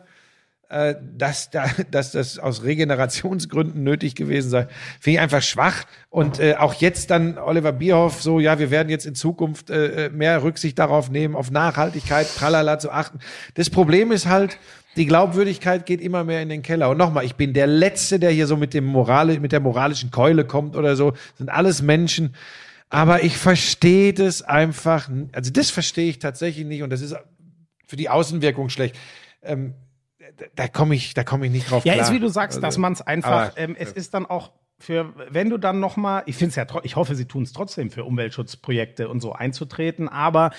[0.70, 4.68] äh, dass, da, dass das aus Regenerationsgründen nötig gewesen sei,
[5.00, 5.86] finde ich einfach schwach.
[6.10, 10.10] Und äh, auch jetzt dann Oliver Bierhoff so, ja, wir werden jetzt in Zukunft äh,
[10.14, 13.20] mehr Rücksicht darauf nehmen, auf Nachhaltigkeit, tralala zu achten.
[13.56, 14.60] Das Problem ist halt,
[14.96, 16.90] die Glaubwürdigkeit geht immer mehr in den Keller.
[16.92, 20.12] Und nochmal, ich bin der Letzte, der hier so mit dem Morale, mit der moralischen
[20.12, 21.12] Keule kommt oder so.
[21.12, 22.36] Das sind alles Menschen.
[22.94, 27.16] Aber ich verstehe das einfach, also das verstehe ich tatsächlich nicht und das ist
[27.88, 28.96] für die Außenwirkung schlecht.
[29.42, 29.74] Ähm,
[30.56, 32.06] da- komme ich, da komme ich nicht drauf Ja, klar.
[32.08, 34.52] ist wie du sagst, Also, dass man es einfach, aber- ähm, es ist dann auch
[34.80, 37.52] für, wenn du dann noch mal, ich finde es ja, ich hoffe, sie tun es
[37.54, 40.52] trotzdem für Umweltschutzprojekte und so einzutreten, aber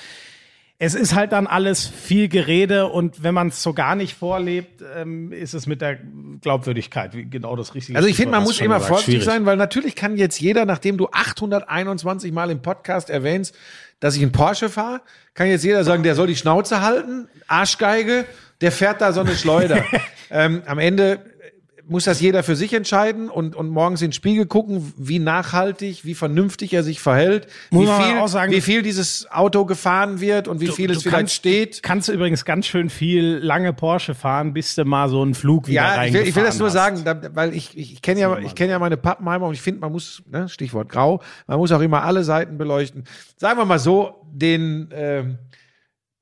[0.84, 4.82] es ist halt dann alles viel Gerede und wenn man es so gar nicht vorlebt,
[4.94, 5.98] ähm, ist es mit der
[6.42, 7.96] Glaubwürdigkeit wie genau das Richtige.
[7.96, 9.24] Also ich finde, man muss immer gesagt, vorsichtig schwierig.
[9.24, 13.54] sein, weil natürlich kann jetzt jeder, nachdem du 821 Mal im Podcast erwähnst,
[14.00, 15.00] dass ich einen Porsche fahre,
[15.32, 18.26] kann jetzt jeder sagen, der soll die Schnauze halten, Arschgeige,
[18.60, 19.84] der fährt da so eine Schleuder.
[20.30, 21.20] ähm, am Ende
[21.86, 26.04] muss das jeder für sich entscheiden und, und morgens in den Spiegel gucken, wie nachhaltig,
[26.04, 30.48] wie vernünftig er sich verhält, Muss wie viel, sagen, wie viel dieses Auto gefahren wird
[30.48, 31.82] und wie viel es du vielleicht kannst- steht.
[31.82, 35.68] Kannst du übrigens ganz schön viel lange Porsche fahren, bis du mal so einen Flug
[35.68, 38.02] wieder Ja, ich will, ich will das nur reingefahren sagen, da, weil ich, ich, ich
[38.02, 41.20] kenne ja, ich kenne ja meine Pappenheimer und ich finde, man muss, ne, Stichwort grau,
[41.46, 43.04] man muss auch immer alle Seiten beleuchten.
[43.36, 45.38] Sagen wir mal so, den ähm,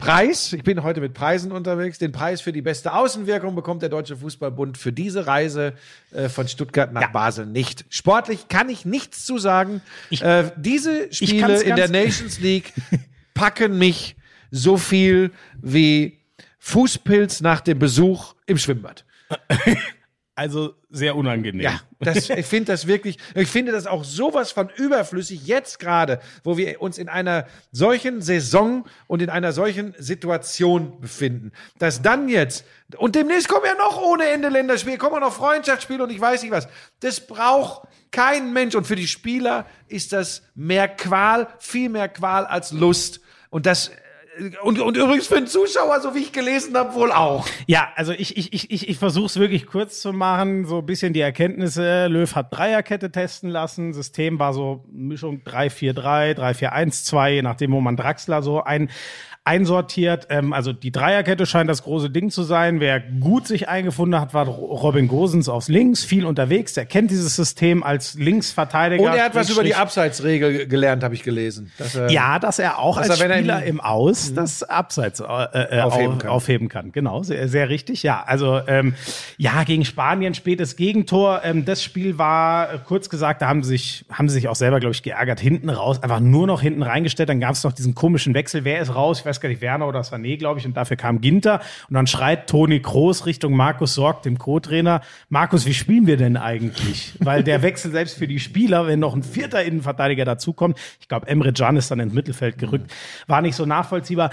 [0.03, 3.89] Preis, ich bin heute mit Preisen unterwegs, den Preis für die beste Außenwirkung bekommt der
[3.89, 5.75] Deutsche Fußballbund für diese Reise
[6.11, 7.85] äh, von Stuttgart nach Basel nicht.
[7.89, 9.81] Sportlich kann ich nichts zu sagen.
[10.11, 12.73] äh, diese Spiele in der Nations League
[13.35, 14.17] packen mich
[14.51, 15.31] so viel
[15.61, 16.19] wie
[16.59, 19.05] Fußpilz nach dem Besuch im Schwimmbad.
[20.35, 21.61] Also sehr unangenehm.
[21.61, 26.21] Ja, das, ich finde das wirklich, ich finde das auch sowas von überflüssig jetzt gerade,
[26.43, 32.31] wo wir uns in einer solchen Saison und in einer solchen Situation befinden, dass dann
[32.31, 32.65] jetzt,
[32.97, 36.43] und demnächst kommen ja noch ohne Ende Länderspiele, kommen auch noch Freundschaftsspiele und ich weiß
[36.43, 36.67] nicht was.
[37.01, 42.47] Das braucht kein Mensch und für die Spieler ist das mehr Qual, viel mehr Qual
[42.47, 43.21] als Lust.
[43.51, 43.91] Und das,
[44.63, 47.47] und, und übrigens für den Zuschauer, so wie ich gelesen habe, wohl auch.
[47.67, 50.87] Ja, also ich, ich, ich, ich, ich versuche es wirklich kurz zu machen, so ein
[50.87, 52.07] bisschen die Erkenntnisse.
[52.07, 53.93] Löw hat Dreierkette testen lassen.
[53.93, 58.91] System war so Mischung 3-4-3, 3-4-1-2, je nachdem, wo man Draxler so ein,
[59.45, 60.29] einsortiert.
[60.31, 62.79] Ähm, also die Dreierkette scheint das große Ding zu sein.
[62.79, 66.75] Wer gut sich eingefunden hat, war Robin Gosens aufs Links, viel unterwegs.
[66.75, 69.03] Der kennt dieses System als Linksverteidiger.
[69.03, 71.73] Und er hat was über die Abseitsregel gelernt, habe ich gelesen.
[71.95, 75.19] Er, ja, dass er auch Dass als er, wenn er Spieler im- Aus das Abseits
[75.19, 76.31] äh, äh, Aufheben auf, kann.
[76.31, 76.93] aufheben kann.
[76.93, 78.05] Genau, sehr, sehr richtig.
[78.05, 78.95] Ja, also ähm,
[79.39, 81.41] ja, gegen Spanien spätes Gegentor.
[81.43, 84.55] Ähm, das Spiel war, äh, kurz gesagt, da haben sie sich, haben sie sich auch
[84.55, 87.29] selber, glaube ich, geärgert, hinten raus, einfach nur noch hinten reingestellt.
[87.29, 88.65] Dann gab es noch diesen komischen Wechsel.
[88.65, 89.19] Wer ist raus?
[89.21, 90.67] Ich weiß gar nicht, Werner oder Sané, glaube ich.
[90.67, 91.61] Und dafür kam Ginter.
[91.89, 95.01] Und dann schreit Toni Kroos Richtung Markus Sorg, dem Co-Trainer.
[95.29, 97.15] Markus, wie spielen wir denn eigentlich?
[97.19, 101.27] Weil der Wechsel selbst für die Spieler, wenn noch ein vierter Innenverteidiger dazukommt, ich glaube,
[101.29, 102.93] Emre Can ist dann ins Mittelfeld gerückt,
[103.27, 104.31] war nicht so nachvollziehbar.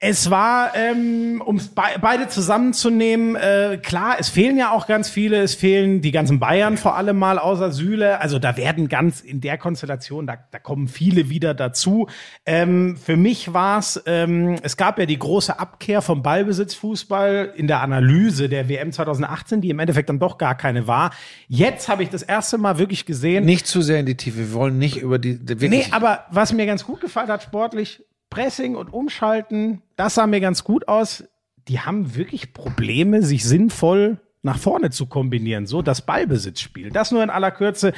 [0.00, 5.42] Es war, ähm, um be beide zusammenzunehmen, äh, klar, es fehlen ja auch ganz viele,
[5.42, 8.20] es fehlen die ganzen Bayern vor allem mal außer Süle.
[8.20, 12.06] Also da werden ganz in der Konstellation, da, da kommen viele wieder dazu.
[12.46, 17.66] Ähm, für mich war es, ähm, es gab ja die große Abkehr vom Ballbesitzfußball in
[17.66, 21.10] der Analyse der WM 2018, die im Endeffekt dann doch gar keine war.
[21.48, 23.44] Jetzt habe ich das erste Mal wirklich gesehen.
[23.44, 24.38] Nicht zu sehr in die Tiefe.
[24.38, 25.40] Wir wollen nicht über die.
[25.40, 30.26] Wirklich, Nee, aber was mir ganz gut gefallen hat sportlich, Pressing und Umschalten, das sah
[30.26, 31.24] mir ganz gut aus.
[31.68, 35.66] Die haben wirklich Probleme, sich sinnvoll nach vorne zu kombinieren.
[35.66, 36.90] So das Ballbesitzspiel.
[36.90, 37.92] Das nur in aller Kürze.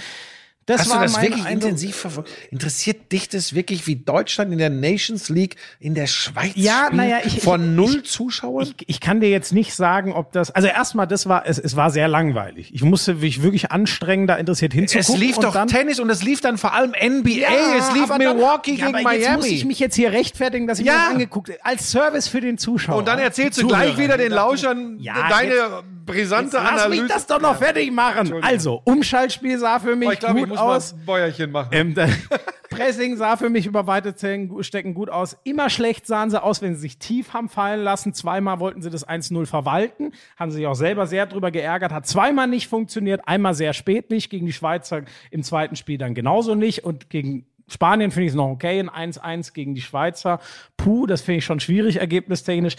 [0.67, 1.53] Das Hast war du das wirklich Eindruck.
[1.71, 2.31] intensiv verfolgt?
[2.51, 6.93] Interessiert dich das wirklich, wie Deutschland in der Nations League in der Schweiz Ja, spielt?
[6.93, 8.63] naja, ich- von ich- null ich- Zuschauern?
[8.79, 10.51] Ich, ich kann dir jetzt nicht sagen, ob das.
[10.53, 12.73] Also erstmal, das war, es, es war sehr langweilig.
[12.73, 15.15] Ich musste mich wirklich anstrengen, da interessiert hinzugucken.
[15.15, 17.31] es lief doch dann, Tennis und es lief dann vor allem NBA.
[17.41, 19.49] Ja, es lief Milwaukee dann, ja, gegen aber Jetzt muss Miami.
[19.57, 20.93] ich mich jetzt hier rechtfertigen, dass ich Ja.
[20.93, 21.65] mir das angeguckt habe.
[21.65, 22.99] Als Service für den Zuschauer.
[22.99, 27.03] und dann erzählst du gleich wieder den Lauschern Ja, deine jetzt- brisante Jetzt lass Analyse.
[27.03, 28.33] mich das doch noch fertig machen.
[28.43, 30.95] Also, Umschaltspiel sah für mich Oh, ich glaube, ich gut muss aus.
[31.07, 31.69] Bäuerchen machen.
[31.73, 31.95] Ähm,
[32.71, 35.37] Pressing sah für mich über weite Zellen- Stecken gut aus.
[35.45, 38.15] Immer schlecht sahen sie aus, wenn sie sich tief haben fallen lassen.
[38.15, 40.13] Zweimal wollten sie das 1-0 verwalten.
[40.37, 41.93] Haben sich auch selber sehr drüber geärgert.
[41.93, 43.23] Hat zweimal nicht funktioniert.
[43.27, 44.31] Einmal sehr spät nicht.
[44.31, 45.03] Gegen die Schweizer
[45.33, 46.85] im zweiten Spiel dann genauso nicht.
[46.85, 48.79] Und gegen Spanien finde ich es noch okay.
[48.89, 50.39] Ein 1-1 gegen die Schweizer.
[50.77, 52.77] Puh, das finde ich schon schwierig, ergebnistechnisch.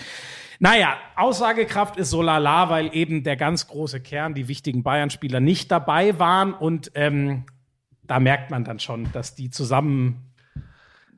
[0.64, 5.72] Naja, Aussagekraft ist so lala, weil eben der ganz große Kern, die wichtigen Bayern-Spieler nicht
[5.72, 6.54] dabei waren.
[6.54, 7.46] Und ähm,
[8.04, 10.32] da merkt man dann schon, dass die zusammen,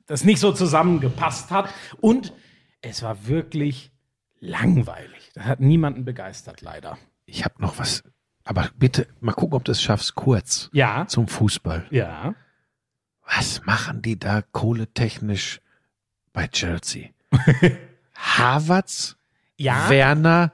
[0.05, 1.67] das nicht so zusammengepasst hat.
[1.99, 2.31] Und
[2.81, 3.91] es war wirklich
[4.39, 5.31] langweilig.
[5.35, 6.97] Das hat niemanden begeistert, leider.
[7.25, 8.01] Ich habe noch was.
[8.45, 11.05] Aber bitte, mal gucken, ob du es schaffst, kurz Ja.
[11.07, 11.85] zum Fußball.
[11.89, 12.33] Ja.
[13.27, 15.59] Was machen die da kohletechnisch
[16.31, 17.09] bei Chelsea?
[18.15, 19.17] Havertz,
[19.63, 19.89] Ja.
[19.89, 20.51] Werner,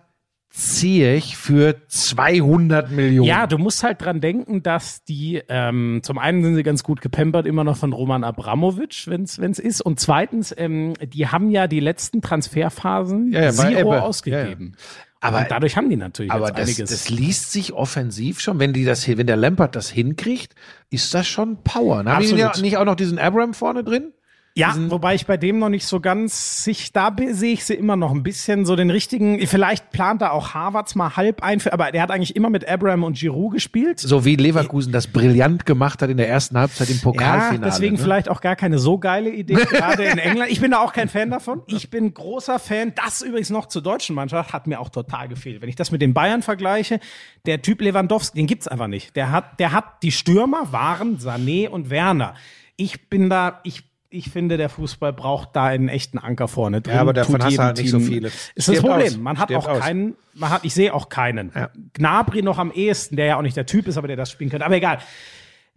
[0.52, 3.28] Ziyech für 200 Millionen.
[3.28, 7.02] Ja, du musst halt dran denken, dass die, ähm, zum einen sind sie ganz gut
[7.02, 9.82] gepempert, immer noch von Roman Abramovic, wenn es ist.
[9.82, 14.76] Und zweitens, ähm, die haben ja die letzten Transferphasen Ja, ja, Zero ausgegeben.
[15.22, 16.90] Aber- und dadurch haben die natürlich Aber das, einiges.
[16.90, 20.56] das liest sich offensiv schon, wenn die das, wenn der Lampert das hinkriegt,
[20.90, 22.06] ist das schon Power.
[22.06, 24.14] Haben die ja nicht auch noch diesen Abram vorne drin?
[24.60, 27.96] Ja, wobei ich bei dem noch nicht so ganz sich, da sehe ich sie immer
[27.96, 31.74] noch ein bisschen so den richtigen, vielleicht plant er auch Harvards mal halb ein, für,
[31.74, 34.00] aber der hat eigentlich immer mit Abraham und Giroud gespielt.
[34.00, 37.72] So wie Leverkusen das brillant gemacht hat in der ersten Halbzeit im Ja, Pokalfinale.
[37.72, 38.02] deswegen ne?
[38.02, 40.52] vielleicht auch gar keine so geile Idee, gerade in England.
[40.52, 41.62] Ich bin da auch kein Fan davon.
[41.68, 42.94] Ich bin großer Fan.
[42.96, 45.62] Das übrigens noch zur deutschen Mannschaft hat mir auch total gefehlt.
[45.62, 47.00] Wenn ich das mit den Bayern vergleiche,
[47.46, 49.16] der Typ Lewandowski, den gibt's einfach nicht.
[49.16, 52.36] Der hat, der hat, die Stürmer waren Sané und Werner.
[52.76, 56.96] Ich bin da, ich ich finde, der Fußball braucht da einen echten Anker vorne drin.
[56.96, 58.28] Ja, aber davon hast du halt nicht so Team- viele.
[58.30, 59.08] Ist das Stirbt Problem.
[59.08, 59.18] aus.
[59.18, 59.80] Man hat Stirbt auch aus.
[59.80, 61.52] keinen, man hat, ich sehe auch keinen.
[61.94, 64.50] Gnabry noch am ehesten, der ja auch nicht der Typ ist, aber der das spielen
[64.50, 64.66] könnte.
[64.66, 64.98] Aber egal.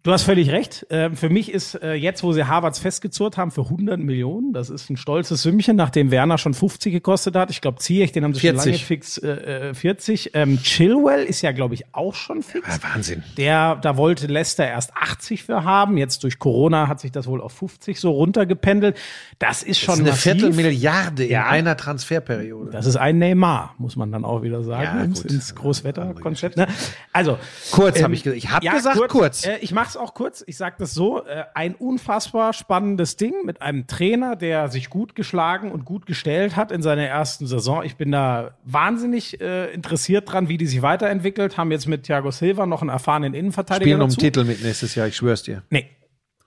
[0.04, 0.84] Du hast völlig recht.
[0.90, 4.68] Ähm, für mich ist äh, jetzt, wo sie Harvards festgezurrt haben, für 100 Millionen, das
[4.68, 7.52] ist ein stolzes Sümmchen, nachdem Werner schon 50 gekostet hat.
[7.52, 8.72] Ich glaube, Ziyech, den haben sie schon 40.
[8.72, 10.32] lange fix äh, äh, 40.
[10.34, 12.66] Ähm, Chilwell ist ja, glaube ich, auch schon fix.
[12.66, 13.22] Ja, Wahnsinn.
[13.36, 15.96] Der, da wollte Leicester erst 80 für haben.
[15.96, 18.98] Jetzt durch Corona hat sich das wohl auf 50 so runtergependelt.
[19.38, 20.32] Das ist schon Das ist eine massiv.
[20.32, 21.46] Viertelmilliarde in Ja.
[21.46, 22.72] einer Transferperiode.
[22.72, 26.56] Das ist ein Neymar, muss man dann auch wieder sagen, Ja, ins, Großwetterkonzept.
[26.56, 26.66] Ne?
[27.12, 27.38] Also
[27.70, 28.38] Kurz ähm, habe ich gesagt.
[28.38, 29.46] Ich habe gesagt kurz.
[29.46, 30.42] Äh, ich mache es auch kurz.
[30.46, 35.14] Ich sage das so: äh, Ein unfassbar spannendes Ding mit einem Trainer, der sich gut
[35.14, 37.82] geschlagen und gut gestellt hat in seiner ersten Saison.
[37.84, 41.56] Ich bin da wahnsinnig äh, interessiert dran, wie die sich weiterentwickelt.
[41.56, 44.20] Haben jetzt mit Thiago Silva noch einen erfahrenen Innenverteidiger Spielen um dazu.
[44.20, 45.62] Titel mit nächstes Jahr, ich schwör's dir.
[45.70, 45.90] Nee.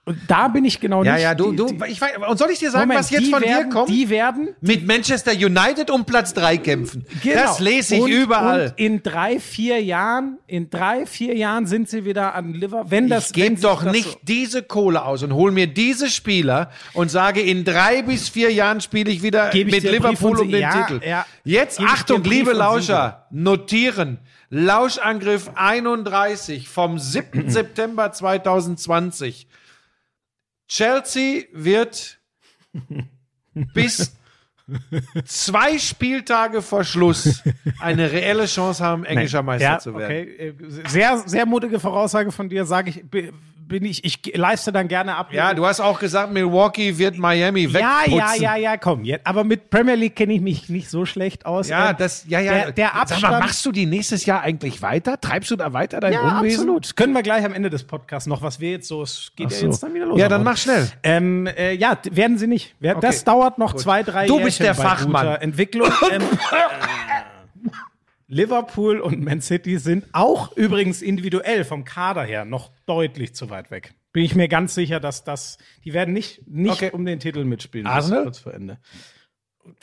[0.08, 1.22] Und da bin ich genau Ja, nicht.
[1.24, 3.28] ja, du, die- du, die- ich weiß, und soll ich dir sagen, Moment, was jetzt
[3.28, 3.88] von werden, dir kommt?
[3.90, 7.04] Die werden mit Manchester United um Platz drei kämpfen.
[7.24, 7.34] Genau.
[7.42, 8.66] Das lese ich und, überall.
[8.68, 12.84] Und in drei, vier Jahren, in drei, vier Jahren sind sie wieder an Liver.
[12.88, 15.66] Wenn das, ich wenn gebe doch das nicht So, diese Kohle aus und hol mir
[15.66, 20.38] diese Spieler und sage, in drei bis vier Jahren spiele ich wieder ich mit Liverpool
[20.38, 21.04] um den ja, Titel.
[21.04, 21.26] ja.
[21.42, 24.18] Jetzt Achtung, liebe Lauscher, notieren.
[24.50, 27.50] Lauschangriff 31 vom 7.
[27.50, 29.48] September 2020.
[30.68, 32.18] Chelsea wird
[33.74, 34.16] bis
[35.24, 37.42] zwei Spieltage vor Schluss
[37.78, 40.28] eine reelle Chance haben, englischer Meister ja, zu werden.
[40.28, 40.48] okay.
[40.48, 43.04] Äh, Sehr, sehr mutige Voraussage von dir, sage ich,
[43.68, 45.32] bin ich, ich leiste dann gerne ab.
[45.32, 48.16] Ja, du hast auch gesagt, Milwaukee wird Miami ja, wegputzen.
[48.16, 49.26] ja, ja, ja, komm, jetzt.
[49.26, 51.68] Aber mit Premier League kenne ich mich nicht so schlecht aus.
[51.68, 52.52] Ja, Ähm, das, ja, ja.
[52.52, 53.22] Der, der Sag Abstand.
[53.22, 55.20] mal, machst du die nächstes Jahr eigentlich weiter?
[55.20, 56.60] Treibst du da weiter dein ja, Unwesen?
[56.60, 56.96] absolut.
[56.96, 59.58] Können wir gleich am Ende des Podcasts noch, was wir jetzt so, es geht ja
[59.58, 59.66] so.
[59.66, 60.18] jetzt dann wieder los.
[60.18, 60.88] Ja, dann mach schnell.
[61.02, 62.74] Ähm, äh, ja, werden sie nicht.
[63.00, 65.26] Das dauert noch zwei, drei Du bist Jährchen der bei Fachmann.
[65.36, 65.90] Entwicklung.
[66.12, 67.35] Ähm, äh,
[68.28, 73.70] Liverpool und Man City sind auch übrigens individuell vom Kader her noch deutlich zu weit
[73.70, 73.94] weg.
[74.12, 76.90] Bin ich mir ganz sicher, dass das, die werden nicht, nicht Okay.
[76.92, 77.86] um den Titel mitspielen.
[77.86, 78.24] Arsenal?
[78.24, 78.78] Kurz vor Ende.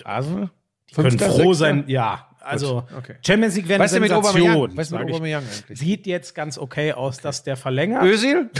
[0.03, 0.49] Arsenal?
[0.89, 1.55] Die können Fünfter, froh Sechster?
[1.55, 2.29] sein, ja.
[2.41, 3.15] Also okay.
[3.25, 4.49] Champions League wäre eine denn mit Sensation.
[4.49, 4.77] Aubameyang?
[4.77, 5.01] Was mit.
[5.01, 5.79] Aubameyang eigentlich?
[5.79, 8.49] Sieht jetzt ganz okay aus, dass der verlängert Özil?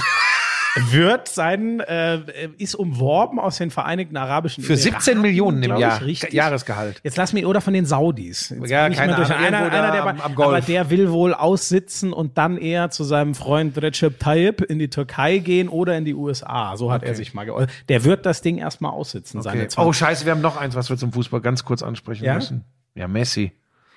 [0.90, 2.20] wird sein, äh,
[2.58, 5.98] ist umworben aus den Vereinigten Arabischen Für 17 Millionen im Jahr.
[6.02, 6.34] Ich, richtig.
[6.34, 7.00] Jahresgehalt.
[7.04, 8.50] Jetzt lass mich oder von den Saudis.
[8.50, 10.48] Jetzt Ja, keine Ahnung, einer, einer der, am- bei- am Golf.
[10.50, 14.90] aber der will wohl aussitzen und dann eher zu seinem Freund Recep Tayyip in die
[14.90, 16.76] Türkei gehen oder in die USA.
[16.78, 17.70] So hat er sich mal geäußert.
[17.90, 19.41] Der wird das Ding erstmal aussitzen.
[19.41, 19.68] Seine Okay.
[19.70, 19.88] 20.
[19.90, 22.36] Oh, scheiße, wir haben noch eins, was wir zum Fußball ganz kurz ansprechen Ja?
[22.36, 22.66] müssen.
[22.95, 23.52] Ja, Messi.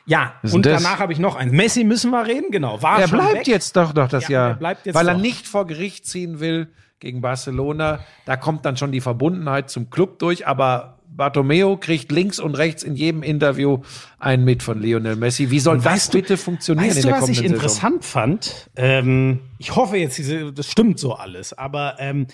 [0.06, 0.82] Ja, und das?
[0.82, 1.52] danach habe ich noch eins.
[1.52, 2.80] Messi müssen wir reden, genau.
[2.82, 3.46] War Er bleibt weg.
[3.48, 4.48] jetzt doch noch das Ja, Jahr.
[4.50, 5.20] er bleibt jetzt weil er doch.
[5.20, 6.68] nicht vor Gericht ziehen will
[7.00, 8.00] gegen Barcelona.
[8.24, 12.82] Da kommt dann schon die Verbundenheit zum Club durch, aber Bartomeo kriegt links und rechts
[12.82, 13.78] in jedem Interview
[14.18, 15.50] einen mit von Lionel Messi.
[15.50, 17.52] Wie soll das weißt du- bitte funktionieren Weißt in du, der was ich Saison?
[17.54, 18.70] interessant fand?
[18.76, 22.26] Ähm, ich hoffe jetzt, diese, das stimmt so alles, aber ähm,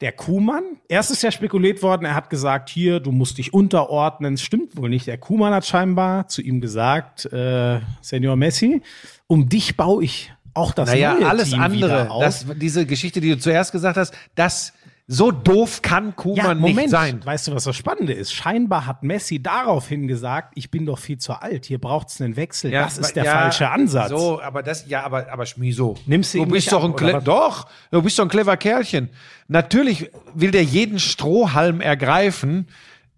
[0.00, 4.38] der Kuhmann, erst ist ja spekuliert worden, er hat gesagt, hier, du musst dich unterordnen.
[4.38, 5.06] Stimmt wohl nicht.
[5.06, 8.80] Der Kuhmann hat scheinbar zu ihm gesagt, äh, Senior Messi,
[9.26, 12.22] um dich baue ich auch das Naja, neue alles Team andere, wieder auf.
[12.22, 14.72] das, diese Geschichte, die du zuerst gesagt hast, das
[15.12, 17.20] so doof kann Kuhmann ja, Moment, nicht sein.
[17.24, 18.32] weißt du, was das Spannende ist?
[18.32, 22.70] Scheinbar hat Messi daraufhin gesagt, ich bin doch viel zu alt, hier braucht's einen Wechsel.
[22.70, 24.10] das ist der ja, falsche Ansatz.
[24.10, 25.96] So, aber das, ja, aber, aber Schmiso.
[26.06, 27.24] Nimmst du du bist doch ab, ein was?
[27.24, 29.10] doch, du bist doch ein clever Kerlchen.
[29.48, 32.68] Natürlich will der jeden Strohhalm ergreifen,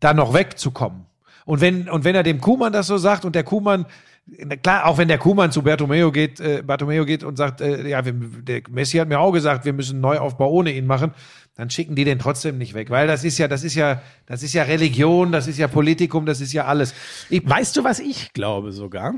[0.00, 1.04] da noch wegzukommen.
[1.44, 3.84] Und wenn, und wenn er dem Kuhmann das so sagt und der Kuhmann,
[4.26, 7.88] na klar, auch wenn der Kuhmann zu Bartomeo geht, äh, Bartomeo geht und sagt, äh,
[7.88, 11.12] ja, wir, der Messi hat mir auch gesagt, wir müssen einen Neuaufbau ohne ihn machen,
[11.54, 14.42] dann schicken die den trotzdem nicht weg, weil das ist ja, das ist ja, das
[14.42, 16.94] ist ja Religion, das ist ja Politikum, das ist ja alles.
[17.28, 19.14] Ich, Weißt du, was ich glaube sogar?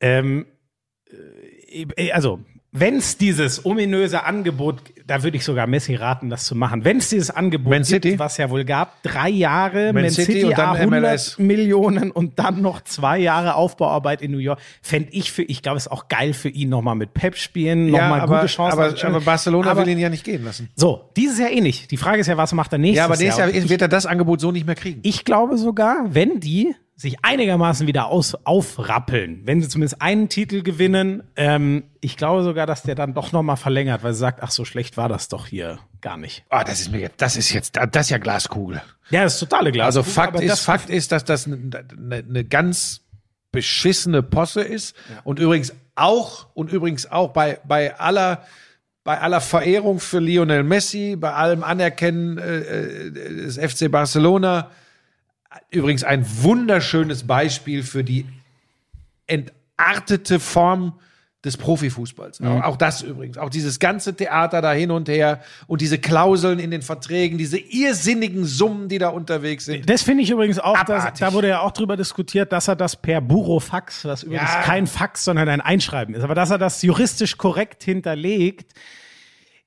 [0.00, 0.46] Ähm,
[1.96, 2.40] äh, also,
[2.74, 6.84] wenn es dieses ominöse Angebot, da würde ich sogar Messi raten, das zu machen.
[6.86, 8.10] Wenn es dieses Angebot Man City?
[8.10, 11.38] gibt, was ja wohl gab, drei Jahre Man Man, City City, und dann 100 MLS.
[11.38, 15.76] Millionen und dann noch zwei Jahre Aufbauarbeit in New York, fände ich für, ich glaube,
[15.76, 18.78] es ist auch geil für ihn, nochmal mit Pep spielen, nochmal aber, gute Chancen.
[18.80, 20.70] aber, aber Barcelona Aber- will ihn ja nicht gehen lassen.
[20.74, 21.90] So, dieses Jahr eh nicht.
[21.90, 23.50] Die Frage ist ja, was macht er nächstes Ja, aber nächstes Jahr?
[23.50, 25.00] Jahr wird er das Angebot so nicht mehr kriegen.
[25.02, 30.62] Ich glaube sogar, wenn die sich einigermaßen wieder aus, aufrappeln, wenn sie zumindest einen Titel
[30.62, 34.50] gewinnen, ähm, ich glaube sogar, dass der dann doch nochmal verlängert, weil sie sagt, ach,
[34.50, 36.44] so schlecht war das doch hier gar nicht.
[36.48, 38.82] Ah, das ist mir jetzt, das ist jetzt, das ist ja Glaskugel.
[39.10, 39.86] Ja, das ist totale Glas.
[39.86, 41.56] Also Fakt ist, Fakt ist, dass das eine
[41.96, 43.02] ne, ne ganz
[43.50, 44.96] beschissene Posse ist.
[45.24, 48.44] Und übrigens auch, und übrigens auch bei, bei aller,
[49.04, 54.70] bei aller Verehrung für Lionel Messi, bei allem Anerkennen äh, äh, des FC Barcelona,
[55.70, 58.26] übrigens ein wunderschönes Beispiel für die
[59.26, 60.94] entartete Form
[61.44, 62.40] des Profifußballs.
[62.42, 63.36] Auch, auch das übrigens.
[63.36, 67.58] Auch dieses ganze Theater da hin und her und diese Klauseln in den Verträgen, diese
[67.58, 69.90] irrsinnigen Summen, die da unterwegs sind.
[69.90, 72.94] Das finde ich übrigens auch, dass, da wurde ja auch drüber diskutiert, dass er das
[72.94, 74.62] per Burofax, was übrigens Ja.
[74.62, 78.72] kein Fax, sondern ein Einschreiben ist, aber dass er das juristisch korrekt hinterlegt,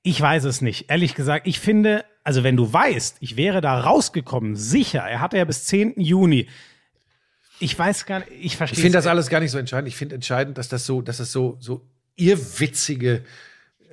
[0.02, 0.88] ich weiß es nicht.
[0.88, 5.36] Ehrlich gesagt, ich finde, also wenn du weißt, ich wäre da rausgekommen, sicher, er hatte
[5.36, 6.00] ja bis 10.
[6.00, 6.48] Juni.
[7.60, 9.86] Ich weiß gar nicht, ich verstehe Ich finde das alles gar nicht so entscheidend.
[9.86, 11.86] Ich finde entscheidend, dass das so, dass das so, so
[12.16, 13.22] irrwitzige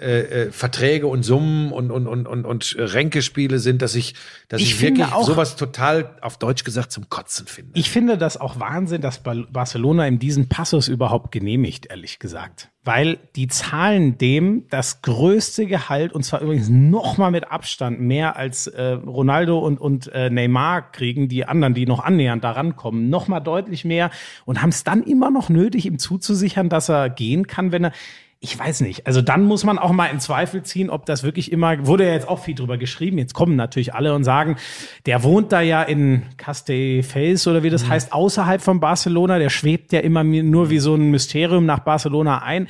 [0.04, 4.14] äh, äh, Verträge und Summen und, und, und, und, und Ränkespiele sind, dass ich,
[4.50, 7.72] dass ich, Ich wirklich auch- sowas total auf Deutsch gesagt zum Kotzen finde.
[7.80, 12.70] Ich finde das auch Wahnsinn, dass Bar- Barcelona ihm diesen Passus überhaupt genehmigt, ehrlich gesagt.
[12.86, 18.36] Weil die zahlen dem das größte Gehalt, und zwar übrigens noch mal mit Abstand mehr
[18.36, 23.10] als äh, Ronaldo und, und äh, Neymar kriegen, die anderen, die noch annähernd daran kommen,
[23.10, 24.12] noch mal deutlich mehr
[24.44, 27.92] und haben es dann immer noch nötig, ihm zuzusichern, dass er gehen kann, wenn er
[28.44, 29.08] ich weiß nicht.
[29.08, 32.12] Also dann muss man auch mal in Zweifel ziehen, ob das wirklich immer, wurde ja
[32.12, 33.18] jetzt auch viel drüber geschrieben.
[33.18, 34.58] Jetzt kommen natürlich alle und sagen,
[35.06, 39.40] der wohnt da ja in Castelldefels oder wie das heißt, außerhalb von Barcelona.
[39.40, 42.68] Der schwebt ja immer nur wie so ein Mysterium nach Barcelona ein.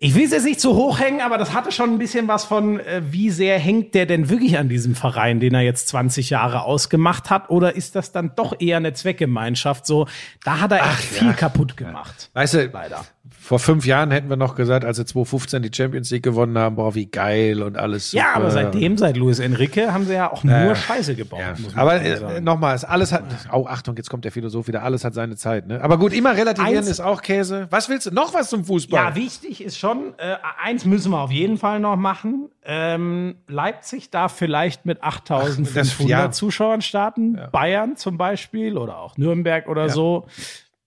[0.00, 2.44] Ich will es jetzt nicht zu hoch hängen, aber das hatte schon ein bisschen was
[2.44, 6.30] von, äh, wie sehr hängt der denn wirklich an diesem Verein, den er jetzt 20
[6.30, 7.50] Jahre ausgemacht hat?
[7.50, 9.86] Oder ist das dann doch eher eine Zweckgemeinschaft?
[9.86, 10.06] So,
[10.44, 12.30] da hat er echt viel kaputt gemacht.
[12.32, 13.04] Weißt du, Leider.
[13.48, 16.76] Vor fünf Jahren hätten wir noch gesagt, als wir 2015 die Champions League gewonnen haben,
[16.76, 18.12] boah, wie geil und alles.
[18.12, 18.64] Ja, aber super.
[18.64, 20.74] seitdem, seit Luis Enrique, haben sie ja auch nur Ja.
[20.74, 21.40] Scheiße gebaut.
[21.40, 21.54] Ja.
[21.74, 23.24] Aber äh, nochmal, es- alles hat.
[23.50, 24.82] Oh, Achtung, jetzt kommt der Philosoph wieder.
[24.82, 25.66] Alles hat seine Zeit.
[25.66, 25.82] Ne?
[25.82, 27.68] Aber gut, immer relativieren Eins- ist auch Käse.
[27.70, 28.10] Was willst du?
[28.10, 29.02] Noch was zum Fußball?
[29.02, 32.50] Ja, wichtig ist schon, äh, eins müssen wir auf jeden Fall noch machen.
[32.66, 36.30] Ähm, Leipzig darf vielleicht mit 8500 das- ja.
[36.30, 37.38] Zuschauern starten.
[37.50, 40.26] Bayern zum Beispiel oder auch Nürnberg oder so.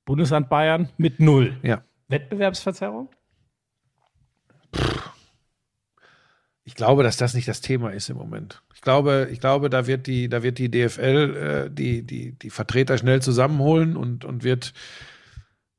[0.06, 1.58] Bundesland Bayern mit null.
[1.64, 1.82] ja.
[2.12, 3.10] Wettbewerbsverzerrung?
[6.64, 8.62] Ich glaube, dass das nicht das Thema ist im Moment.
[8.76, 12.50] Ich glaube, ich glaube, da wird die, da wird die DFL äh, die, die, die
[12.50, 14.74] Vertreter schnell zusammenholen und, und wird,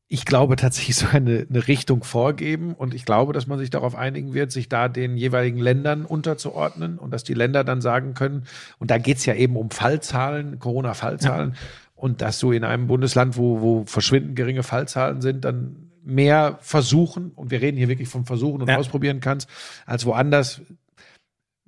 [0.09, 2.75] ich glaube, tatsächlich so eine, eine Richtung vorgeben.
[2.75, 6.99] Und ich glaube, dass man sich darauf einigen wird, sich da den jeweiligen Ländern unterzuordnen
[6.99, 8.45] und dass die Länder dann sagen können,
[8.79, 11.55] und da geht's ja eben um Fallzahlen, Corona-Fallzahlen,
[11.95, 17.33] und dass du in einem Bundesland, wo, wo verschwindend geringe Fallzahlen sind, dann mehr versuchen,
[17.35, 18.77] und wir reden hier wirklich vom Versuchen und Ja.
[18.77, 19.49] ausprobieren kannst,
[19.87, 20.61] als woanders,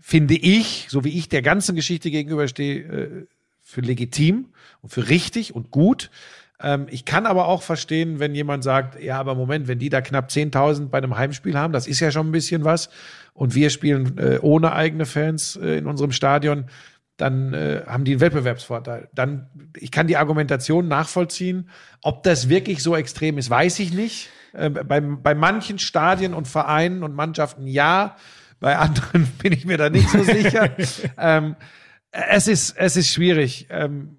[0.01, 3.27] finde ich, so wie ich der ganzen Geschichte gegenüberstehe, äh,
[3.63, 4.47] für legitim
[4.83, 6.11] und für richtig und gut.
[6.61, 10.03] Ähm, ich kann aber auch verstehen, wenn jemand sagt, ja, aber Moment, wenn die da
[10.03, 12.91] knapp 10.000 bei einem Heimspiel haben, das ist ja schon ein bisschen was,
[13.33, 16.67] und wir spielen äh, ohne eigene Fans äh, in unserem Stadion,
[17.17, 19.09] dann äh, haben die einen Wettbewerbsvorteil.
[19.15, 21.71] Dann, ich kann die Argumentation nachvollziehen.
[22.03, 24.31] Ob das wirklich so extrem ist, weiß ich nicht.
[24.53, 28.17] Äh, bei, bei manchen Stadien und Vereinen und Mannschaften ja,
[28.61, 30.71] bei anderen bin ich mir da nicht so sicher.
[31.19, 31.57] ähm,
[32.11, 33.69] es ist, es ist schwierig.
[33.71, 34.17] Ähm,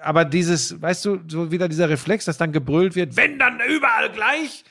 [0.00, 4.10] aber dieses, weißt du, so wieder dieser Reflex, dass dann gebrüllt wird, wenn dann überall
[4.10, 4.64] gleich.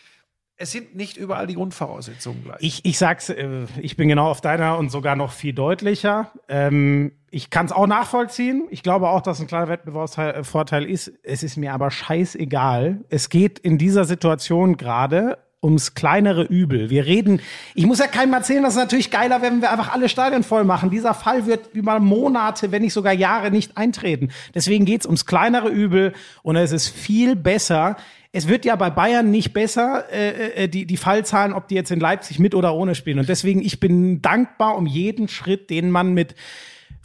[0.60, 2.58] Es sind nicht überall die Grundvoraussetzungen gleich.
[2.62, 6.32] Ich, ich sag's, äh, ich bin genau auf deiner und sogar noch viel deutlicher.
[6.50, 8.68] Ähm, ich kann es auch nachvollziehen.
[8.72, 11.12] Ich glaube auch, dass ein kleiner Wettbewerbsvorteil ist.
[11.22, 13.02] Es ist mir aber scheißegal.
[13.10, 15.38] Es geht in dieser Situation gerade
[15.68, 16.90] ums kleinere Übel.
[16.90, 17.42] Wir reden,
[17.76, 20.64] ich muss ja keinem erzählen, dass es natürlich geiler wenn wir einfach alle Stadien voll
[20.64, 20.90] machen.
[20.90, 24.30] Dieser Fall wird über Monate, wenn nicht sogar Jahre nicht eintreten.
[24.56, 27.98] Deswegen geht's ums kleinere Übel und es ist viel besser,
[28.32, 31.92] es wird ja bei Bayern nicht besser, äh, äh, die, die Fallzahlen, ob die jetzt
[31.92, 33.20] in Leipzig mit oder ohne spielen.
[33.20, 36.36] Und deswegen, ich bin dankbar um jeden Schritt, den man mit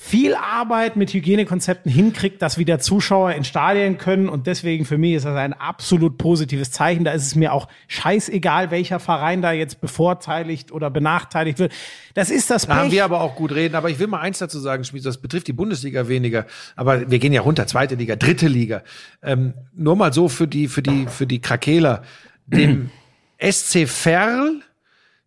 [0.04, 4.28] viel Arbeit mit Hygienekonzepten hinkriegt, dass wieder Zuschauer in Stadien können.
[4.28, 7.04] Und deswegen für mich ist das ein absolut positives Zeichen.
[7.04, 11.72] Da ist es mir auch scheißegal, welcher Verein da jetzt bevorteiligt oder benachteiligt wird.
[12.14, 12.92] Das ist das Da haben Pech.
[12.94, 13.76] wir aber auch gut reden.
[13.76, 16.46] Aber ich will mal eins dazu sagen, Schmied, das betrifft die Bundesliga weniger.
[16.74, 18.82] Aber wir gehen ja runter, zweite Liga, dritte Liga.
[19.22, 22.02] Ähm, nur mal so für die, für die, für die Krakeler.
[22.46, 22.90] Dem
[23.40, 24.62] SC Verl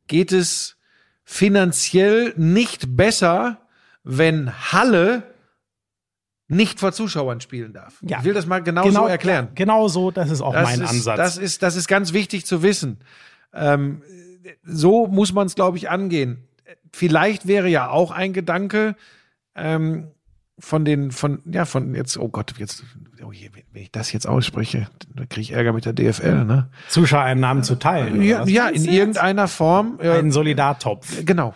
[0.07, 0.75] geht es
[1.23, 3.64] finanziell nicht besser,
[4.05, 5.23] wenn Halle
[6.47, 7.97] nicht vor Zuschauern spielen darf.
[8.01, 8.19] Ja.
[8.19, 9.49] Ich will das mal genau, so erklären.
[9.55, 11.17] Genau so, das ist auch Das mein ist, Ansatz.
[11.17, 12.99] Das ist, das ist ganz wichtig zu wissen.
[13.51, 14.03] Ähm,
[14.63, 16.47] so muss man es, glaube ich, angehen.
[16.93, 18.95] Vielleicht wäre ja auch ein Gedanke
[19.55, 20.11] ähm,
[20.59, 22.83] von den, von, ja, von jetzt, oh Gott, jetzt,
[23.25, 26.69] oh je, wenn ich das jetzt ausspreche, dann kriege ich Ärger mit der DFL, ne?
[26.89, 28.21] Zuschauereinnahmen zu teilen.
[28.21, 28.87] Ja, ja in jetzt?
[28.87, 29.99] irgendeiner Form.
[29.99, 31.25] Äh, Ein Solidartopf.
[31.25, 31.55] genau.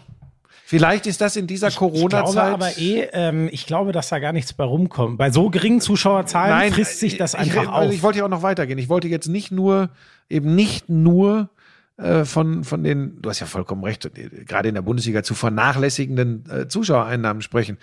[0.69, 2.53] Vielleicht ist das in dieser Corona-Zeit.
[2.53, 5.17] aber eh, ähm, ich glaube, dass da gar nichts bei rumkommt.
[5.17, 7.91] Bei so geringen Zuschauerzahlen frisst sich das einfach ich, auf.
[7.91, 8.77] Ich wollte ja auch noch weitergehen.
[8.77, 9.89] Ich wollte jetzt nicht nur,
[10.29, 11.49] eben nicht nur
[11.97, 15.33] äh, von, von den, du hast ja vollkommen recht, äh, gerade in der Bundesliga zu
[15.33, 17.79] vernachlässigenden äh, Zuschauereinnahmen sprechen.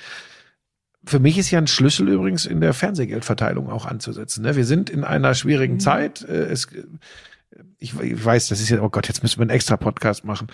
[1.04, 4.44] Für mich ist ja ein Schlüssel übrigens in der Fernsehgeldverteilung auch anzusetzen.
[4.44, 4.54] Ne?
[4.54, 5.80] Wir sind in einer schwierigen Mhm.
[5.80, 6.22] Zeit.
[6.22, 6.68] Äh, es,
[7.78, 10.46] ich, ich weiß, das ist ja, oh Gott, jetzt müssen wir einen extra Podcast machen.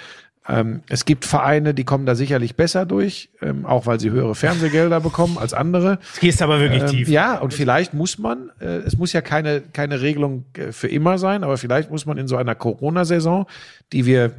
[0.49, 4.35] Ähm, es gibt Vereine, die kommen da sicherlich besser durch, ähm, auch weil sie höhere
[4.35, 5.99] Fernsehgelder bekommen als andere.
[6.01, 7.09] Jetzt gehst aber wirklich Ähm, tief.
[7.09, 11.19] ja, und vielleicht muss man, äh, es muss ja keine, keine Regelung äh, für immer
[11.19, 13.47] sein, aber vielleicht muss man in so einer Corona-Saison,
[13.93, 14.33] die wir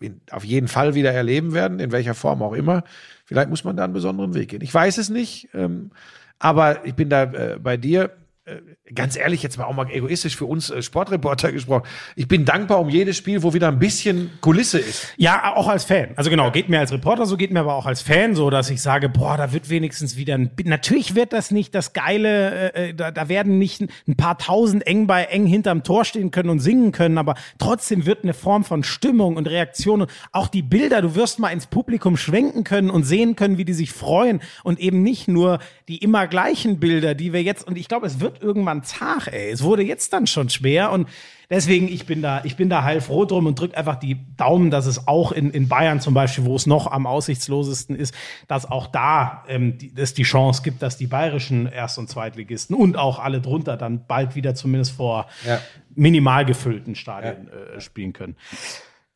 [0.00, 2.82] in, auf jeden Fall wieder erleben werden, in welcher Form auch immer,
[3.24, 4.60] vielleicht muss man da einen besonderen Weg gehen.
[4.62, 5.90] Ich weiß es nicht, ähm,
[6.38, 8.10] aber ich bin da äh, bei dir.
[8.46, 8.56] Äh,
[8.94, 11.84] Ganz ehrlich, jetzt mal auch mal egoistisch für uns äh, Sportreporter gesprochen.
[12.14, 15.14] Ich bin dankbar um jedes Spiel, wo wieder ein bisschen Kulisse ist.
[15.16, 16.10] Ja, auch als Fan.
[16.16, 18.68] Also genau, geht mir als Reporter so, geht mir aber auch als Fan so, dass
[18.68, 22.94] ich sage, boah, da wird wenigstens wieder ein, natürlich wird das nicht das geile, äh,
[22.94, 26.60] da, da werden nicht ein paar tausend eng bei eng hinterm Tor stehen können und
[26.60, 31.00] singen können, aber trotzdem wird eine Form von Stimmung und Reaktion und auch die Bilder,
[31.00, 34.78] du wirst mal ins Publikum schwenken können und sehen können, wie die sich freuen und
[34.78, 35.58] eben nicht nur
[35.88, 39.28] die immer gleichen Bilder, die wir jetzt, und ich glaube, es wird wird irgendwann zart,
[39.32, 39.50] ey.
[39.50, 41.08] Es wurde jetzt dann schon schwer und
[41.50, 44.86] deswegen, ich bin da, ich bin da heilfroh drum und drück einfach die Daumen, dass
[44.86, 48.14] es auch in, in Bayern zum Beispiel, wo es noch am aussichtslosesten ist,
[48.48, 52.74] dass auch da ähm, die, es die Chance gibt, dass die bayerischen Erst- und Zweitligisten
[52.74, 55.60] und auch alle drunter dann bald wieder zumindest vor Ja.
[55.94, 58.36] minimal gefüllten Stadien äh, spielen können.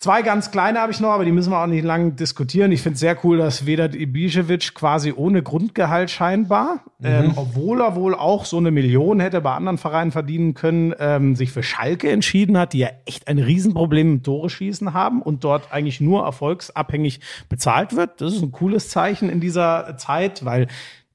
[0.00, 2.70] Zwei ganz kleine habe ich noch, aber die müssen wir auch nicht lang diskutieren.
[2.70, 7.96] Ich finde es sehr cool, dass Vedat Ibišević quasi ohne Grundgehalt scheinbar, ähm, obwohl er
[7.96, 12.12] wohl auch so eine Million hätte bei anderen Vereinen verdienen können, ähm, sich für Schalke
[12.12, 16.24] entschieden hat, die ja echt ein Riesenproblem im Tore schießen haben und dort eigentlich nur
[16.24, 17.18] erfolgsabhängig
[17.48, 18.20] bezahlt wird.
[18.20, 20.68] Das ist ein cooles Zeichen in dieser Zeit, weil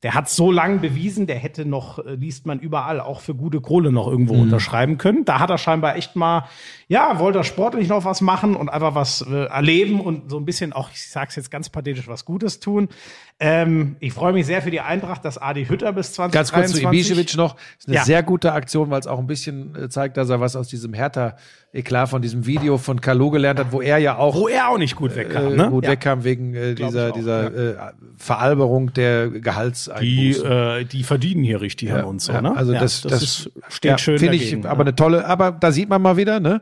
[0.03, 3.61] der hat so lang bewiesen, der hätte noch, äh, liest man überall, auch für gute
[3.61, 5.23] Kohle noch irgendwo unterschreiben können.
[5.23, 6.43] Da hat er scheinbar echt mal,
[6.94, 10.45] ja, wollte er sportlich noch was machen und einfach was äh, erleben und so ein
[10.45, 12.88] bisschen auch, ich sag's jetzt ganz pathetisch, was Gutes tun.
[13.40, 16.32] Ähm, ich freue mich sehr für die Eintracht, dass Adi Hütter bis 2023.
[16.32, 17.56] Ganz kurz zu Ibišević noch.
[17.80, 18.03] Ist eine Ja.
[18.06, 20.94] sehr gute Aktion, weil es auch ein bisschen äh, zeigt, dass er was aus diesem
[20.94, 24.78] Hertha-Eklat von diesem Video von Kalu gelernt hat, wo er ja auch Wo er auch
[24.78, 25.70] nicht gut wegkam, äh, ne?
[25.72, 25.91] gut Ja.
[25.91, 27.76] wegkam wegen äh, dieser, auch, dieser äh,
[28.18, 30.45] Veralberung der Die, Gehaltseinbußen.
[30.52, 32.56] äh, die verdienen hier richtig an uns, so, Ja, ne?
[32.56, 34.80] Also Ja, das, das, ist, steht ja, schön Finde ich aber ja.
[34.82, 36.61] eine tolle, aber da sieht man mal wieder, ne?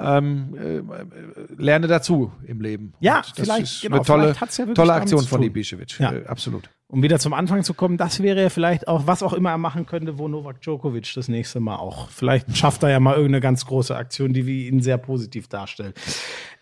[0.00, 2.94] Ähm, äh, lerne dazu im Leben.
[3.00, 5.42] Ja, Und das vielleicht, ist genau, eine tolle, ja tolle Aktion von.
[5.42, 6.00] Ibišević.
[6.00, 6.12] Ja.
[6.12, 6.70] Äh, absolut.
[6.86, 9.58] Um wieder zum Anfang zu kommen, das wäre ja vielleicht auch, was auch immer er
[9.58, 12.08] machen könnte, wo Novak Djokovic das nächste Mal auch.
[12.08, 16.00] Vielleicht schafft er ja mal irgendeine ganz große Aktion, die wir ihn sehr positiv darstellt.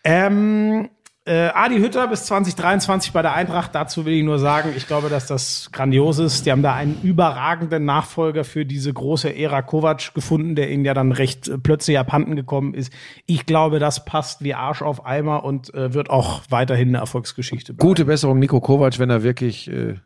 [0.03, 0.89] Ähm,
[1.27, 3.75] äh, Adi Hütter bis 2023 bei der Eintracht.
[3.75, 6.47] Dazu will ich nur sagen, ich glaube, dass das grandios ist.
[6.47, 10.95] Die haben da einen überragenden Nachfolger für diese große Ära Kovac gefunden, der ihnen ja
[10.95, 12.93] dann recht äh, plötzlich abhanden gekommen ist.
[13.27, 17.75] Ich glaube, das passt wie Arsch auf Eimer und äh, wird auch weiterhin eine Erfolgsgeschichte
[17.75, 17.89] bleiben.
[17.89, 19.97] Gute Besserung, Nico Kovac, wenn er wirklich äh,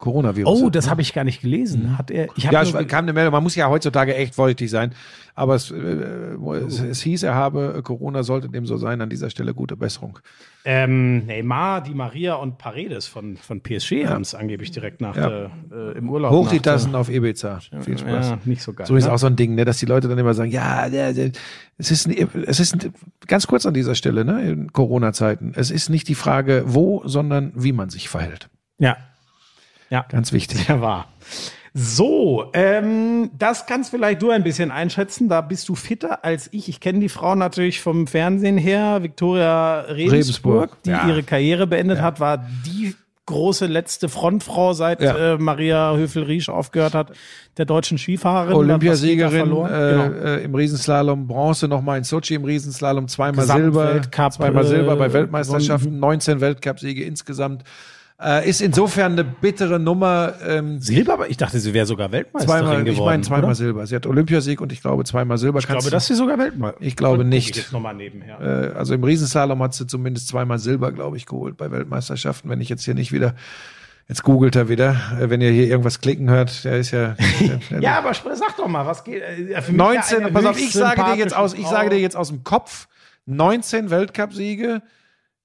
[0.00, 1.98] Coronavirus Oh, das habe ich gar nicht gelesen.
[1.98, 2.28] Hat er?
[2.34, 4.94] Ich Ja, es kam eine Meldung, man muss ja heutzutage echt vorsichtig sein,
[5.34, 9.10] aber es, äh, es, es hieß, er habe äh, Corona, sollte dem so sein, an
[9.10, 10.18] dieser Stelle gute Besserung.
[10.64, 15.28] ähm, Neymar, Di Maria und Paredes von, von PSG haben es angeblich direkt nach Ja.
[15.28, 16.32] der, äh, im Urlaub.
[16.32, 17.60] Hoch die Tassen auf Ibiza.
[17.80, 18.30] Viel Spaß.
[18.30, 18.86] Ja, nicht so geil.
[18.86, 19.12] So ist ne?
[19.12, 22.60] auch so ein Ding, ne, dass die Leute dann immer sagen, ja, es ist, es
[22.60, 22.90] ist
[23.26, 25.52] ganz kurz an dieser Stelle, ne, in Corona-Zeiten.
[25.56, 28.48] Es ist nicht die Frage, wo, sondern wie man sich verhält.
[28.78, 28.96] Ja.
[29.90, 30.06] Ja.
[30.08, 30.66] Ganz wichtig.
[30.66, 31.08] Sehr wahr.
[31.72, 35.28] So, ähm, das kannst vielleicht du ein bisschen einschätzen.
[35.28, 36.68] Da bist du fitter als ich.
[36.68, 39.02] Ich kenne die Frau natürlich vom Fernsehen her.
[39.02, 41.06] Viktoria Rebensburg, Rebensburg, die ja.
[41.06, 42.96] ihre Karriere beendet hat, war die
[43.26, 45.34] große letzte Frontfrau, seit Ja.
[45.34, 47.12] äh, Maria Höfel-Riesch aufgehört hat,
[47.56, 48.54] der deutschen Skifahrerin.
[48.56, 49.66] Olympiasiegerin äh, Genau.
[49.68, 55.12] äh, im Riesenslalom, Bronze nochmal in Sochi im Riesenslalom, zweimal Silber, zweimal Silber bei äh,
[55.12, 57.62] Weltmeisterschaften, 19 Weltcupsiege insgesamt.
[58.22, 60.34] Äh, ist insofern eine bittere Nummer.
[60.46, 62.92] Ähm, Silber, aber ich dachte, sie wäre sogar Weltmeisterin zweimal, geworden.
[62.92, 63.54] ich meine zweimal oder?
[63.54, 63.86] Silber.
[63.86, 65.60] Sie hat Olympiasieg und ich glaube zweimal Silber.
[65.60, 67.56] Ich glaube, dass sie sogar Weltmeisterin Ich glaube nicht.
[67.56, 67.72] Ich.
[67.72, 72.50] Äh, also im Riesenslalom hat sie zumindest zweimal Silber, glaube ich, geholt bei Weltmeisterschaften.
[72.50, 73.34] Wenn ich jetzt hier nicht wieder,
[74.06, 77.16] jetzt googelt er wieder, äh, wenn ihr hier irgendwas klicken hört, der ist ja.
[77.70, 79.22] Der, Ja, aber sag doch mal, was geht?
[79.22, 81.88] äh, für mich 19, ja eine pass auf, ich sage dir jetzt aus, ich sage
[81.88, 82.86] dir jetzt aus dem Kopf,
[83.24, 84.82] 19 Weltcupsiege,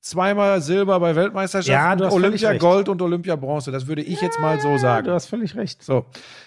[0.06, 2.58] zweimal Silber bei Ja, Weltmeisterschaften, du völlig Olympia.
[2.58, 3.72] Gold und Olympia Bronze.
[3.72, 5.10] Das würde ich jetzt mal so Du sagen.
[5.10, 5.84] hast völlig recht.
[5.84, 6.06] So.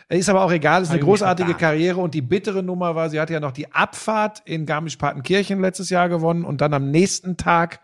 [0.08, 1.54] Ist aber auch egal, ist eine großartige.
[1.54, 5.90] Karriere und die bittere Nummer war, sie hatte ja noch die Abfahrt in Garmisch-Partenkirchen letztes
[5.90, 7.80] Jahr gewonnen und dann am nächsten Tag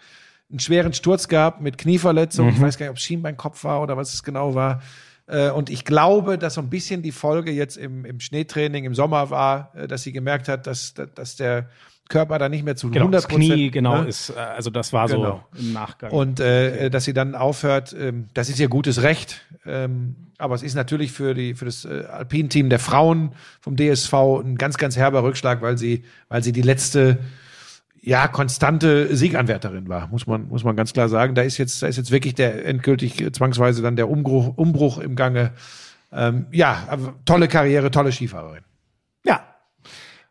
[0.51, 2.47] einen schweren Sturz gehabt mit Knieverletzung.
[2.47, 2.53] Mhm.
[2.53, 4.81] Ich weiß gar nicht, ob es Schienbeinkopf war oder was es genau war.
[5.27, 8.95] Äh, Und ich glaube, dass so ein bisschen die Folge jetzt im, im Schneetraining im
[8.95, 11.69] Sommer war, äh, dass sie gemerkt hat, dass, dass der
[12.15, 14.09] Körper da nicht mehr zu Genau, 100 das Knie, genau, ne?
[14.09, 15.45] ist, äh, also das war Genau.
[15.53, 16.13] so im Nachgang.
[16.13, 19.41] Und äh, dass sie dann aufhört, ähm, das ist ihr gutes Recht.
[19.67, 24.13] Ähm, aber es ist natürlich für, die, für das äh, Alpin-Team der Frauen vom DSV
[24.45, 27.19] ein ganz, ganz herber Rückschlag, weil sie, weil sie die letzte
[28.01, 31.35] ja, konstante Sieganwärterin war, muss man, muss man ganz klar sagen.
[31.35, 34.99] Da ist jetzt, da ist jetzt wirklich der endgültig äh, zwangsweise dann der Umbruch, Umbruch
[34.99, 35.51] im Gange.
[36.13, 38.63] Ähm, ja, aber tolle Karriere, tolle Skifahrerin.
[39.27, 39.41] ja.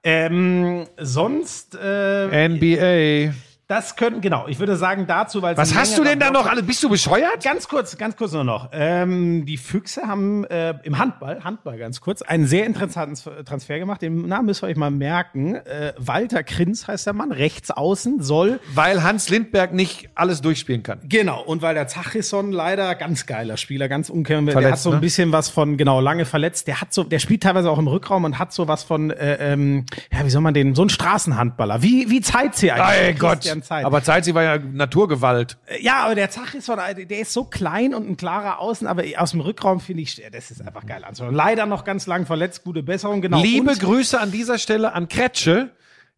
[0.03, 3.33] Ähm, sonst, äh, NBA.
[3.73, 6.63] Das könnten, genau, ich würde sagen dazu, weil Was hast du denn da noch alles?
[6.63, 7.43] Bist du bescheuert?
[7.43, 8.69] Ganz kurz, ganz kurz nur noch.
[8.71, 14.03] Ähm, die Füchse haben äh, im Handball, Handball ganz kurz, einen sehr interessanten Transfer gemacht.
[14.03, 15.55] Den Namen müsst ihr euch mal merken.
[15.55, 20.83] Äh, Walter Krinz heißt der Mann, rechts außen, soll Weil Hans Lindberg nicht alles durchspielen
[20.83, 20.99] kann.
[21.03, 24.95] Genau, und weil der Zachisson leider ganz geiler Spieler, ganz umkehrend, der hat so ein
[24.95, 25.01] ne?
[25.01, 28.23] bisschen was von, genau, lange verletzt, der hat so, der spielt teilweise auch im Rückraum
[28.23, 31.81] und hat so was von, äh, ähm, ja, wie soll man den, so ein Straßenhandballer,
[31.81, 32.99] wie, wie Zeitzieh eigentlich.
[33.01, 33.41] Ey Gott.
[33.41, 33.85] Christian Zeit.
[33.85, 35.57] Aber Zeit, war ja Naturgewalt.
[35.65, 38.85] Äh, ja, aber der Zach ist von, der ist so klein und ein klarer Außen,
[38.87, 41.33] aber aus dem Rückraum finde ich, das ist einfach geil anzuschauen.
[41.33, 43.41] Leider noch ganz lang verletzt, gute Besserung, genau.
[43.41, 45.71] Liebe Und- Grüße an dieser Stelle an Kretsche.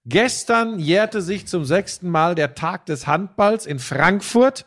[0.08, 4.66] Gestern jährte sich zum sechsten Mal der Tag des Handballs in Frankfurt,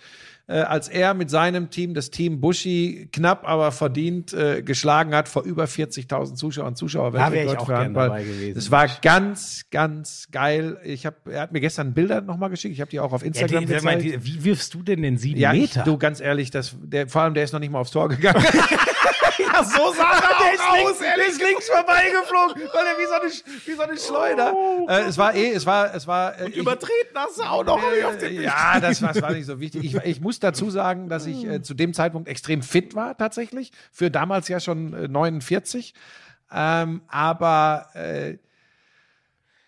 [0.49, 5.29] äh, als er mit seinem Team, das Team Buschi, knapp aber verdient äh, geschlagen hat
[5.29, 7.13] vor über 40.000 Zuschauern, Zuschauer.
[7.13, 8.09] Da wär ich auch für gern Handball.
[8.09, 8.59] dabei gewesen.
[8.59, 10.79] Es war ganz, ganz geil.
[10.85, 12.73] Ich hab, er hat mir gestern Bilder nochmal geschickt.
[12.75, 14.27] Ich habe die auch auf Ja, Instagram die, sag mal, gezeigt.
[14.27, 15.83] die, wie wirfst du denn den sieben ja, ich, Meter?
[15.85, 18.43] du, ganz ehrlich, das, der, vor allem der ist noch nicht mal aufs Tor gegangen.
[19.39, 23.13] ja, so sah er der ist links, der ist links vorbeigeflogen, weil er wie so
[23.21, 24.55] eine, wie so eine Schleuder.
[24.89, 26.39] äh, es war eh, es war, es war.
[26.41, 29.23] Äh, ich- Übertreten hast du auch noch ich auf den äh, ja, das war, das
[29.23, 29.85] war nicht so wichtig.
[29.85, 33.73] Ich, ich muss dazu sagen, dass ich äh, zu dem Zeitpunkt extrem fit war, tatsächlich.
[33.93, 35.95] Für damals ja schon äh, 49.
[36.53, 38.39] Ähm, aber äh,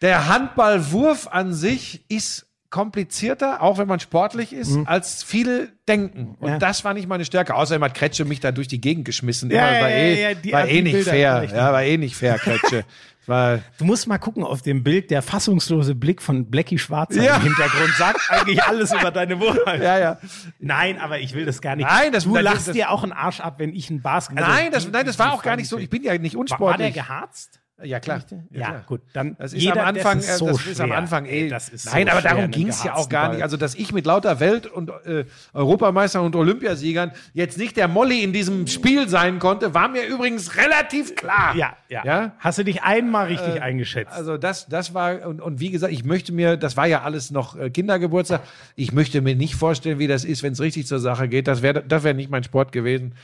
[0.03, 6.37] der Handballwurf an sich ist komplizierter, auch wenn man sportlich ist, als viele denken.
[6.39, 6.53] Und Mhm.
[6.53, 6.59] Ja.
[6.61, 7.57] das war nicht meine Stärke.
[7.57, 9.51] Außerdem hat Kretsche mich da durch die Gegend geschmissen.
[9.51, 9.81] Ja, Immer.
[9.81, 11.45] war ja, eh, ja, war eh nicht fair.
[11.53, 12.85] Ja, war eh nicht fair, Kretsche.
[13.31, 17.37] war, Du musst mal gucken auf dem Bild, der fassungslose Blick von Blackie Schwarzer Ja.
[17.37, 19.81] im Hintergrund sagt eigentlich alles über deine Wurfheit.
[19.83, 20.19] ja, ja.
[20.59, 21.87] Nein, aber ich will das gar nicht.
[21.89, 24.47] Nein, das- du das- lachst das- dir auch einen Arsch ab, wenn ich einen Basketball.
[24.47, 25.79] nein, das, nein, das war auch gar nicht so.
[25.79, 26.69] Ich bin ja nicht War, unsportlich.
[26.69, 27.60] war der geharzt?
[27.83, 28.21] Ja, klar.
[28.51, 28.85] Ja, klar.
[28.87, 30.93] gut, dann Das ist jeder, am Anfang, das äh, ist, so das ist am.
[30.93, 31.45] Anfang eh.
[31.45, 33.43] Ey, das ist Nein, so aber darum ging es ja auch gar nicht.
[33.43, 38.23] Also, dass ich mit lauter Welt- und äh, Europameistern und Olympiasiegern jetzt nicht der Molly
[38.23, 41.55] in diesem Spiel sein konnte, war mir übrigens relativ klar.
[41.57, 42.33] Ja, ja, Ja?
[42.39, 44.13] Hast du dich einmal richtig eingeschätzt?
[44.13, 47.31] Also das, das war, und, und wie gesagt, ich möchte mir, das war ja alles
[47.31, 48.43] noch äh, Kindergeburtstag,
[48.77, 51.49] ich möchte mir nicht vorstellen, wie das ist, wenn es richtig zur Sache geht.
[51.49, 53.15] Das wäre das wäre nicht mein Sport gewesen.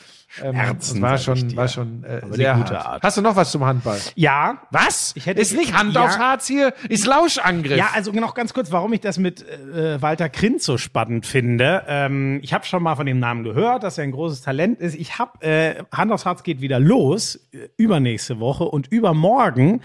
[0.42, 1.56] Ähm, Schmerzen, das war sag ich schon, dir.
[1.56, 2.86] war schon äh, sehr gute hart.
[2.86, 3.02] Art.
[3.04, 3.98] Hast du noch was zum Handball?
[4.16, 4.58] ja.
[4.70, 5.12] Was?
[5.16, 6.04] Ich hätte- ist nicht Hand Ja.
[6.04, 7.76] aufs Harz hier, ist Lauschangriff.
[7.78, 11.84] Ja, also noch ganz kurz, warum ich das mit äh, Walter Krinz so spannend finde.
[11.86, 14.94] Ähm, ich habe schon mal von dem Namen gehört, dass er ein großes Talent ist.
[14.96, 19.80] Ich habe äh, Hand aufs Harz geht wieder los äh, übernächste Woche und übermorgen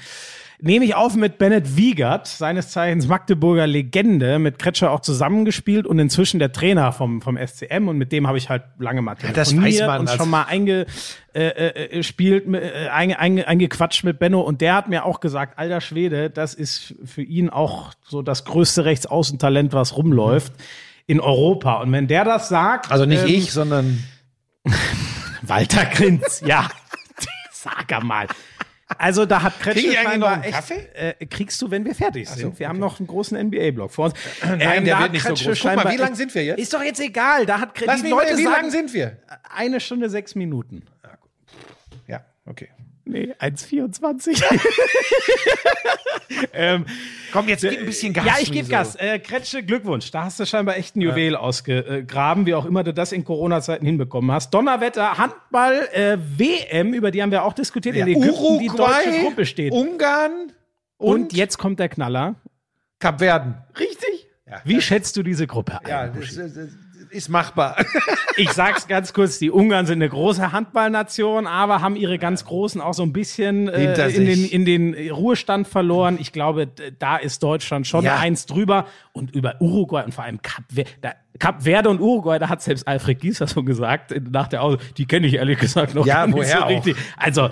[0.61, 5.97] nehme ich auf mit Bennett Wiegert, seines Zeichens Magdeburger Legende, mit Kretscher auch zusammengespielt und
[5.99, 9.49] inzwischen der Trainer vom, vom SCM und mit dem habe ich halt lange mal das
[9.49, 10.87] telefoniert weiß man und als- schon mal eingespielt,
[11.33, 15.57] äh, äh, spielt, äh, einge, einge, eingequatscht mit Benno und der hat mir auch gesagt,
[15.57, 20.53] alter Schwede, das ist für ihn auch so das größte Rechtsaußentalent, was rumläuft
[21.07, 21.81] in Europa.
[21.81, 24.03] Und wenn der das sagt, Also nicht ähm, ich, sondern
[25.41, 26.67] Walter Krinz, ja,
[27.51, 28.27] sag er mal.
[28.97, 30.87] Also da hat Kretsche Krieg scheinbar echt, Kaffee?
[30.93, 32.59] Äh, kriegst du, wenn wir fertig sind.
[32.59, 34.13] wir haben noch einen großen NBA-Block vor uns.
[34.43, 35.59] Nein, Ähm, der wird nicht so Kretsche groß.
[35.61, 36.59] Guck mal, wie lang sind wir jetzt?
[36.59, 37.45] Ist doch jetzt egal.
[37.45, 39.17] Da hat Kre- Lass die mich Leute mal, wie sagen, lang sind wir?
[39.55, 40.83] eine Stunde sechs Minuten.
[42.07, 42.69] Ja, okay.
[43.05, 44.43] Nee, 1,24.
[46.53, 46.85] ähm,
[47.31, 48.25] Komm, jetzt gib ein bisschen Gas.
[48.25, 48.67] ja, ich gebe?
[48.67, 48.95] Gas.
[48.95, 50.11] Äh, Kretsche, Glückwunsch.
[50.11, 53.85] Da hast du scheinbar echt ein Juwel ausgegraben, wie auch immer du das in Corona-Zeiten
[53.85, 54.53] hinbekommen hast.
[54.53, 57.95] Donnerwetter, Handball, äh, WM, über die haben wir auch diskutiert.
[57.95, 59.73] in Ägypten, die deutsche Gruppe steht.
[59.73, 60.51] Ungarn
[60.97, 62.35] Und, und, jetzt kommt der Knaller.
[62.99, 63.55] Kapverden.
[63.79, 64.27] Richtig.
[64.63, 65.89] Wie schätzt du diese Gruppe ein?
[65.89, 66.69] Ja, das, das, das
[67.11, 67.77] ist machbar.
[68.37, 72.79] Ich sag's ganz kurz, die Ungarn sind eine große Handballnation, aber haben ihre ganz Großen
[72.79, 76.17] auch so ein bisschen äh, in, den, in den Ruhestand verloren.
[76.19, 76.67] Ich glaube,
[76.97, 78.15] da ist Deutschland schon Ja.
[78.19, 78.85] eins drüber.
[79.11, 80.63] Und über Uruguay und vor allem Kap,
[81.01, 84.77] da, Kap Verde und Uruguay, da hat selbst Alfred Gieser so gesagt, nach der Aus
[84.97, 86.69] die kenne ich ehrlich gesagt noch Ja, gar nicht woher so auch?
[86.69, 86.95] richtig.
[87.17, 87.49] Also,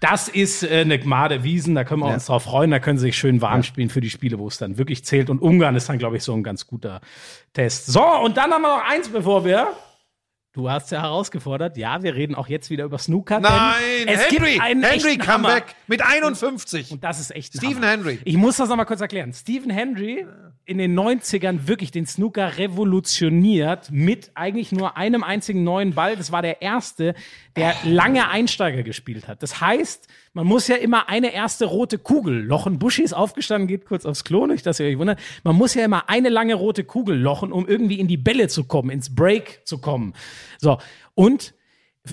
[0.00, 3.06] das ist äh, eine Gmade Wiesen, da können wir uns drauf freuen, da können sie
[3.06, 5.30] sich schön warm spielen für die Spiele, wo es dann wirklich zählt.
[5.30, 7.00] Und Ungarn ist dann, glaube ich, so ein ganz guter
[7.52, 7.86] Test.
[7.86, 9.68] So, und dann haben wir noch eins, bevor wir
[10.56, 11.76] Du hast ja herausgefordert.
[11.76, 13.40] Ja, wir reden auch jetzt wieder über Snooker.
[13.40, 13.74] Nein,
[14.06, 15.18] es Henry, gibt einen Henry.
[15.18, 16.92] Comeback mit 51.
[16.92, 17.88] Und das ist echt Stephen Hammer.
[17.88, 18.20] Henry.
[18.24, 19.34] Ich muss das nochmal kurz erklären.
[19.34, 20.26] Stephen Henry
[20.64, 26.16] in den 90ern wirklich den Snooker revolutioniert mit eigentlich nur einem einzigen neuen Ball.
[26.16, 27.14] Das war der erste,
[27.54, 29.42] der lange Einsteiger gespielt hat.
[29.42, 32.78] Das heißt, man muss ja immer eine erste rote Kugel lochen.
[32.78, 35.18] Buschi ist aufgestanden, geht kurz aufs Klo, nicht, dass ihr euch wundert.
[35.44, 38.64] Man muss ja immer eine lange rote Kugel lochen, um irgendwie in die Bälle zu
[38.64, 40.12] kommen, ins Break zu kommen.
[40.58, 40.76] So.
[41.14, 41.54] Und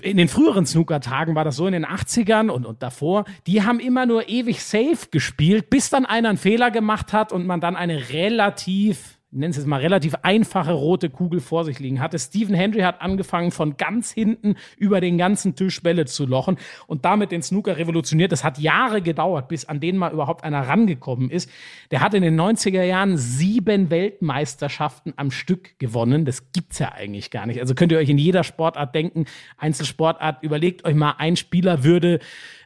[0.01, 3.81] in den früheren Snooker-Tagen war das so in den 80ern und, und davor, die haben
[3.81, 7.75] immer nur ewig safe gespielt, bis dann einer einen Fehler gemacht hat und man dann
[7.75, 12.19] eine relativ, ich nenne es jetzt mal relativ einfache rote Kugel vor sich liegen hatte.
[12.19, 17.03] Stephen Hendry hat angefangen von ganz hinten über den ganzen Tisch Bälle zu lochen und
[17.03, 18.31] damit den Snooker revolutioniert.
[18.31, 21.49] Das hat Jahre gedauert, bis an den mal überhaupt einer rangekommen ist.
[21.89, 26.25] Der hat in den 90er Jahren sieben Weltmeisterschaften am Stück gewonnen.
[26.25, 27.59] Das gibt's ja eigentlich gar nicht.
[27.59, 29.25] Also könnt ihr euch in jeder Sportart denken,
[29.57, 32.19] Einzelsportart, überlegt euch mal, ein Spieler würde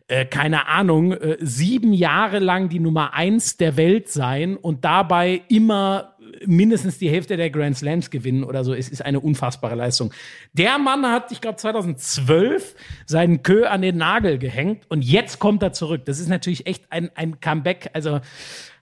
[0.09, 5.41] äh, keine Ahnung, äh, sieben Jahre lang die Nummer eins der Welt sein und dabei
[5.49, 6.15] immer
[6.45, 8.73] mindestens die Hälfte der Grand Slams gewinnen oder so.
[8.73, 10.13] Es ist eine unfassbare Leistung.
[10.53, 12.75] Der Mann hat, ich glaube, 2012
[13.05, 16.05] seinen Kö an den Nagel gehängt und jetzt kommt er zurück.
[16.05, 17.89] Das ist natürlich echt ein, ein Comeback.
[17.93, 18.19] Also,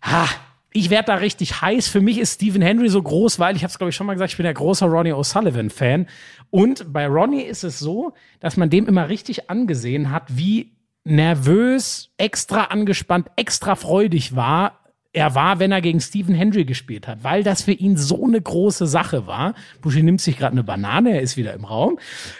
[0.01, 0.27] ha,
[0.75, 1.87] ich werde da richtig heiß.
[1.87, 4.13] Für mich ist Stephen Henry so groß, weil ich habe es glaube ich schon mal
[4.13, 6.07] gesagt, ich bin der großer Ronnie O'Sullivan Fan.
[6.49, 10.73] Und bei Ronnie ist es so, dass man dem immer richtig angesehen hat, wie
[11.05, 14.84] nervös, extra angespannt, extra freudig war.
[15.15, 18.41] Er war, wenn er gegen Stephen Hendry gespielt hat, weil das für ihn so eine
[18.41, 19.53] große Sache war.
[19.81, 21.99] Bushi nimmt sich gerade eine Banane, er ist wieder im Raum.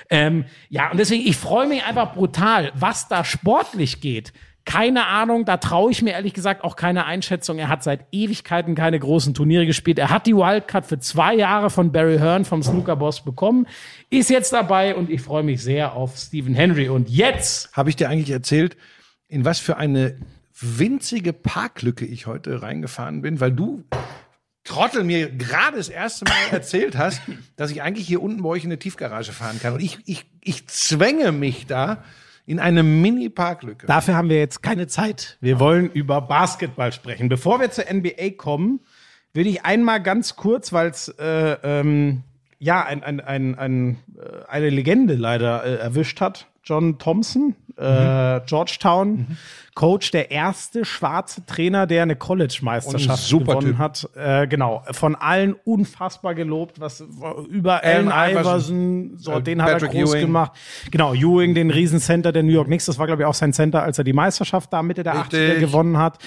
[0.10, 4.34] Ähm, ja, und deswegen, ich freue mich einfach brutal, was da sportlich geht.
[4.66, 7.60] Keine Ahnung, da traue ich mir ehrlich gesagt auch keine Einschätzung.
[7.60, 9.98] Er hat seit Ewigkeiten keine großen Turniere gespielt.
[9.98, 13.68] Er hat die Wildcard für zwei Jahre von Barry Hearn vom Snooker-Boss bekommen,
[14.10, 16.90] ist jetzt dabei und ich freue mich sehr auf Stephen Henry.
[16.90, 18.76] Und jetzt Habe ich dir eigentlich erzählt,
[19.30, 20.18] in was für eine
[20.60, 23.84] winzige Parklücke ich heute reingefahren bin, weil du
[24.66, 27.22] Trottel mir gerade das erste Mal erzählt hast,
[27.56, 29.74] dass ich eigentlich hier unten bei euch in eine Tiefgarage fahren kann.
[29.74, 32.04] Und ich, ich, ich zwänge mich da
[32.48, 33.88] in eine Mini-Parklücke.
[33.88, 35.38] Dafür haben wir jetzt keine Zeit.
[35.40, 37.30] Wir wollen über Basketball sprechen.
[37.30, 38.82] Bevor wir zur NBA kommen,
[39.34, 42.24] würde ich einmal ganz kurz, weil es äh, ähm,
[42.58, 46.48] ja ein, ein, ein, ein, äh, eine Legende leider äh, erwischt hat.
[46.64, 49.38] John Thompson, äh, Georgetown,
[49.74, 53.78] Coach, der erste schwarze Trainer, der eine College-Meisterschaft ein gewonnen Typ.
[53.78, 54.10] hat.
[54.16, 57.04] Äh, genau, von allen unfassbar gelobt, was
[57.50, 60.22] über Allen Iverson, so äh, den hat er Patrick groß Ewing.
[60.28, 60.54] gemacht.
[60.92, 63.84] Genau, Ewing, den Riesencenter der New York Knicks, das war glaube ich auch sein Center,
[63.84, 65.40] als er die Meisterschaft da Mitte der Richtig.
[65.40, 66.20] 80er gewonnen hat.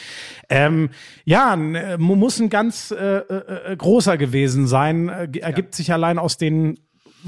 [0.51, 0.91] Ähm,
[1.25, 5.09] ja, äh, mu- muss ein ganz äh, äh, äh, großer gewesen sein.
[5.41, 6.79] Ergibt sich allein aus den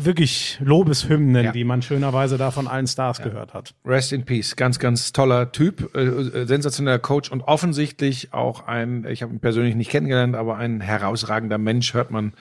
[0.04, 1.52] wirklich Lobeshymnen, Ja.
[1.52, 3.74] die man schönerweise da von allen Stars gehört hat.
[3.84, 4.56] Rest in Peace.
[4.56, 9.40] Ganz, ganz toller Typ, äh, äh, sensationeller Coach und offensichtlich auch ein, ich habe ihn
[9.40, 12.32] persönlich nicht kennengelernt, aber ein herausragender Mensch, hört man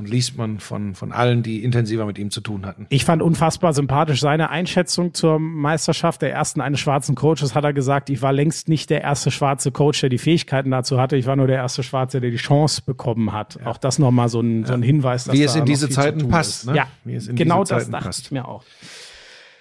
[0.00, 2.86] und liest man von, von allen, die intensiver mit ihm zu tun hatten.
[2.88, 7.54] Ich fand unfassbar sympathisch seine Einschätzung zur Meisterschaft der ersten eines schwarzen Coaches.
[7.54, 10.98] Hat er gesagt, ich war längst nicht der erste schwarze Coach, der die Fähigkeiten dazu
[10.98, 11.16] hatte.
[11.16, 13.58] Ich war nur der erste Schwarze, der die Chance bekommen hat.
[13.66, 16.28] Auch das nochmal so ein, so ein Hinweis, dass Wie es da in diese Zeiten
[16.28, 16.66] passt, ist.
[16.70, 16.76] ne?
[16.76, 18.24] Ja, Wie es in genau das dachte passt.
[18.24, 18.64] ich mir auch.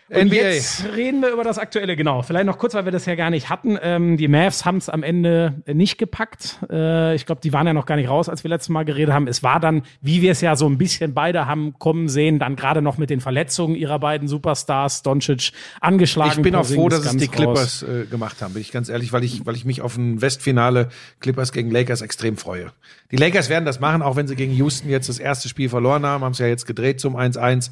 [0.10, 0.36] Und NBA.
[0.36, 2.22] jetzt reden wir über das Aktuelle, genau.
[2.22, 3.78] Vielleicht noch kurz, weil wir das ja gar nicht hatten.
[3.82, 6.58] Ähm, die Mavs haben es am Ende nicht gepackt.
[6.70, 9.14] Äh, ich glaube, die waren ja noch gar nicht raus, als wir letztes Mal geredet
[9.14, 9.28] haben.
[9.28, 12.56] Es war dann, wie wir es ja so ein bisschen beide haben kommen sehen, dann
[12.56, 16.34] gerade noch mit den Verletzungen ihrer beiden Superstars, Doncic angeschlagen.
[16.38, 17.30] Ich bin auch froh, dass es die.
[17.30, 20.22] Clippers äh, gemacht haben, bin ich ganz ehrlich, weil ich, weil ich mich auf ein
[20.22, 22.72] Westfinale Clippers gegen Lakers extrem freue.
[23.12, 26.06] Die Lakers werden das machen, auch wenn sie gegen Houston jetzt das erste Spiel verloren
[26.06, 27.72] haben, haben es ja jetzt gedreht zum 1-1.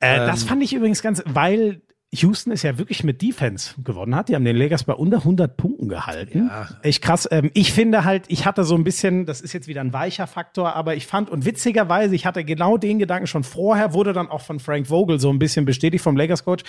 [0.00, 1.82] Äh, Ähm, das fand ich übrigens ganz, weil
[2.12, 4.28] Houston ist ja wirklich mit Defense gewonnen hat.
[4.28, 6.50] Die haben den Lakers bei unter 100 Punkten gehalten.
[6.82, 7.28] Echt krass.
[7.30, 10.26] Ähm, ich finde halt, ich hatte so ein bisschen, das ist jetzt wieder ein weicher
[10.26, 14.28] Faktor, aber ich fand, und witzigerweise, ich hatte genau den Gedanken schon vorher, wurde dann
[14.28, 16.64] auch von Frank Vogel so ein bisschen bestätigt vom Lakers-Coach.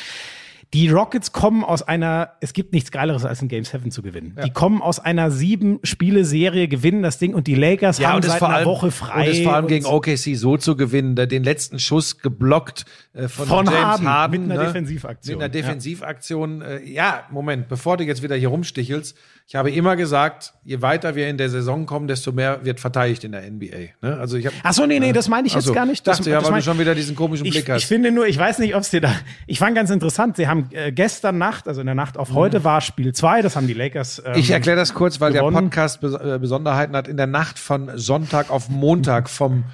[0.74, 4.38] Die Rockets kommen aus einer, es gibt nichts Geileres als ein Game 7 zu gewinnen.
[4.46, 8.40] Die kommen aus einer sieben-Spiele-Serie, gewinnen das Ding und die Lakers haben und es seit
[8.40, 9.26] vor einer allem, Woche frei.
[9.26, 13.28] Und es vor allem gegen OKC so zu gewinnen, da den letzten Schuss geblockt äh,
[13.28, 14.68] von, Von James Harden, Harden, mit einer ne?
[14.68, 15.38] Defensivaktion.
[15.38, 15.62] Mit einer Ja.
[15.62, 16.62] Defensivaktion.
[16.62, 21.16] Äh, ja, Moment, bevor du jetzt wieder hier rumstichelst, ich habe immer gesagt, je weiter
[21.16, 23.90] wir in der Saison kommen, desto mehr wird verteidigt in der NBA.
[24.02, 24.18] Ne?
[24.18, 26.08] Also ich habe Ach so, nee, nee, das meine ich jetzt so, gar nicht.
[26.08, 27.82] Dachte ja, das weil mein- du schon wieder diesen komischen ich, Blick hast.
[27.82, 29.14] Ich finde nur, ich weiß nicht, ob es dir da.
[29.48, 30.38] Ich fand ganz interessant.
[30.38, 33.58] Sie haben äh, gestern Nacht, also in der Nacht auf heute war Spiel 2, das
[33.58, 34.20] haben die Lakers.
[34.26, 34.40] Ähm, Mhm.
[34.40, 35.54] Ich erkläre das kurz, weil gewonnen.
[35.56, 37.10] der Podcast Bes äh, Besonderheiten hat.
[37.10, 39.66] In der Nacht von Sonntag auf Montag vom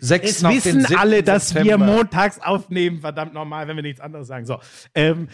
[0.00, 0.30] 6.
[0.30, 0.96] Es wissen 7.
[0.96, 1.84] alle, dass wir September.
[1.86, 4.46] montags aufnehmen, verdammt normal, wenn wir nichts anderes sagen.
[4.46, 4.60] So,
[4.94, 5.26] ähm,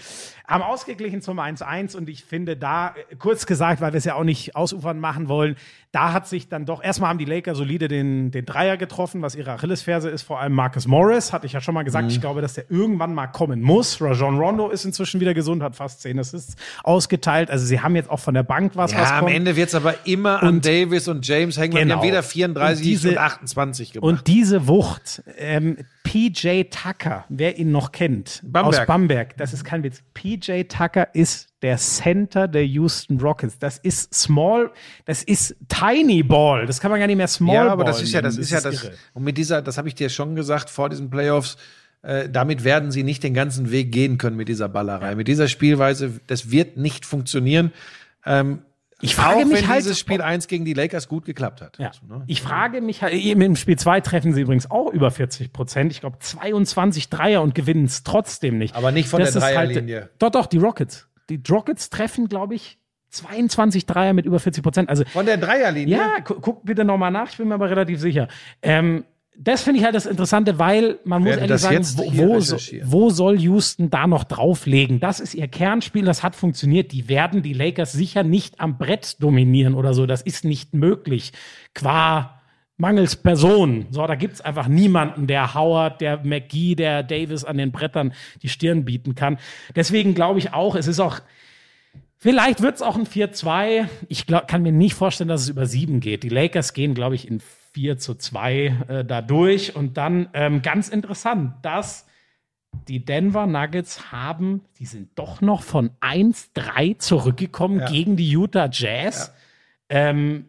[0.47, 4.15] haben ausgeglichen zum 1-1 und ich finde da, äh, kurz gesagt, weil wir es ja
[4.15, 5.57] auch nicht ausufern machen wollen,
[5.91, 9.37] da hat sich dann doch, erstmal haben die Lakers solide den, den Dreier getroffen, was
[9.37, 12.11] ihre Achillesferse ist, vor allem Marcus Morris, hatte ich ja schon mal gesagt, Mhm.
[12.11, 14.01] ich glaube, dass der irgendwann mal kommen muss.
[14.03, 18.11] Rajon Rondo ist inzwischen wieder gesund, hat fast 10 Assists ausgeteilt, also sie haben jetzt
[18.11, 19.35] auch von der Bank was, was Ja, am kommt.
[19.37, 21.97] Ende wird es aber immer an Davis und James hängen, Genau.
[21.97, 24.07] haben weder 34 Und diese- und 28 gemacht.
[24.09, 28.81] Und diese Wucht, ähm, PJ Tucker, wer ihn noch kennt, Bamberg.
[28.81, 30.03] aus Bamberg, das ist kein Witz.
[30.13, 33.59] PJ Tucker ist der Center der Houston Rockets.
[33.59, 34.71] Das ist Small,
[35.05, 36.67] das ist Tiny Ball.
[36.67, 38.43] Das kann man gar nicht mehr Small ja, aber Ball das ist ja, das nennen.
[38.45, 38.85] ist ja das.
[38.85, 38.93] irre.
[39.13, 41.57] Und mit dieser, das habe ich dir schon gesagt vor diesen Playoffs,
[42.03, 45.15] äh, damit werden sie nicht den ganzen Weg gehen können mit dieser Ballerei.
[45.15, 47.73] Mit dieser Spielweise, das wird nicht funktionieren.
[48.27, 48.61] Ähm,
[49.05, 51.79] Ich frage auch mich wenn halt, dieses Spiel 1 gegen die Lakers gut geklappt hat.
[51.79, 51.89] Ja.
[51.89, 52.25] Also, ne?
[52.27, 55.93] Ich frage mich halt, im Spiel 2 treffen sie übrigens auch über 40 Prozent.
[55.93, 58.75] Ich glaube 22 Dreier und gewinnen es trotzdem nicht.
[58.77, 60.11] Aber nicht von Das der halt- Dreierlinie.
[60.19, 61.09] doch, doch, die Rockets.
[61.31, 62.79] Die Rockets treffen, glaube ich,
[63.11, 64.89] 22 Dreier mit über 40 Prozent.
[64.91, 65.97] Also Von der Dreierlinie?
[65.97, 68.29] ja, gu guck bitte nochmal nach, ich bin mir aber relativ sicher.
[68.61, 69.05] Ähm,
[69.37, 72.41] das finde ich halt das Interessante, weil man muss ehrlich sagen, wo,
[72.85, 75.01] wo, soll Houston da noch drauflegen?
[75.01, 76.93] Das ist ihr Kernspiel, das hat funktioniert.
[76.93, 80.07] Die werden die Lakers sicher nicht am Brett dominieren oder so.
[80.07, 81.33] Das ist nicht möglich.
[81.75, 82.41] Qua
[82.77, 83.87] mangels Person.
[83.91, 88.13] So, da gibt's einfach niemanden, der Howard, der McGee, der Davis an den Brettern
[88.43, 89.39] die Stirn bieten kann.
[89.75, 91.21] Deswegen glaube ich auch, es ist auch
[92.17, 93.87] Vielleicht wird es auch ein 4-2.
[94.09, 96.23] Ich glaub, kann mir nicht vorstellen, dass es über 7 geht.
[96.23, 97.43] Die Lakers gehen, glaube ich, in
[97.75, 99.77] 4 zu 2 äh, da durch.
[99.77, 102.07] Und dann ähm, ganz interessant, dass
[102.89, 107.87] die Denver Nuggets haben, die sind doch noch von 1-3 zurückgekommen Ja.
[107.91, 109.33] gegen die Utah Jazz.
[109.89, 110.47] Ähm,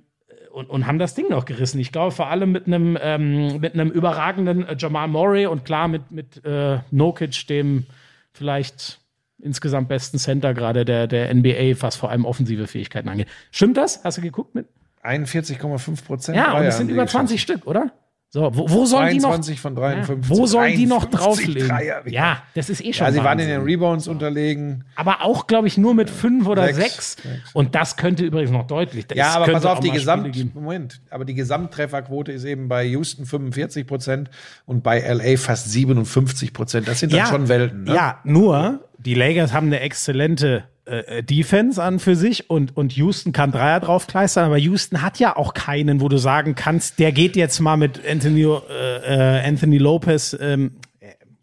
[0.51, 1.79] und, und haben das Ding noch gerissen.
[1.79, 5.89] Ich glaube, vor allem mit einem ähm, mit einem überragenden äh, Jamal Murray und klar
[5.89, 7.85] mit, mit äh, Nokic, dem
[8.31, 9.01] vielleicht
[9.39, 13.27] insgesamt besten Center gerade der, der NBA, was vor allem offensive Fähigkeiten angeht.
[13.51, 14.03] Stimmt das?
[14.05, 14.67] Hast du geguckt mit?
[15.05, 16.37] 41,5 Prozent.
[16.37, 17.91] Ja, und es sind über 20 Stück, oder?
[18.35, 19.29] So, wo, wo sollen die noch?
[19.29, 20.29] 23 von 53.
[20.29, 21.69] Ja, wo sollen die noch 53 drauflegen?
[21.69, 22.01] Dreier.
[22.05, 23.07] Ja, das ist eh schon.
[23.07, 24.83] Ja, sie waren in den Rebounds unterlegen.
[24.97, 27.13] aber auch, glaube ich, nur mit fünf oder Sechs.
[27.13, 27.15] sechs.
[27.23, 27.51] Sechs.
[27.53, 29.05] Und das könnte übrigens noch deutlich.
[29.13, 29.89] Ja, es aber pass auf, die.
[29.89, 34.29] Gesamt, Moment, aber die Gesamttrefferquote ist eben bei Houston 45 Prozent
[34.65, 36.89] und bei LA fast 57 Prozent.
[36.89, 37.85] Das sind dann schon Welten.
[37.85, 37.95] Ne?
[37.95, 43.31] Ja, nur die Lakers haben eine exzellente äh, Defense an für sich und, und Houston
[43.31, 47.35] kann Dreier draufkleistern, aber Houston hat ja auch keinen, wo du sagen kannst, der geht
[47.35, 50.71] jetzt mal mit Anthony, äh, äh, Anthony Lopez, ähm,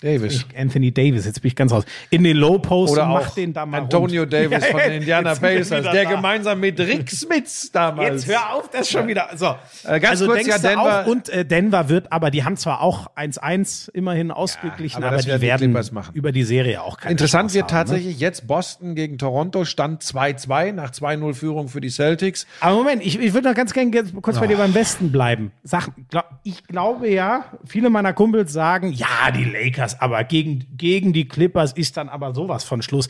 [0.02, 0.44] Davis.
[0.56, 3.64] Anthony Davis, jetzt bin ich ganz raus, in den Low Post Oder macht den da
[3.66, 4.32] mal Antonio rund.
[4.32, 6.10] Davis Ja, von den Indiana Pacers, der da.
[6.10, 8.26] gemeinsam mit Rick Smits damals.
[8.26, 9.28] Jetzt hör auf, das schon wieder.
[9.36, 9.54] So.
[9.84, 12.80] Äh, ganz also kurz, ja, Denver- auch, und äh, Denver wird, aber die haben zwar
[12.80, 17.12] auch 1-1 immerhin ausgeglichen, aber aber, das die werden die über die Serie auch keine
[17.12, 17.84] Interessant Chance wird haben, ne?
[17.96, 22.46] tatsächlich jetzt Boston gegen Toronto, Stand 2-2 nach 2-0 Führung für die Celtics.
[22.60, 24.48] Aber Moment, ich, ich würde noch ganz gerne kurz bei Ah.
[24.48, 25.52] dir beim Westen bleiben.
[25.62, 31.12] Sag, glaub, ich glaube ja, viele meiner Kumpels sagen, ja, die Lakers, aber gegen, gegen
[31.12, 33.08] die Clippers ist dann aber sowas von Schluss.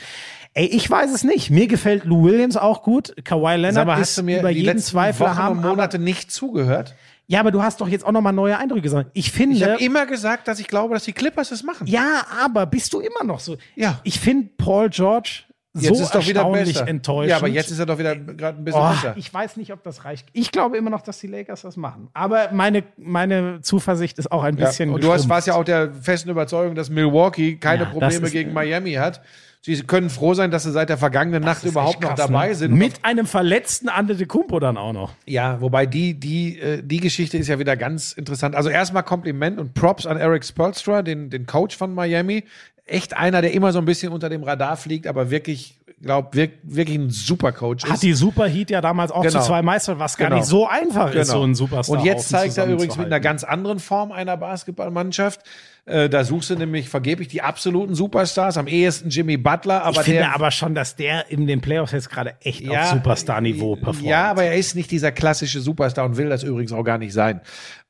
[0.54, 1.50] Ey, ich weiß es nicht.
[1.50, 3.14] Mir gefällt Lou Williams auch gut.
[3.24, 5.58] Kawhi Leonard ist hast du mir über jeden Zweifel Wochen haben.
[5.60, 6.94] aber- Monate nicht zugehört?
[7.28, 9.10] Ja, aber du hast doch jetzt auch noch mal neue Eindrücke gesagt.
[9.14, 9.56] Ich finde.
[9.56, 11.86] Ich habe immer gesagt, dass ich glaube, dass die Clippers es machen.
[11.86, 13.56] ja, aber bist du immer noch so?
[13.76, 14.00] Ja.
[14.02, 16.86] Ich finde Paul George Jetzt so ist doch wieder besser.
[16.86, 17.30] enttäuschend.
[17.30, 19.14] Ja, aber jetzt ist er doch wieder gerade ein bisschen Oh, besser.
[19.16, 20.28] ich weiß nicht, ob das reicht.
[20.34, 22.08] Ich glaube immer noch, dass die Lakers das machen.
[22.12, 25.64] Aber meine, meine Zuversicht ist auch ein bisschen Ja, und du hast, warst ja auch
[25.64, 29.22] der festen Überzeugung, dass Milwaukee keine Ja, Probleme ist, gegen Miami hat.
[29.64, 32.48] Sie können froh sein, dass sie seit der vergangenen Nacht überhaupt echt noch krass, dabei
[32.48, 32.54] ne?
[32.56, 32.74] sind.
[32.74, 35.12] Mit einem verletzten Antetokounmpo dann auch noch.
[35.24, 38.56] Ja, wobei die, die, äh, die Geschichte ist ja wieder ganz interessant.
[38.56, 42.42] Also erstmal Kompliment und Props an Eric Spoelstra, den, den Coach von Miami.
[42.84, 46.50] Echt einer, der immer so ein bisschen unter dem Radar fliegt, aber wirklich, glaub, wirk,
[46.64, 48.02] wirklich ein super Coach Hat ist.
[48.02, 49.38] die Superheat ja damals auch Genau.
[49.40, 50.40] zu zwei Meister, was gar Genau.
[50.40, 51.40] nicht so einfach ist, Genau.
[51.40, 51.98] so ein Superstar.
[51.98, 55.40] Und jetzt zeigt er übrigens mit einer ganz anderen Form einer Basketballmannschaft.
[55.84, 60.02] Äh, da suchst du nämlich vergeblich die absoluten Superstars, am ehesten Jimmy Butler, aber ich
[60.02, 64.02] finde der aber schon, dass der in den Playoffs jetzt gerade echt auf Superstar-Niveau performt.
[64.08, 67.12] Ja, aber er ist nicht dieser klassische Superstar und will das übrigens auch gar nicht
[67.12, 67.40] sein.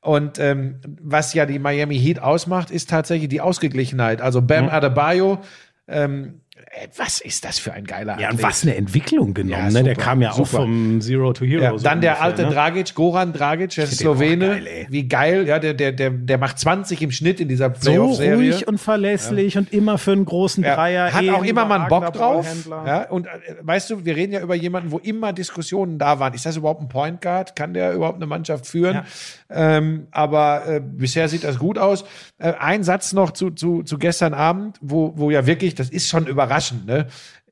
[0.02, 4.20] Und ähm, was ja die Miami Heat ausmacht, ist tatsächlich die Ausgeglichenheit.
[4.20, 5.38] Also Bam Adebayo,
[5.86, 6.41] ähm, äh,
[6.97, 8.43] was ist das für ein geiler Ja, und Athlet?
[8.43, 9.53] was eine Entwicklung genommen.
[9.66, 9.82] Ja, ne?
[9.85, 10.62] Der kam ja auch super.
[10.62, 11.62] vom Zero to Hero.
[11.62, 12.51] Ja, so dann der ungefähr, alte ne?
[12.51, 14.47] Dragic, Goran Dragic, der auch Slowene.
[14.49, 14.86] geil.
[14.89, 18.36] Wie geil, ja, der, der, der, der macht 20 im Schnitt in dieser So Playoff-Serie.
[18.36, 21.12] ruhig und verlässlich und immer für einen großen Ja, Dreier.
[21.12, 22.47] hat auch immer mal einen Bock drauf.
[22.86, 23.31] Ja, und äh,
[23.61, 26.32] weißt du, wir reden ja über jemanden, wo immer Diskussionen da waren.
[26.32, 27.55] Ist das überhaupt ein Point Guard?
[27.55, 29.03] Kann der überhaupt eine Mannschaft führen?
[29.51, 32.05] Ähm, aber äh, bisher sieht das gut aus.
[32.39, 36.09] Äh, ein Satz noch zu, zu, zu gestern Abend, wo, wo ja wirklich, das ist
[36.09, 37.09] schon überraschend, ne?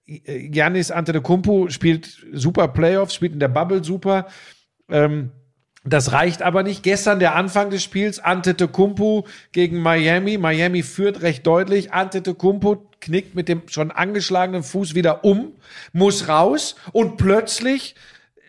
[0.06, 4.26] Janis Antetokounmpo spielt super Playoffs, spielt in der Bubble super.
[4.88, 5.30] Ähm,
[5.84, 6.82] das reicht aber nicht.
[6.82, 10.36] Gestern der Anfang des Spiels, Antetokounmpo gegen Miami.
[10.36, 11.92] Miami führt recht deutlich.
[11.92, 15.52] Antetokounmpo knickt mit dem schon angeschlagenen Fuß wieder um,
[15.92, 17.94] muss raus und plötzlich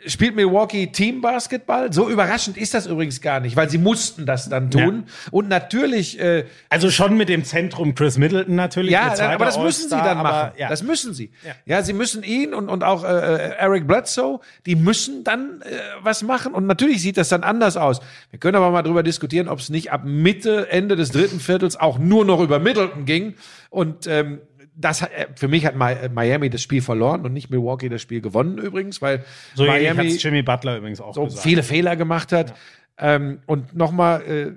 [0.05, 1.91] spielt Milwaukee Team-Basketball.
[1.93, 5.05] So überraschend ist das übrigens gar nicht, weil sie mussten das dann tun.
[5.31, 8.91] Und natürlich äh, Also schon mit dem Zentrum Chris Middleton natürlich.
[8.91, 10.51] ja, aber das müssen sie dann aber machen.
[10.57, 10.69] Ja.
[10.69, 11.31] Das müssen sie.
[11.65, 11.83] Ja.
[11.83, 16.53] sie müssen ihn und, und auch äh, Eric Bledsoe, die müssen dann äh, was machen.
[16.53, 18.01] Und natürlich sieht das dann anders aus.
[18.29, 21.75] Wir können aber mal drüber diskutieren, ob es nicht ab Mitte, Ende des dritten Viertels
[21.79, 23.35] auch nur noch über Middleton ging.
[23.69, 24.41] Und ähm,
[24.81, 28.01] das hat, äh, für mich hat Mi- Miami das Spiel verloren und nicht Milwaukee das
[28.01, 29.23] Spiel gewonnen übrigens, weil
[29.55, 31.43] so Miami Jimmy Butler übrigens auch so gesagt.
[31.43, 32.53] viele Fehler gemacht hat.
[32.97, 34.51] Ähm, und nochmal, äh,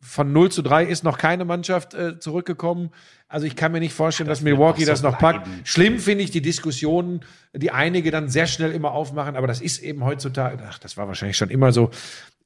[0.00, 2.90] von 0 zu 3 ist noch keine Mannschaft äh, zurückgekommen.
[3.26, 5.48] Also ich kann mir nicht vorstellen, dass Milwaukee das noch packt.
[5.64, 7.20] Schlimm finde ich die Diskussionen,
[7.54, 11.08] die einige dann sehr schnell immer aufmachen, aber das ist eben heutzutage, ach, das war
[11.08, 11.90] wahrscheinlich schon immer so,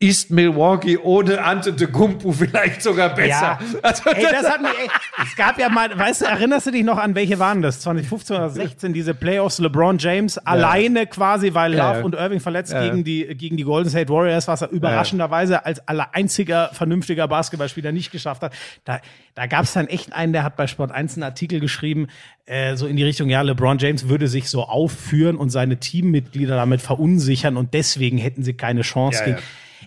[0.00, 3.28] ist Milwaukee ohne Antetokounmpo vielleicht sogar besser.
[3.30, 3.58] Ja.
[3.82, 4.88] Also, Ey, das hat mich, ey,
[5.24, 7.80] es gab ja mal, weißt du, erinnerst du dich noch an welche waren das?
[7.80, 12.04] 2015 oder 16, diese Playoffs, LeBron James alleine quasi, weil Ja, Love ja.
[12.04, 12.90] und Irving verletzt Ja, ja.
[12.90, 17.90] gegen die, gegen die Golden State Warriors, was er überraschenderweise als aller einziger vernünftiger Basketballspieler
[17.90, 18.52] nicht geschafft hat.
[18.84, 19.00] Da,
[19.34, 22.06] da gab es dann echt einen, der hat bei Sport 1 einen Artikel geschrieben,
[22.46, 26.54] äh, so in die Richtung, ja, LeBron James würde sich so aufführen und seine Teammitglieder
[26.54, 29.38] damit verunsichern und deswegen hätten sie keine Chance Ja, gegen.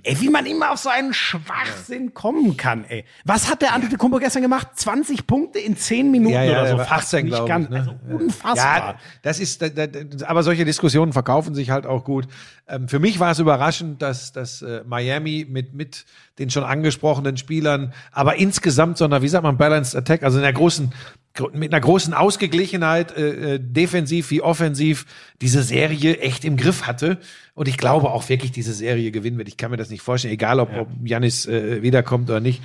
[0.03, 3.05] Ey, wie man immer auf so einen Schwachsinn kommen kann, ey.
[3.23, 4.69] Was hat der Antetokounmpo gestern gemacht?
[4.75, 6.77] 20 Punkte in 10 Minuten Ja, ja, oder so.
[6.77, 7.69] Fast 18, nicht glaub ich, ganz.
[7.69, 7.77] ne?
[7.77, 8.55] Also unfassbar.
[8.77, 12.27] Ja, das ist, da- da- da- aber solche Diskussionen verkaufen sich halt auch gut.
[12.71, 16.05] Ähm, für mich war es überraschend, dass, dass äh, Miami mit, mit
[16.39, 20.43] den schon angesprochenen Spielern, aber insgesamt so einer, wie sagt man, Balanced Attack, also in
[20.43, 20.93] der großen,
[21.35, 25.05] gro- mit einer großen Ausgeglichenheit, äh, äh, defensiv wie offensiv,
[25.41, 27.17] diese Serie echt im Griff hatte.
[27.53, 29.49] Und ich glaube auch wirklich, diese Serie gewinnen wird.
[29.49, 32.61] Ich kann mir das nicht vorstellen, egal ob, ob Janis äh, wiederkommt oder nicht.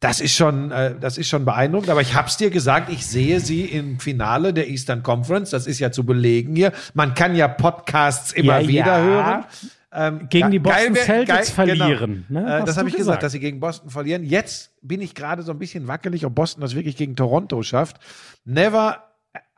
[0.00, 1.88] Das ist schon, äh, das ist schon beeindruckend.
[1.90, 5.50] Aber ich hab's dir gesagt, ich sehe sie im Finale der Eastern Conference.
[5.50, 6.72] Das ist ja zu belegen hier.
[6.94, 9.02] Man kann ja Podcasts immer Ja, wieder ja.
[9.02, 9.44] hören.
[9.92, 12.40] Ähm, Gegen die ge- geil Boston wär- Celtics verlieren, Genau.
[12.46, 12.58] ne?
[12.58, 13.22] Äh, das habe ich gesagt, gesagt.
[13.22, 14.24] dass sie gegen Boston verlieren.
[14.24, 17.96] Jetzt bin ich gerade so ein bisschen wackelig, ob Boston das wirklich gegen Toronto schafft.
[18.44, 19.02] Never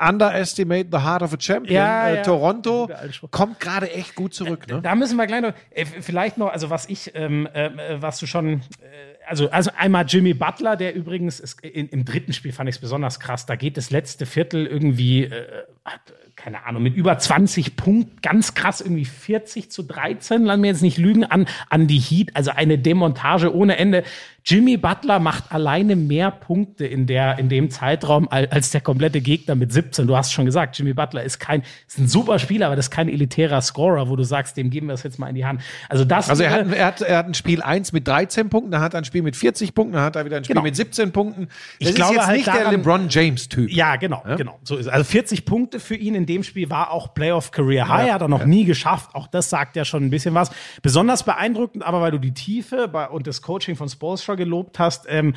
[0.01, 1.75] underestimate the heart of a champion.
[1.75, 2.23] Ja, äh, ja.
[2.23, 2.89] Toronto
[3.31, 4.67] kommt gerade echt gut zurück.
[4.69, 4.81] Ne?
[4.83, 7.71] Da müssen wir gleich noch, äh, vielleicht noch, also was ich, ähm, äh,
[8.01, 8.61] was du schon, äh,
[9.29, 12.81] also, also einmal Jimmy Butler, der übrigens ist, in, im dritten Spiel fand ich es
[12.81, 13.47] besonders krass.
[13.47, 16.01] Da geht das letzte Viertel irgendwie, äh, hat,
[16.43, 20.83] keine Ahnung, mit über 20 Punkten, ganz krass, irgendwie 40 zu 13, lass mir jetzt
[20.83, 24.05] nicht lügen, an, an die Heat, also eine Demontage ohne Ende.
[24.45, 29.21] Jimmy Butler macht alleine mehr Punkte in, der, in dem Zeitraum al- als der komplette
[29.21, 30.07] Gegner mit 17.
[30.07, 32.91] Du hast schon gesagt, Jimmy Butler ist kein, ist ein super Spieler, aber das ist
[32.91, 35.61] kein elitärer Scorer, wo du sagst, dem geben wir es jetzt mal in die Hand.
[35.91, 38.71] Also das Also er hat, er, hat, er hat ein Spiel 1 mit 13 Punkten,
[38.71, 40.63] dann hat er ein Spiel mit 40 Punkten, dann hat er wieder ein Spiel Genau.
[40.65, 41.49] mit 17 Punkten.
[41.79, 43.71] Das Ich glaube ist jetzt halt nicht der daran- LeBron James Typ.
[43.71, 44.59] Ja, genau, genau.
[44.63, 44.89] So ist es.
[44.93, 48.29] Also 40 Punkte für ihn in dem Spiel war auch Playoff Career High, hat er
[48.29, 49.15] noch nie geschafft.
[49.15, 50.51] Auch das sagt ja schon ein bisschen was.
[50.83, 55.35] Besonders beeindruckend, aber weil du die Tiefe und das Coaching von Spolstra gelobt hast, ähm,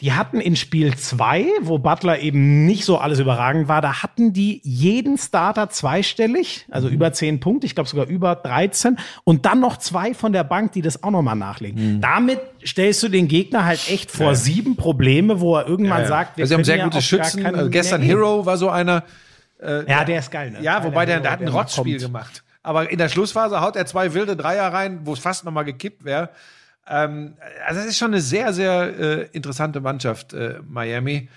[0.00, 4.32] die hatten in Spiel 2, wo Butler eben nicht so alles überragend war, da hatten
[4.32, 9.60] die jeden Starter zweistellig, also über 10 Punkte, ich glaube sogar über 13 und dann
[9.60, 12.00] noch zwei von der Bank, die das auch nochmal nachlegen.
[12.00, 16.44] Damit stellst du den Gegner halt echt vor sieben Probleme, wo er irgendwann sagt, wir
[16.44, 17.44] Also sie haben sehr ja gute Schützen.
[17.44, 18.00] Also gestern.
[18.00, 19.04] Hero war so einer.
[19.62, 20.50] Ja, der ist geil.
[20.50, 20.62] Ne?
[20.62, 22.42] Ja, wobei der, der hat ein Rotzspiel gemacht.
[22.62, 26.04] Aber in der Schlussphase haut er zwei wilde Dreier rein, wo es fast nochmal gekippt
[26.04, 26.30] wäre.
[26.86, 27.34] Ähm,
[27.66, 31.28] also es ist schon eine sehr, sehr äh, interessante Mannschaft, äh, Miami.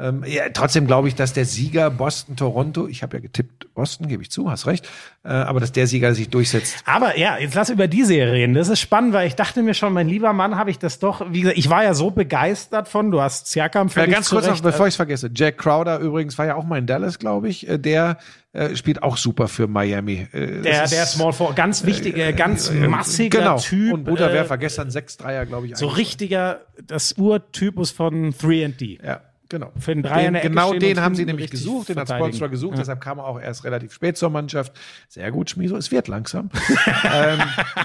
[0.00, 4.22] Ähm, ja, trotzdem glaube ich, dass der Sieger Boston-Toronto, ich habe ja getippt Boston, gebe
[4.22, 4.88] ich zu, hast recht,
[5.24, 6.76] äh, aber dass der Sieger sich durchsetzt.
[6.84, 8.54] Aber ja, jetzt lass über die Serie reden.
[8.54, 11.24] Das ist spannend, weil ich dachte mir schon, mein lieber Mann, habe ich das doch,
[11.32, 14.42] wie gesagt, ich war ja so begeistert von, du hast Siakam Äh, völlig ganz kurz
[14.46, 15.30] noch, zurecht, äh, bevor ich es vergesse.
[15.34, 17.68] Jack Crowder übrigens war ja auch mal in Dallas, glaube ich.
[17.68, 18.18] Äh, der
[18.52, 20.28] äh, spielt auch super für Miami.
[20.32, 23.58] Äh, der, der ist- Small Four, ganz wichtiger, ganz äh, massiger genau.
[23.58, 23.92] Typ.
[23.92, 25.76] Und Bruder äh, Werfer gestern sechs Dreier, glaube ich.
[25.76, 29.04] so richtiger, das Urtypus von 3D.
[29.04, 29.72] Ja, genau.
[29.78, 32.08] Für den Dreier in den, genau den haben sie nämlich gesucht, den hat.
[32.08, 34.72] Spolstra gesucht, deshalb kam er auch erst relativ spät zur Mannschaft.
[35.08, 36.50] Sehr gut, Schmieso, es wird langsam.
[37.04, 37.40] ähm,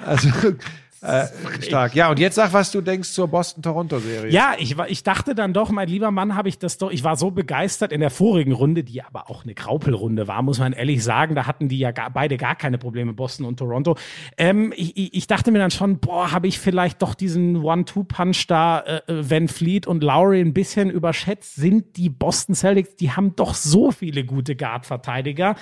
[0.06, 0.30] also
[1.02, 1.28] äh,
[1.62, 1.96] stark.
[1.96, 4.32] Ja, und jetzt sag, was du denkst zur Boston-Toronto-Serie.
[4.32, 7.04] Ja, ich, war, ich dachte dann doch, mein lieber Mann, habe ich das doch, ich
[7.04, 10.74] war so begeistert in der vorigen Runde, die aber auch eine Graupelrunde war, muss man
[10.74, 11.36] ehrlich sagen.
[11.36, 13.96] Da hatten die ja gar, beide gar keine Probleme, Boston und Toronto.
[14.38, 18.82] Ähm, ich, ich, dachte mir dann schon, boah, habe ich vielleicht doch diesen One-Two-Punch da,
[18.82, 21.56] äh, Van Fleet und Lowry ein bisschen überschätzt.
[21.56, 25.56] Sind die Boston Celtics, die haben doch so viele gute Guard-Verteidiger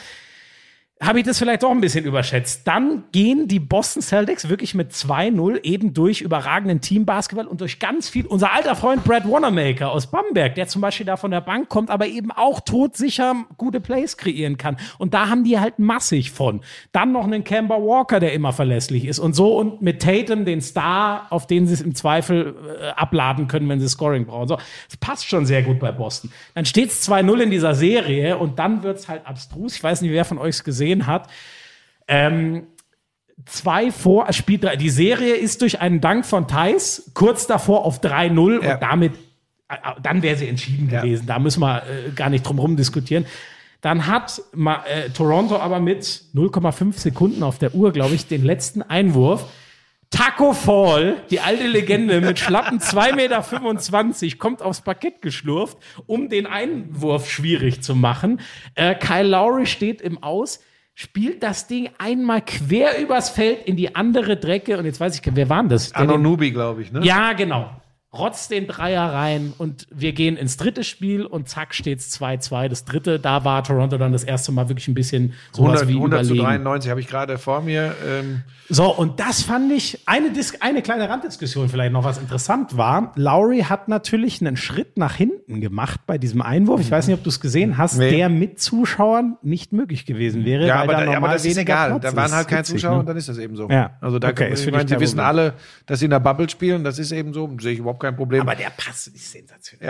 [1.01, 2.67] habe ich das vielleicht doch ein bisschen überschätzt.
[2.67, 8.09] Dann gehen die Boston Celtics wirklich mit 2-0 eben durch überragenden Teambasketball und durch ganz
[8.09, 8.25] viel.
[8.25, 11.91] Unser alter Freund Brad Wanamaker aus Bamberg, der zum Beispiel da von der Bank kommt,
[11.91, 14.77] aber eben auch todsicher gute Plays kreieren kann.
[14.97, 16.61] Und da haben die halt massig von.
[16.93, 19.55] Dann noch einen Kemba Walker, der immer verlässlich ist und so.
[19.55, 23.79] Und mit Tatum den Star, auf den sie es im Zweifel äh, abladen können, wenn
[23.79, 24.47] sie Scoring brauchen.
[24.47, 24.55] So,
[24.87, 26.31] das passt schon sehr gut bei Boston.
[26.55, 29.75] Dann steht es 2-0 in dieser Serie und dann wird es halt abstrus.
[29.75, 31.29] Ich weiß nicht, wer von euch es gesehen hat.
[32.07, 32.67] Ähm,
[33.45, 34.75] zwei vor, Spiel drei.
[34.75, 38.73] Die Serie ist durch einen Dank von Thais kurz davor auf 3-0 Ja.
[38.75, 39.13] und damit,
[39.69, 41.01] äh, dann wäre sie entschieden Ja.
[41.01, 41.25] gewesen.
[41.27, 43.25] Da müssen wir äh, gar nicht drum rum diskutieren.
[43.81, 46.03] Dann hat äh, Toronto aber mit
[46.33, 49.45] 0,5 Sekunden auf der Uhr, glaube ich, den letzten Einwurf.
[50.09, 56.47] Taco Fall, die alte Legende mit schlappen 2,25 Meter, kommt aufs Parkett geschlurft, um den
[56.47, 58.39] Einwurf schwierig zu machen.
[58.73, 60.61] Äh, Kyle Lowry steht im Aus,
[60.99, 64.79] spielt das Ding einmal quer übers Feld in die andere Drecke.
[64.79, 65.93] Und jetzt weiß ich, wer war denn das?
[65.93, 67.01] Anonubi, glaube ich, ne?
[67.03, 67.69] ja, genau.
[68.17, 72.67] Rotzt den Dreier rein und wir gehen ins dritte Spiel und zack steht's 2-2.
[72.69, 75.93] Das dritte, da war Toronto dann das erste Mal wirklich ein bisschen sowas 100, wie
[75.95, 76.63] 100 zu überlegen.
[76.63, 77.93] 93 habe ich gerade vor mir.
[78.07, 82.75] Ähm, So, und das fand ich, eine, Dis eine kleine Randdiskussion vielleicht noch, was interessant
[82.77, 83.11] war.
[83.15, 86.81] Lowry hat natürlich einen Schritt nach hinten gemacht bei diesem Einwurf.
[86.81, 88.11] Ich weiß nicht, ob du es gesehen hast, Nee.
[88.11, 90.65] der mit Zuschauern nicht möglich gewesen wäre.
[90.67, 91.91] ja, aber, da aber das ist egal.
[91.99, 92.99] Platz Da waren halt keine Zuschauer ne?
[92.99, 93.69] und dann ist das eben so.
[93.69, 93.91] Ja.
[94.01, 95.53] Also da Okay, ist ich meine, sie kein wissen alle,
[95.85, 96.83] dass sie in der Bubble spielen.
[96.83, 97.49] Das ist eben so.
[97.59, 98.41] Sehe ich überhaupt kein Problem.
[98.41, 99.87] Aber der Pass ist sensationell.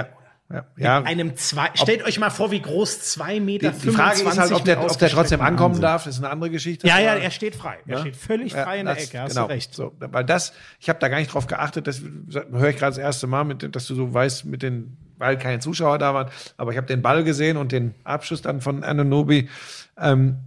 [0.49, 1.03] ja, ja, ja.
[1.03, 4.52] Einem zwei, stellt euch mal vor, wie groß zwei Meter Die, die Frage ist halt,
[4.53, 5.81] ob der, ob der trotzdem ankommen Wahnsinn.
[5.81, 6.03] darf.
[6.06, 6.88] Das ist eine andere Geschichte.
[6.88, 7.80] Ja, ja, er steht frei.
[7.85, 7.99] Er Ja.
[7.99, 9.73] steht völlig Ja, frei in der das- Ecke, hast genau, du recht.
[9.73, 12.98] So, weil das, ich habe da gar nicht drauf geachtet, das höre ich gerade das
[12.98, 16.72] erste Mal, mit, dass du so weißt, mit den, weil keine Zuschauer da waren, aber
[16.72, 19.49] ich habe den Ball gesehen und den Abschuss dann von Ananobi.
[19.98, 20.38] Ähm,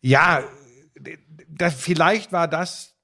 [0.00, 0.42] ja,
[1.48, 2.94] das, vielleicht war das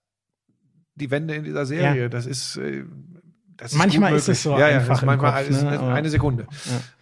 [0.95, 2.03] die Wende in dieser Serie.
[2.05, 2.09] Ja.
[2.09, 2.57] Das ist.
[2.57, 2.85] Äh,
[3.63, 5.75] das Manchmal ist es so ja, ja, einfach im manchmal Kopf, ist, ne?
[5.75, 6.47] ist Aber- eine Sekunde.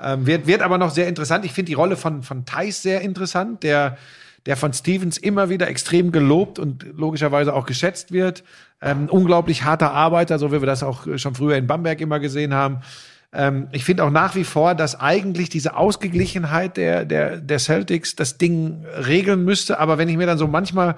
[0.03, 1.45] Ähm, wird, wird aber noch sehr interessant.
[1.45, 3.97] Ich finde die Rolle von, von Thais sehr interessant, der,
[4.47, 8.45] der von Stevens immer wieder extrem gelobt und logischerweise auch geschätzt wird.
[8.83, 12.55] Ähm, unglaublich harter Arbeiter, so wie wir das auch schon früher in Bamberg immer gesehen
[12.55, 12.79] haben.
[13.33, 18.17] Ähm, ich finde auch nach wie vor, dass eigentlich diese Ausgeglichenheit der, der, der Celtics
[18.17, 19.79] das Ding regeln müsste.
[19.79, 20.97] Aber wenn ich mir dann so manchmal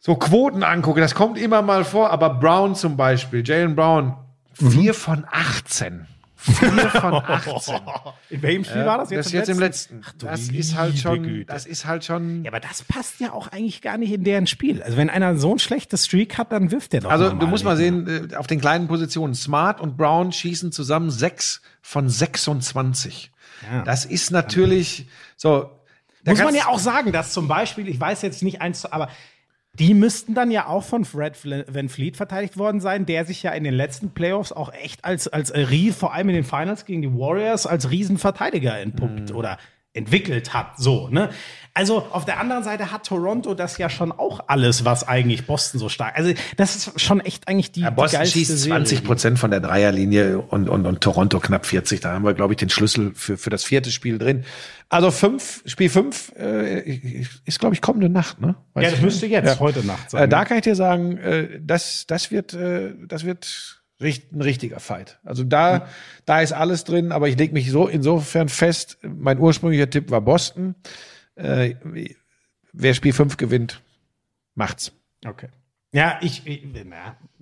[0.00, 4.14] so Quoten angucke, das kommt immer mal vor, aber Brown zum Beispiel, Jalen Brown,
[4.60, 4.70] Mhm.
[4.70, 6.06] vier von 18.
[6.36, 7.76] Vier von 18.
[8.28, 9.26] In welchem Spiel war das jetzt?
[9.26, 10.02] das jetzt im letzten.
[10.18, 11.44] du das ist halt schon, Güte.
[11.46, 12.44] das ist halt schon.
[12.44, 14.82] Ja, aber das passt ja auch eigentlich gar nicht in deren Spiel.
[14.82, 17.64] Also wenn einer so ein schlechtes Streak hat, dann wirft der doch Also du musst
[17.64, 18.06] mal nicht.
[18.06, 23.32] sehen, äh, auf den kleinen Positionen, Smart und Brown schießen zusammen sechs von 26.
[23.72, 23.82] Ja.
[23.82, 25.06] Das ist natürlich
[25.36, 25.70] so.
[26.24, 29.08] da Muss man ja auch sagen, dass zum Beispiel, ich weiß jetzt nicht eins, aber
[29.78, 31.36] die müssten dann ja auch von Fred
[31.68, 35.26] Van Fleet verteidigt worden sein, der sich ja in den letzten Playoffs auch echt als,
[35.28, 35.52] als
[35.92, 39.36] vor allem in den Finals gegen die Warriors, als Riesenverteidiger entpuppt Mhm.
[39.36, 39.58] oder
[39.94, 40.78] entwickelt hat.
[40.78, 41.30] So, ne?
[41.72, 45.80] Also auf der anderen Seite hat Toronto das ja schon auch alles, was eigentlich Boston
[45.80, 46.16] so stark.
[46.16, 48.78] Also das ist schon echt eigentlich die, Ja, die Boston geilste schießt Serie.
[48.78, 52.00] 20 Prozent von der Dreierlinie und, und, und Toronto knapp 40.
[52.00, 54.44] Da haben wir, glaube ich, den Schlüssel für, für das vierte Spiel drin.
[54.88, 56.78] Also fünf, Spiel fünf äh,
[57.44, 58.54] ist, glaube ich, kommende Nacht, ne?
[58.74, 60.24] Weiß Ja, das müsste jetzt heute Nacht sein.
[60.24, 64.80] Äh, da kann ich dir sagen, äh, das, das wird, äh, das wird ein richtiger
[64.80, 65.18] Fight.
[65.24, 65.88] Also da,
[66.24, 68.98] da ist alles drin, aber ich lege mich so insofern fest.
[69.02, 70.74] Mein ursprünglicher Tipp war Boston.
[71.36, 71.74] Äh,
[72.72, 73.82] wer Spiel fünf gewinnt,
[74.54, 74.92] macht's.
[75.24, 75.48] Okay.
[75.94, 76.62] Ja, ich, ich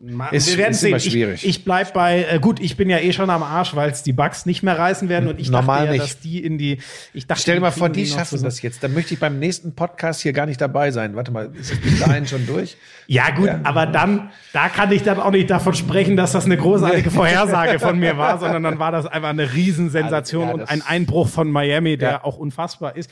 [0.04, 0.88] na, Ist- wir werden ist sehen.
[0.88, 1.46] immer Ich, schwierig.
[1.46, 4.12] ich bleib bei, äh, gut, ich bin ja eh schon am Arsch, weil es die
[4.12, 6.78] Bugs nicht mehr reißen werden und ich Normal dachte ja, dass die in die,
[7.14, 8.82] ich dachte, Stell dir mal vor, die noch schaffen das jetzt.
[8.82, 11.16] Dann möchte ich beim nächsten Podcast hier gar nicht dabei sein.
[11.16, 12.76] Warte mal, ist es bis dahin schon durch?
[13.06, 13.60] Ja, gut, Ja.
[13.64, 17.78] aber dann, da kann ich dann auch nicht davon sprechen, dass das eine großartige Vorhersage
[17.78, 21.50] von mir war, sondern dann war das einfach eine Riesensensation Ja, und ein Einbruch von
[21.50, 23.08] Miami, der auch unfassbar ist.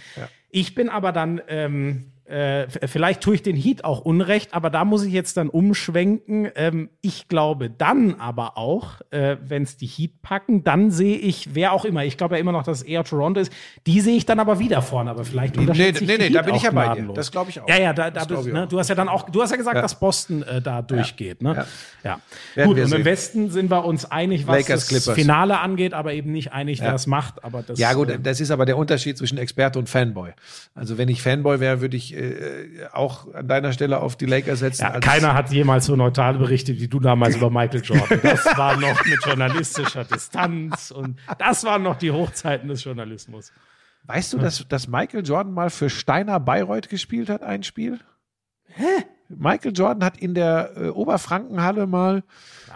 [0.50, 4.84] Ich bin aber dann, ähm, äh, vielleicht tue ich den Heat auch unrecht, aber da
[4.84, 6.48] muss ich jetzt dann umschwenken.
[6.54, 11.54] Ähm, ich glaube dann aber auch, äh, wenn es die Heat packen, dann sehe ich,
[11.54, 13.52] wer auch immer, ich glaube ja immer noch, dass es eher Toronto ist,
[13.86, 16.30] die sehe ich dann aber wieder vorne, aber vielleicht Nee, unterschätze nee, ich die nee,
[16.30, 17.12] da bin ich ja bei dir.
[17.14, 17.68] Das glaube ich auch.
[17.68, 19.76] Ja, ja, da, da bist, ne, du hast ja dann auch, du hast ja gesagt,
[19.76, 21.42] dass Boston äh, da durchgeht.
[21.42, 21.66] Ne?
[22.04, 22.18] Ja.
[22.54, 22.64] Ja.
[22.66, 23.04] Gut, und im.
[23.04, 25.14] Westen sind wir uns einig, was Lakers, das Clippers.
[25.14, 26.94] Finale angeht, aber eben nicht einig, wer Ja.
[26.94, 27.42] es macht.
[27.42, 30.30] Aber das, Ja, gut, äh, das ist aber der Unterschied zwischen Experte und Fanboy.
[30.74, 34.60] Also, wenn ich Fanboy wäre, würde ich äh, auch an deiner Stelle auf die Lakers
[34.60, 34.82] setzen.
[34.82, 38.20] ja, als- keiner hat jemals so neutral berichtet wie du damals über Michael Jordan.
[38.22, 43.52] Das war noch mit journalistischer Distanz und das waren noch die Hochzeiten des Journalismus.
[44.04, 47.98] Weißt du, dass, dass Michael Jordan mal für Steiner Bayreuth gespielt hat, ein Spiel?
[48.64, 48.84] Hä?
[49.28, 52.24] Michael Jordan hat in der äh, Oberfrankenhalle mal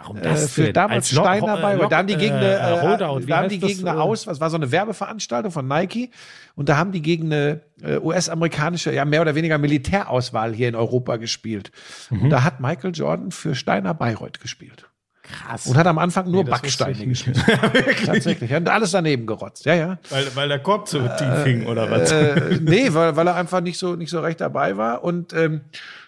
[0.05, 0.73] Warum äh, das für denn?
[0.73, 1.81] damals Als Lo- Steiner äh, Bayreuth.
[1.83, 4.27] Lock- Da haben die gegen eine, äh, äh, da haben die gegen eine äh, Aus,
[4.27, 6.09] was war so eine Werbeveranstaltung von Nike
[6.55, 10.75] und da haben die gegen eine äh, US-amerikanische, ja mehr oder weniger Militärauswahl hier in
[10.75, 11.71] Europa gespielt.
[12.09, 12.21] Mhm.
[12.23, 14.87] Und da hat Michael Jordan für Steiner Bayreuth gespielt.
[15.31, 15.65] Krass.
[15.65, 17.37] Und hat am Anfang nur Nee, Backsteine gespielt.
[18.05, 18.51] Tatsächlich.
[18.51, 19.65] Er hat alles daneben gerotzt.
[19.65, 19.97] Ja, ja.
[20.09, 22.11] Weil, weil der Korb zu tief hing oder was?
[22.11, 25.03] Äh, nee, weil, weil er einfach nicht so, nicht so recht dabei war.
[25.03, 25.61] Und ähm,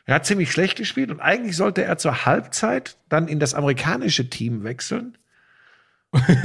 [0.05, 1.09] er hat ziemlich schlecht gespielt.
[1.09, 5.17] Und eigentlich sollte er zur Halbzeit dann in das amerikanische Team wechseln.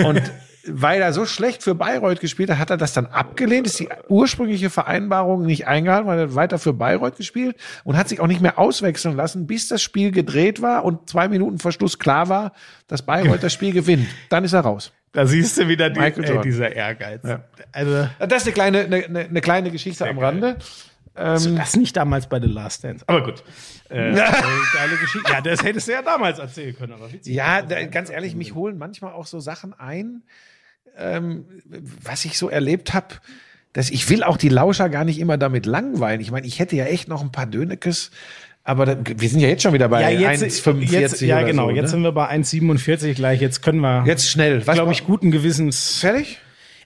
[0.04, 0.22] Und
[0.66, 3.88] weil er so schlecht für Bayreuth gespielt hat, hat er das dann abgelehnt, ist die
[4.08, 8.40] ursprüngliche Vereinbarung nicht eingehalten, weil er weiter für Bayreuth gespielt und hat sich auch nicht
[8.40, 12.52] mehr auswechseln lassen, bis das Spiel gedreht war und zwei Minuten vor Schluss klar war,
[12.86, 14.06] dass Bayreuth das Spiel gewinnt.
[14.28, 14.92] Dann ist er raus.
[15.12, 17.20] Da siehst du wieder die, ey, dieser Ehrgeiz.
[17.22, 17.44] Ja.
[17.72, 20.56] Also, Das ist eine kleine, eine, eine, eine kleine Geschichte am Rande.
[21.14, 23.04] Ähm, das nicht damals bei The Last Dance.
[23.06, 23.44] Aber gut.
[23.92, 24.14] Äh,
[24.74, 25.32] geile Geschichte.
[25.32, 27.34] Ja, das hättest du ja damals erzählen können, aber witzig.
[27.34, 30.22] Ja, da, ganz ehrlich, mich holen manchmal auch so Sachen ein,
[30.96, 31.44] ähm,
[32.02, 33.14] was ich so erlebt habe,
[33.72, 36.20] dass ich will auch die Lauscher gar nicht immer damit langweilen.
[36.20, 38.10] Ich meine, ich hätte ja echt noch ein paar Dönekes,
[38.64, 41.68] aber da, wir sind ja jetzt schon wieder bei Ja, jetzt, 1,45 jetzt, ja genau,
[41.68, 41.88] so, jetzt ne?
[41.88, 43.40] sind wir bei 1,47 gleich.
[43.40, 44.66] Jetzt können wir, Jetzt schnell.
[44.66, 46.38] Was glaube ich, guten Gewissens fertig?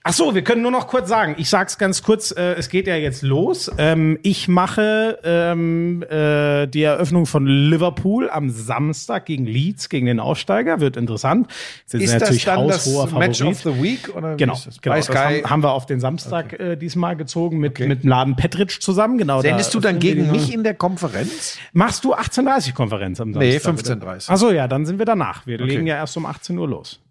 [0.09, 1.35] Ach so, wir können nur noch kurz sagen.
[1.37, 2.31] Ich sag's ganz kurz.
[2.31, 3.69] Äh, es geht ja jetzt los.
[3.77, 10.21] Ähm, ich mache ähm, äh, die Eröffnung von Liverpool am Samstag gegen Leeds, gegen den
[10.21, 10.79] Aufsteiger.
[10.79, 11.47] Wird interessant.
[11.91, 13.65] Jetzt Ist das dann das haushoher Match Favorit.
[13.65, 14.15] of the Week?
[14.15, 14.81] Oder wie Genau, ist das?
[14.81, 14.95] genau.
[14.95, 18.37] Bei Das haben, haben wir auf den Samstag äh, diesmal gezogen mit, mit dem Laden
[18.37, 19.17] Petritsch zusammen.
[19.17, 19.41] Genau.
[19.41, 21.57] Sendest da du dann gegen mich in der Konferenz?
[21.73, 23.41] Machst du 18.30 Konferenz am Samstag?
[23.75, 24.05] Nee, oder?
[24.13, 24.25] 15.30.
[24.29, 25.45] Ach so, ja, dann sind wir danach.
[25.45, 25.65] Wir Okay.
[25.71, 27.01] legen ja erst um 18 Uhr los.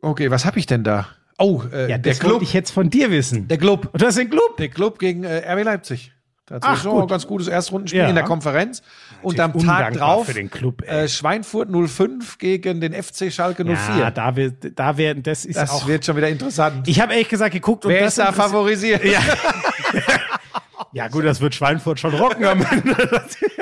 [0.00, 1.08] Okay, was habe ich denn da?
[1.38, 2.42] Oh, äh, Ja, der das wollte Club.
[2.42, 3.48] ich jetzt von dir wissen.
[3.48, 3.88] Der Club.
[3.92, 4.56] Und du hast den Club?
[4.58, 6.12] Der Club gegen äh, RB Leipzig.
[6.46, 7.10] Tatsächlich Ach, schon ein gut.
[7.10, 8.08] ganz gutes Erstrundenspiel Ja.
[8.08, 8.82] in der Konferenz.
[9.20, 13.76] Und am Tag drauf für den Club, äh, Schweinfurt 05 gegen den FC Schalke 04.
[13.98, 15.86] Ja, da wird, da wird, das ist das auch.
[15.86, 16.88] wird schon wieder interessant.
[16.88, 19.04] ich habe ehrlich gesagt geguckt und Wer das ist da favorisiert?
[19.04, 19.20] Ja.
[20.98, 22.94] ja, gut, das wird Schweinfurt schon rocken am Ende.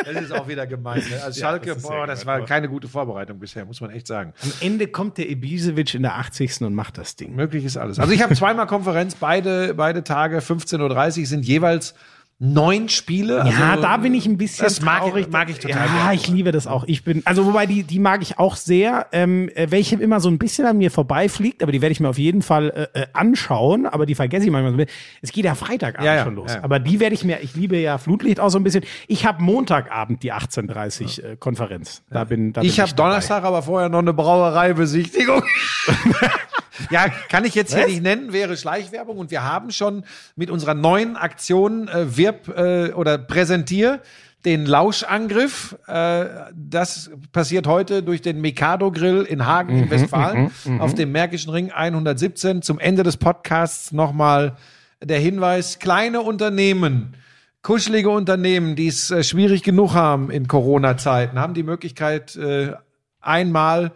[0.05, 1.03] Das ist auch wieder gemein.
[1.11, 1.23] Ne?
[1.23, 4.33] Also Schalke, das boah, das war keine gute Vorbereitung bisher, muss man echt sagen.
[4.43, 6.63] Am Ende kommt der Ibisevic in der 80.
[6.63, 7.35] und macht das Ding.
[7.35, 7.99] Möglich ist alles.
[7.99, 11.95] Also ich habe zweimal Konferenz, beide, beide Tage, 15.30 Uhr sind jeweils
[12.39, 13.39] neun Spiele.
[13.49, 15.31] Ja, also, da bin ich ein bisschen Das mag, traurig.
[15.31, 15.87] mag ich total.
[15.87, 16.15] Ja, gerne.
[16.15, 16.85] ich liebe das auch.
[16.87, 20.29] Ich bin, also wobei die, die mag ich auch sehr, ähm, äh, welche immer so
[20.29, 23.07] ein bisschen an mir vorbeifliegt, aber die werde ich mir auf jeden Fall äh, äh,
[23.15, 24.77] anschauen, aber die vergesse ich manchmal so.
[24.79, 25.01] ein bisschen.
[25.23, 26.53] Es geht ja Freitagabend Ja, ja, schon los.
[26.53, 26.63] ja.
[26.63, 28.85] Aber die werde ich mir, ich liebe ja Flutlicht auch so ein bisschen.
[29.09, 32.03] Ich habe Montagabend die 18.30 äh, Konferenz.
[32.11, 33.09] Da bin, da bin Ich habe dabei.
[33.11, 35.43] Donnerstag aber vorher noch eine Brauereibesichtigung.
[36.91, 39.17] ja, kann ich jetzt hier nicht nennen, wäre Schleichwerbung.
[39.19, 40.05] Und wir haben schon
[40.35, 44.01] mit unserer neuen Aktion äh, Wirb äh, oder Präsentier
[44.45, 45.77] den Lauschangriff.
[45.87, 51.51] Äh, das passiert heute durch den Mikado Grill in Hagen in Westfalen auf dem Märkischen
[51.51, 52.63] Ring 117.
[52.63, 54.57] Zum Ende des Podcasts nochmal
[55.03, 57.15] der Hinweis, kleine Unternehmen,
[57.63, 62.73] kuschelige Unternehmen, die es äh, schwierig genug haben in Corona-Zeiten, haben die Möglichkeit, äh,
[63.21, 63.93] einmal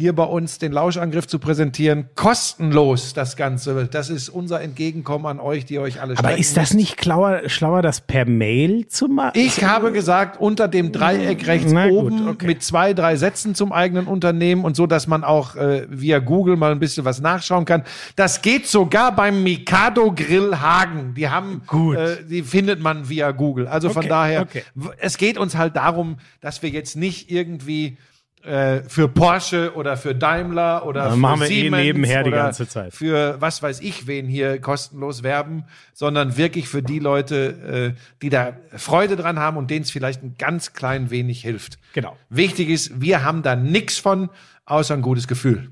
[0.00, 2.08] hier bei uns den Lauschangriff zu präsentieren.
[2.14, 3.88] Kostenlos das Ganze.
[3.90, 7.82] Das ist unser Entgegenkommen an euch, die euch alle Aber ist das nicht schlauer, schlauer
[7.82, 9.32] das per Mail zu machen?
[9.34, 12.46] Ich habe gesagt, unter dem Dreieck rechts Na gut, oben okay.
[12.46, 16.54] mit zwei, drei Sätzen zum eigenen Unternehmen und so, dass man auch äh, via Google
[16.54, 17.82] mal ein bisschen was nachschauen kann.
[18.14, 21.14] Das geht sogar beim Mikado Grill Hagen.
[21.16, 21.96] Die haben, Gut.
[21.96, 23.66] Äh, die findet man via Google.
[23.66, 24.62] Also von Okay, daher, okay.
[24.98, 27.96] es geht uns halt darum, dass wir jetzt nicht irgendwie
[28.44, 32.30] äh, für Porsche oder für Daimler oder Ja, für machen wir eh Siemens nebenher die
[32.30, 32.94] ganze Zeit.
[32.94, 38.30] für was weiß ich wen hier kostenlos werben, sondern wirklich für die Leute, äh, die
[38.30, 41.78] da Freude dran haben und denen es vielleicht ein ganz klein wenig hilft.
[41.94, 42.16] Genau.
[42.30, 44.30] Wichtig ist, wir haben da nichts von,
[44.66, 45.70] außer ein gutes Gefühl.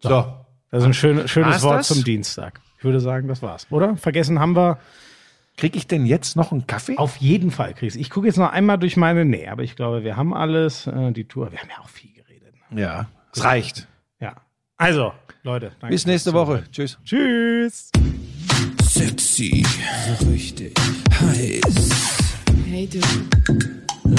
[0.00, 0.38] So.
[0.70, 1.88] Das ist ein schön, schönes War's Wort das?
[1.88, 2.60] zum Dienstag.
[2.78, 3.66] Ich würde sagen, das war's.
[3.70, 3.96] Oder?
[3.96, 4.78] Vergessen haben wir.
[5.56, 6.96] Krieg ich denn jetzt noch einen Kaffee?
[6.96, 7.94] Auf jeden Fall, Chris.
[7.96, 9.24] Ich gucke jetzt noch einmal durch meine.
[9.24, 10.86] Nee, aber ich glaube, wir haben alles.
[10.86, 11.52] Äh, die Tour.
[11.52, 12.54] Wir haben ja auch viel geredet.
[12.74, 13.06] Ja.
[13.32, 13.86] Es reicht.
[14.20, 14.36] Ja.
[14.76, 15.12] Also,
[15.42, 15.72] Leute.
[15.80, 16.64] Danke Bis nächste Woche.
[16.72, 16.98] Tschüss.
[17.04, 17.90] Tschüss.
[18.82, 19.64] Sexy,
[20.18, 20.74] so richtig
[21.20, 22.34] heiß.
[22.66, 23.00] Hey du,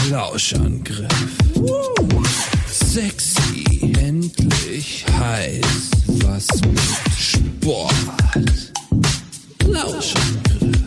[0.09, 1.37] Lauschangriff.
[2.67, 5.91] Sexy, endlich heiß.
[6.23, 6.79] Was mit
[7.17, 7.93] Sport.
[9.67, 10.82] Lauschangriff.